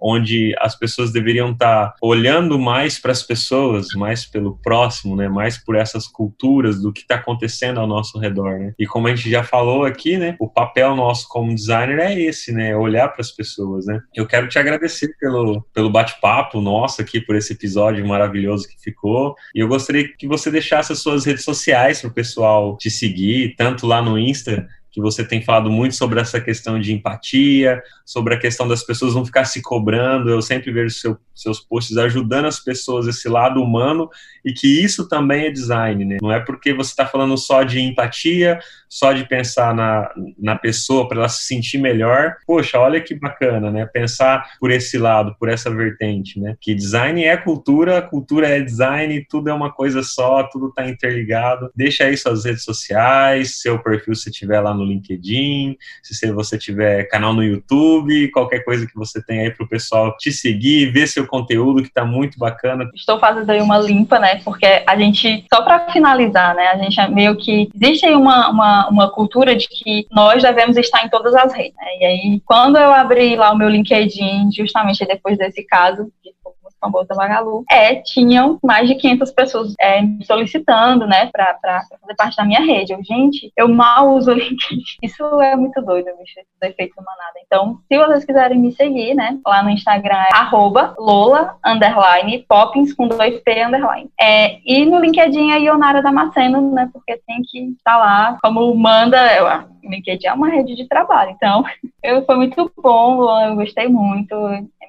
onde 0.00 0.54
as 0.58 0.76
pessoas 0.76 1.12
deveriam 1.12 1.52
estar 1.52 1.94
olhando 2.00 2.58
mais 2.58 2.98
para 2.98 3.12
as 3.12 3.22
pessoas, 3.22 3.88
mais 3.94 4.24
pelo 4.24 4.56
próximo, 4.58 5.16
né, 5.16 5.28
mais 5.28 5.58
por 5.58 5.76
essas 5.76 6.06
culturas 6.06 6.80
do 6.80 6.92
que 6.92 7.00
está 7.00 7.16
acontecendo 7.16 7.80
ao 7.80 7.86
nosso 7.86 8.18
redor, 8.18 8.58
né? 8.58 8.72
E 8.78 8.86
como 8.86 9.06
a 9.08 9.14
gente 9.14 9.30
já 9.30 9.42
falou 9.42 9.84
aqui, 9.84 10.16
né, 10.16 10.36
o 10.38 10.48
papel 10.48 10.94
nosso 10.96 11.28
como 11.28 11.54
designer 11.54 11.98
é 11.98 12.20
esse, 12.20 12.52
né, 12.52 12.76
olhar 12.76 13.08
para 13.08 13.20
as 13.20 13.30
pessoas, 13.30 13.86
né? 13.86 14.00
Eu 14.14 14.26
quero 14.26 14.48
te 14.48 14.58
agradecer 14.58 15.14
pelo 15.18 15.62
pelo 15.74 15.90
bate-papo 15.90 16.60
nosso 16.60 17.00
aqui 17.00 17.20
por 17.20 17.36
esse 17.36 17.52
episódio 17.52 18.06
maravilhoso 18.06 18.68
que 18.68 18.80
ficou. 18.80 19.34
E 19.54 19.60
eu 19.60 19.68
gostaria 19.68 20.08
que 20.08 20.26
você 20.26 20.50
deixasse 20.50 20.92
as 20.92 21.00
suas 21.00 21.24
redes 21.24 21.44
sociais 21.44 22.00
para 22.00 22.10
o 22.10 22.14
pessoal 22.14 22.76
te 22.76 22.90
seguir, 22.90 23.54
tanto 23.56 23.86
lá 23.86 24.02
no 24.02 24.18
Insta 24.18 24.68
que 24.90 25.00
você 25.00 25.24
tem 25.24 25.42
falado 25.42 25.70
muito 25.70 25.94
sobre 25.94 26.20
essa 26.20 26.40
questão 26.40 26.80
de 26.80 26.92
empatia, 26.92 27.82
sobre 28.04 28.34
a 28.34 28.38
questão 28.38 28.66
das 28.66 28.82
pessoas 28.82 29.14
não 29.14 29.24
ficar 29.24 29.44
se 29.44 29.62
cobrando. 29.62 30.28
Eu 30.28 30.42
sempre 30.42 30.72
vejo 30.72 30.94
seu, 30.94 31.16
seus 31.34 31.60
posts 31.60 31.96
ajudando 31.96 32.46
as 32.46 32.58
pessoas 32.58 33.06
esse 33.06 33.28
lado 33.28 33.62
humano 33.62 34.08
e 34.44 34.52
que 34.52 34.82
isso 34.82 35.08
também 35.08 35.46
é 35.46 35.50
design, 35.50 36.04
né? 36.04 36.18
Não 36.20 36.32
é 36.32 36.40
porque 36.40 36.72
você 36.72 36.90
está 36.90 37.06
falando 37.06 37.36
só 37.38 37.62
de 37.62 37.80
empatia, 37.80 38.58
só 38.90 39.12
de 39.12 39.24
pensar 39.24 39.72
na, 39.72 40.10
na 40.36 40.56
pessoa 40.56 41.08
para 41.08 41.18
ela 41.18 41.28
se 41.28 41.44
sentir 41.44 41.78
melhor. 41.78 42.36
Poxa, 42.44 42.78
olha 42.78 43.00
que 43.00 43.14
bacana, 43.14 43.70
né? 43.70 43.86
Pensar 43.86 44.44
por 44.58 44.70
esse 44.72 44.98
lado, 44.98 45.36
por 45.38 45.48
essa 45.48 45.70
vertente, 45.70 46.40
né? 46.40 46.56
Que 46.60 46.74
design 46.74 47.24
é 47.24 47.36
cultura, 47.36 48.02
cultura 48.02 48.48
é 48.48 48.60
design, 48.60 49.24
tudo 49.30 49.48
é 49.48 49.54
uma 49.54 49.72
coisa 49.72 50.02
só, 50.02 50.42
tudo 50.42 50.68
está 50.68 50.88
interligado. 50.88 51.70
Deixa 51.74 52.04
aí 52.04 52.16
suas 52.16 52.44
redes 52.44 52.64
sociais, 52.64 53.60
seu 53.60 53.78
perfil 53.78 54.14
se 54.16 54.30
tiver 54.30 54.60
lá 54.60 54.74
no 54.74 54.84
LinkedIn, 54.84 55.76
se 56.02 56.30
você 56.32 56.58
tiver 56.58 57.04
canal 57.04 57.32
no 57.32 57.44
YouTube, 57.44 58.30
qualquer 58.30 58.64
coisa 58.64 58.86
que 58.86 58.94
você 58.94 59.22
tem 59.22 59.40
aí 59.40 59.50
para 59.50 59.64
o 59.64 59.68
pessoal 59.68 60.16
te 60.16 60.32
seguir, 60.32 60.92
ver 60.92 61.06
seu 61.06 61.26
conteúdo 61.26 61.82
que 61.82 61.88
está 61.88 62.04
muito 62.04 62.38
bacana. 62.38 62.88
Estou 62.94 63.20
fazendo 63.20 63.50
aí 63.50 63.60
uma 63.60 63.78
limpa, 63.78 64.18
né? 64.18 64.40
Porque 64.44 64.82
a 64.86 64.96
gente, 64.96 65.44
só 65.52 65.62
para 65.62 65.90
finalizar, 65.92 66.54
né? 66.54 66.68
A 66.68 66.76
gente 66.76 66.98
é 66.98 67.08
meio 67.08 67.36
que 67.36 67.68
existe 67.74 68.06
aí 68.06 68.14
uma, 68.14 68.50
uma, 68.50 68.79
uma 68.88 69.10
cultura 69.10 69.54
de 69.54 69.68
que 69.68 70.06
nós 70.10 70.42
devemos 70.42 70.76
estar 70.76 71.04
em 71.04 71.08
todas 71.08 71.34
as 71.34 71.52
redes. 71.52 71.74
Né? 71.76 71.98
E 71.98 72.04
aí, 72.04 72.42
quando 72.44 72.76
eu 72.76 72.92
abri 72.92 73.36
lá 73.36 73.52
o 73.52 73.56
meu 73.56 73.68
LinkedIn, 73.68 74.50
justamente 74.52 75.06
depois 75.06 75.36
desse 75.36 75.62
caso, 75.64 76.10
famosa 76.80 77.14
Magalu, 77.14 77.64
é, 77.70 77.96
tinham 77.96 78.58
mais 78.62 78.88
de 78.88 78.94
500 78.94 79.30
pessoas 79.32 79.74
é, 79.80 80.00
me 80.02 80.24
solicitando, 80.24 81.06
né, 81.06 81.26
pra, 81.26 81.54
pra, 81.54 81.82
fazer 82.00 82.14
parte 82.16 82.36
da 82.36 82.44
minha 82.44 82.60
rede. 82.60 82.92
Eu, 82.92 83.04
gente, 83.04 83.52
eu 83.56 83.68
mal 83.68 84.14
uso 84.14 84.30
o 84.30 84.34
LinkedIn. 84.34 84.82
Isso 85.02 85.22
é 85.40 85.54
muito 85.56 85.80
doido, 85.82 86.06
bicho, 86.18 86.40
esse 86.40 86.72
efeito 86.72 86.94
manada. 86.96 87.38
Então, 87.44 87.78
se 87.86 87.98
vocês 87.98 88.24
quiserem 88.24 88.58
me 88.58 88.72
seguir, 88.72 89.14
né, 89.14 89.38
lá 89.46 89.62
no 89.62 89.70
Instagram 89.70 90.16
é 90.16 90.34
arroba 90.34 90.94
Lola, 90.98 91.56
underline, 91.64 92.44
Poppins, 92.48 92.92
com 92.94 93.08
dois 93.08 93.38
P, 93.40 93.64
underline. 93.64 94.10
É, 94.20 94.58
e 94.64 94.84
no 94.86 94.98
LinkedIn 94.98 95.52
é 95.52 95.60
Ionara 95.60 96.02
Damasceno, 96.02 96.72
né, 96.72 96.88
porque 96.92 97.20
tem 97.26 97.42
que 97.42 97.58
estar 97.72 97.92
tá 97.92 97.98
lá, 97.98 98.38
como 98.42 98.74
manda, 98.74 99.18
eu, 99.36 99.46
LinkedIn 99.88 100.26
é 100.26 100.32
uma 100.32 100.48
rede 100.48 100.74
de 100.74 100.86
trabalho. 100.86 101.32
Então, 101.32 101.64
eu, 102.02 102.24
foi 102.24 102.36
muito 102.36 102.70
bom, 102.76 103.40
eu 103.40 103.56
gostei 103.56 103.88
muito. 103.88 104.34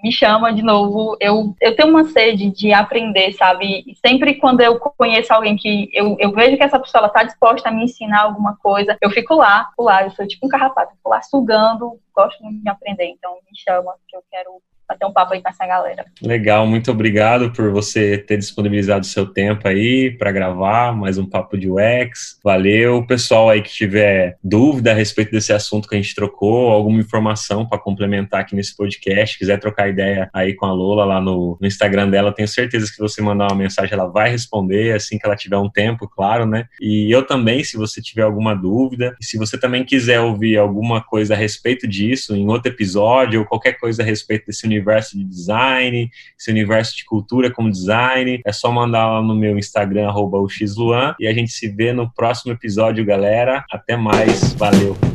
Me 0.03 0.11
chama 0.11 0.51
de 0.53 0.61
novo. 0.61 1.15
Eu, 1.19 1.55
eu 1.61 1.75
tenho 1.75 1.89
uma 1.89 2.05
sede 2.05 2.49
de 2.49 2.73
aprender, 2.73 3.33
sabe? 3.33 3.83
E 3.85 3.95
sempre 3.95 4.35
quando 4.35 4.61
eu 4.61 4.79
conheço 4.79 5.33
alguém 5.33 5.55
que 5.55 5.89
eu, 5.93 6.15
eu 6.19 6.31
vejo 6.31 6.57
que 6.57 6.63
essa 6.63 6.79
pessoa 6.79 7.05
está 7.05 7.23
disposta 7.23 7.69
a 7.69 7.71
me 7.71 7.83
ensinar 7.83 8.23
alguma 8.23 8.55
coisa, 8.57 8.97
eu 9.01 9.11
fico 9.11 9.35
lá, 9.35 9.69
fico 9.69 9.83
lá. 9.83 10.03
Eu 10.03 10.11
sou 10.11 10.27
tipo 10.27 10.45
um 10.45 10.49
carrapato, 10.49 10.95
fico 10.95 11.09
lá 11.09 11.21
sugando, 11.21 11.99
gosto 12.15 12.41
muito 12.43 12.63
de 12.63 12.69
aprender. 12.69 13.05
Então, 13.05 13.33
me 13.49 13.57
chama, 13.57 13.93
que 14.07 14.15
eu 14.15 14.23
quero 14.31 14.61
bater 14.91 15.05
um 15.05 15.13
papo 15.13 15.33
aí 15.33 15.41
com 15.41 15.49
essa 15.49 15.65
galera. 15.65 16.05
Legal, 16.21 16.67
muito 16.67 16.91
obrigado 16.91 17.51
por 17.51 17.71
você 17.71 18.17
ter 18.17 18.37
disponibilizado 18.37 19.01
o 19.01 19.09
seu 19.09 19.25
tempo 19.25 19.67
aí 19.67 20.11
para 20.11 20.31
gravar 20.31 20.93
mais 20.93 21.17
um 21.17 21.25
papo 21.25 21.57
de 21.57 21.69
UX. 21.69 22.39
Valeu, 22.43 23.05
pessoal 23.05 23.49
aí 23.49 23.61
que 23.61 23.71
tiver 23.71 24.37
dúvida 24.43 24.91
a 24.91 24.93
respeito 24.93 25.31
desse 25.31 25.53
assunto 25.53 25.87
que 25.87 25.95
a 25.95 26.01
gente 26.01 26.13
trocou, 26.13 26.69
alguma 26.71 26.99
informação 26.99 27.65
para 27.65 27.79
complementar 27.79 28.41
aqui 28.41 28.55
nesse 28.55 28.75
podcast, 28.75 29.37
quiser 29.37 29.59
trocar 29.59 29.87
ideia 29.87 30.29
aí 30.33 30.53
com 30.53 30.65
a 30.65 30.73
Lola 30.73 31.05
lá 31.05 31.21
no, 31.21 31.57
no 31.59 31.67
Instagram 31.67 32.09
dela, 32.09 32.33
tenho 32.33 32.47
certeza 32.47 32.91
que 32.91 32.99
você 32.99 33.21
mandar 33.21 33.47
uma 33.47 33.57
mensagem 33.57 33.93
ela 33.93 34.07
vai 34.07 34.29
responder 34.29 34.93
assim 34.93 35.17
que 35.17 35.25
ela 35.25 35.35
tiver 35.35 35.57
um 35.57 35.69
tempo, 35.69 36.07
claro, 36.07 36.45
né? 36.45 36.65
E 36.81 37.09
eu 37.11 37.25
também, 37.25 37.63
se 37.63 37.77
você 37.77 38.01
tiver 38.01 38.23
alguma 38.23 38.53
dúvida, 38.53 39.15
e 39.21 39.25
se 39.25 39.37
você 39.37 39.57
também 39.57 39.83
quiser 39.83 40.19
ouvir 40.19 40.57
alguma 40.57 41.01
coisa 41.01 41.33
a 41.33 41.37
respeito 41.37 41.87
disso 41.87 42.35
em 42.35 42.47
outro 42.47 42.71
episódio 42.71 43.41
ou 43.41 43.45
qualquer 43.45 43.73
coisa 43.73 44.01
a 44.01 44.05
respeito 44.05 44.47
desse 44.47 44.65
universo 44.65 44.80
de 45.17 45.23
design, 45.23 46.09
esse 46.37 46.51
universo 46.51 46.95
de 46.95 47.05
cultura 47.05 47.51
como 47.51 47.71
design, 47.71 48.41
é 48.45 48.51
só 48.51 48.71
mandar 48.71 49.07
lá 49.07 49.21
no 49.21 49.35
meu 49.35 49.57
Instagram, 49.57 50.07
arroba 50.07 50.37
e 51.19 51.27
a 51.27 51.33
gente 51.33 51.51
se 51.51 51.67
vê 51.67 51.93
no 51.93 52.11
próximo 52.11 52.51
episódio, 52.51 53.05
galera. 53.05 53.63
Até 53.71 53.95
mais, 53.95 54.53
valeu! 54.53 55.10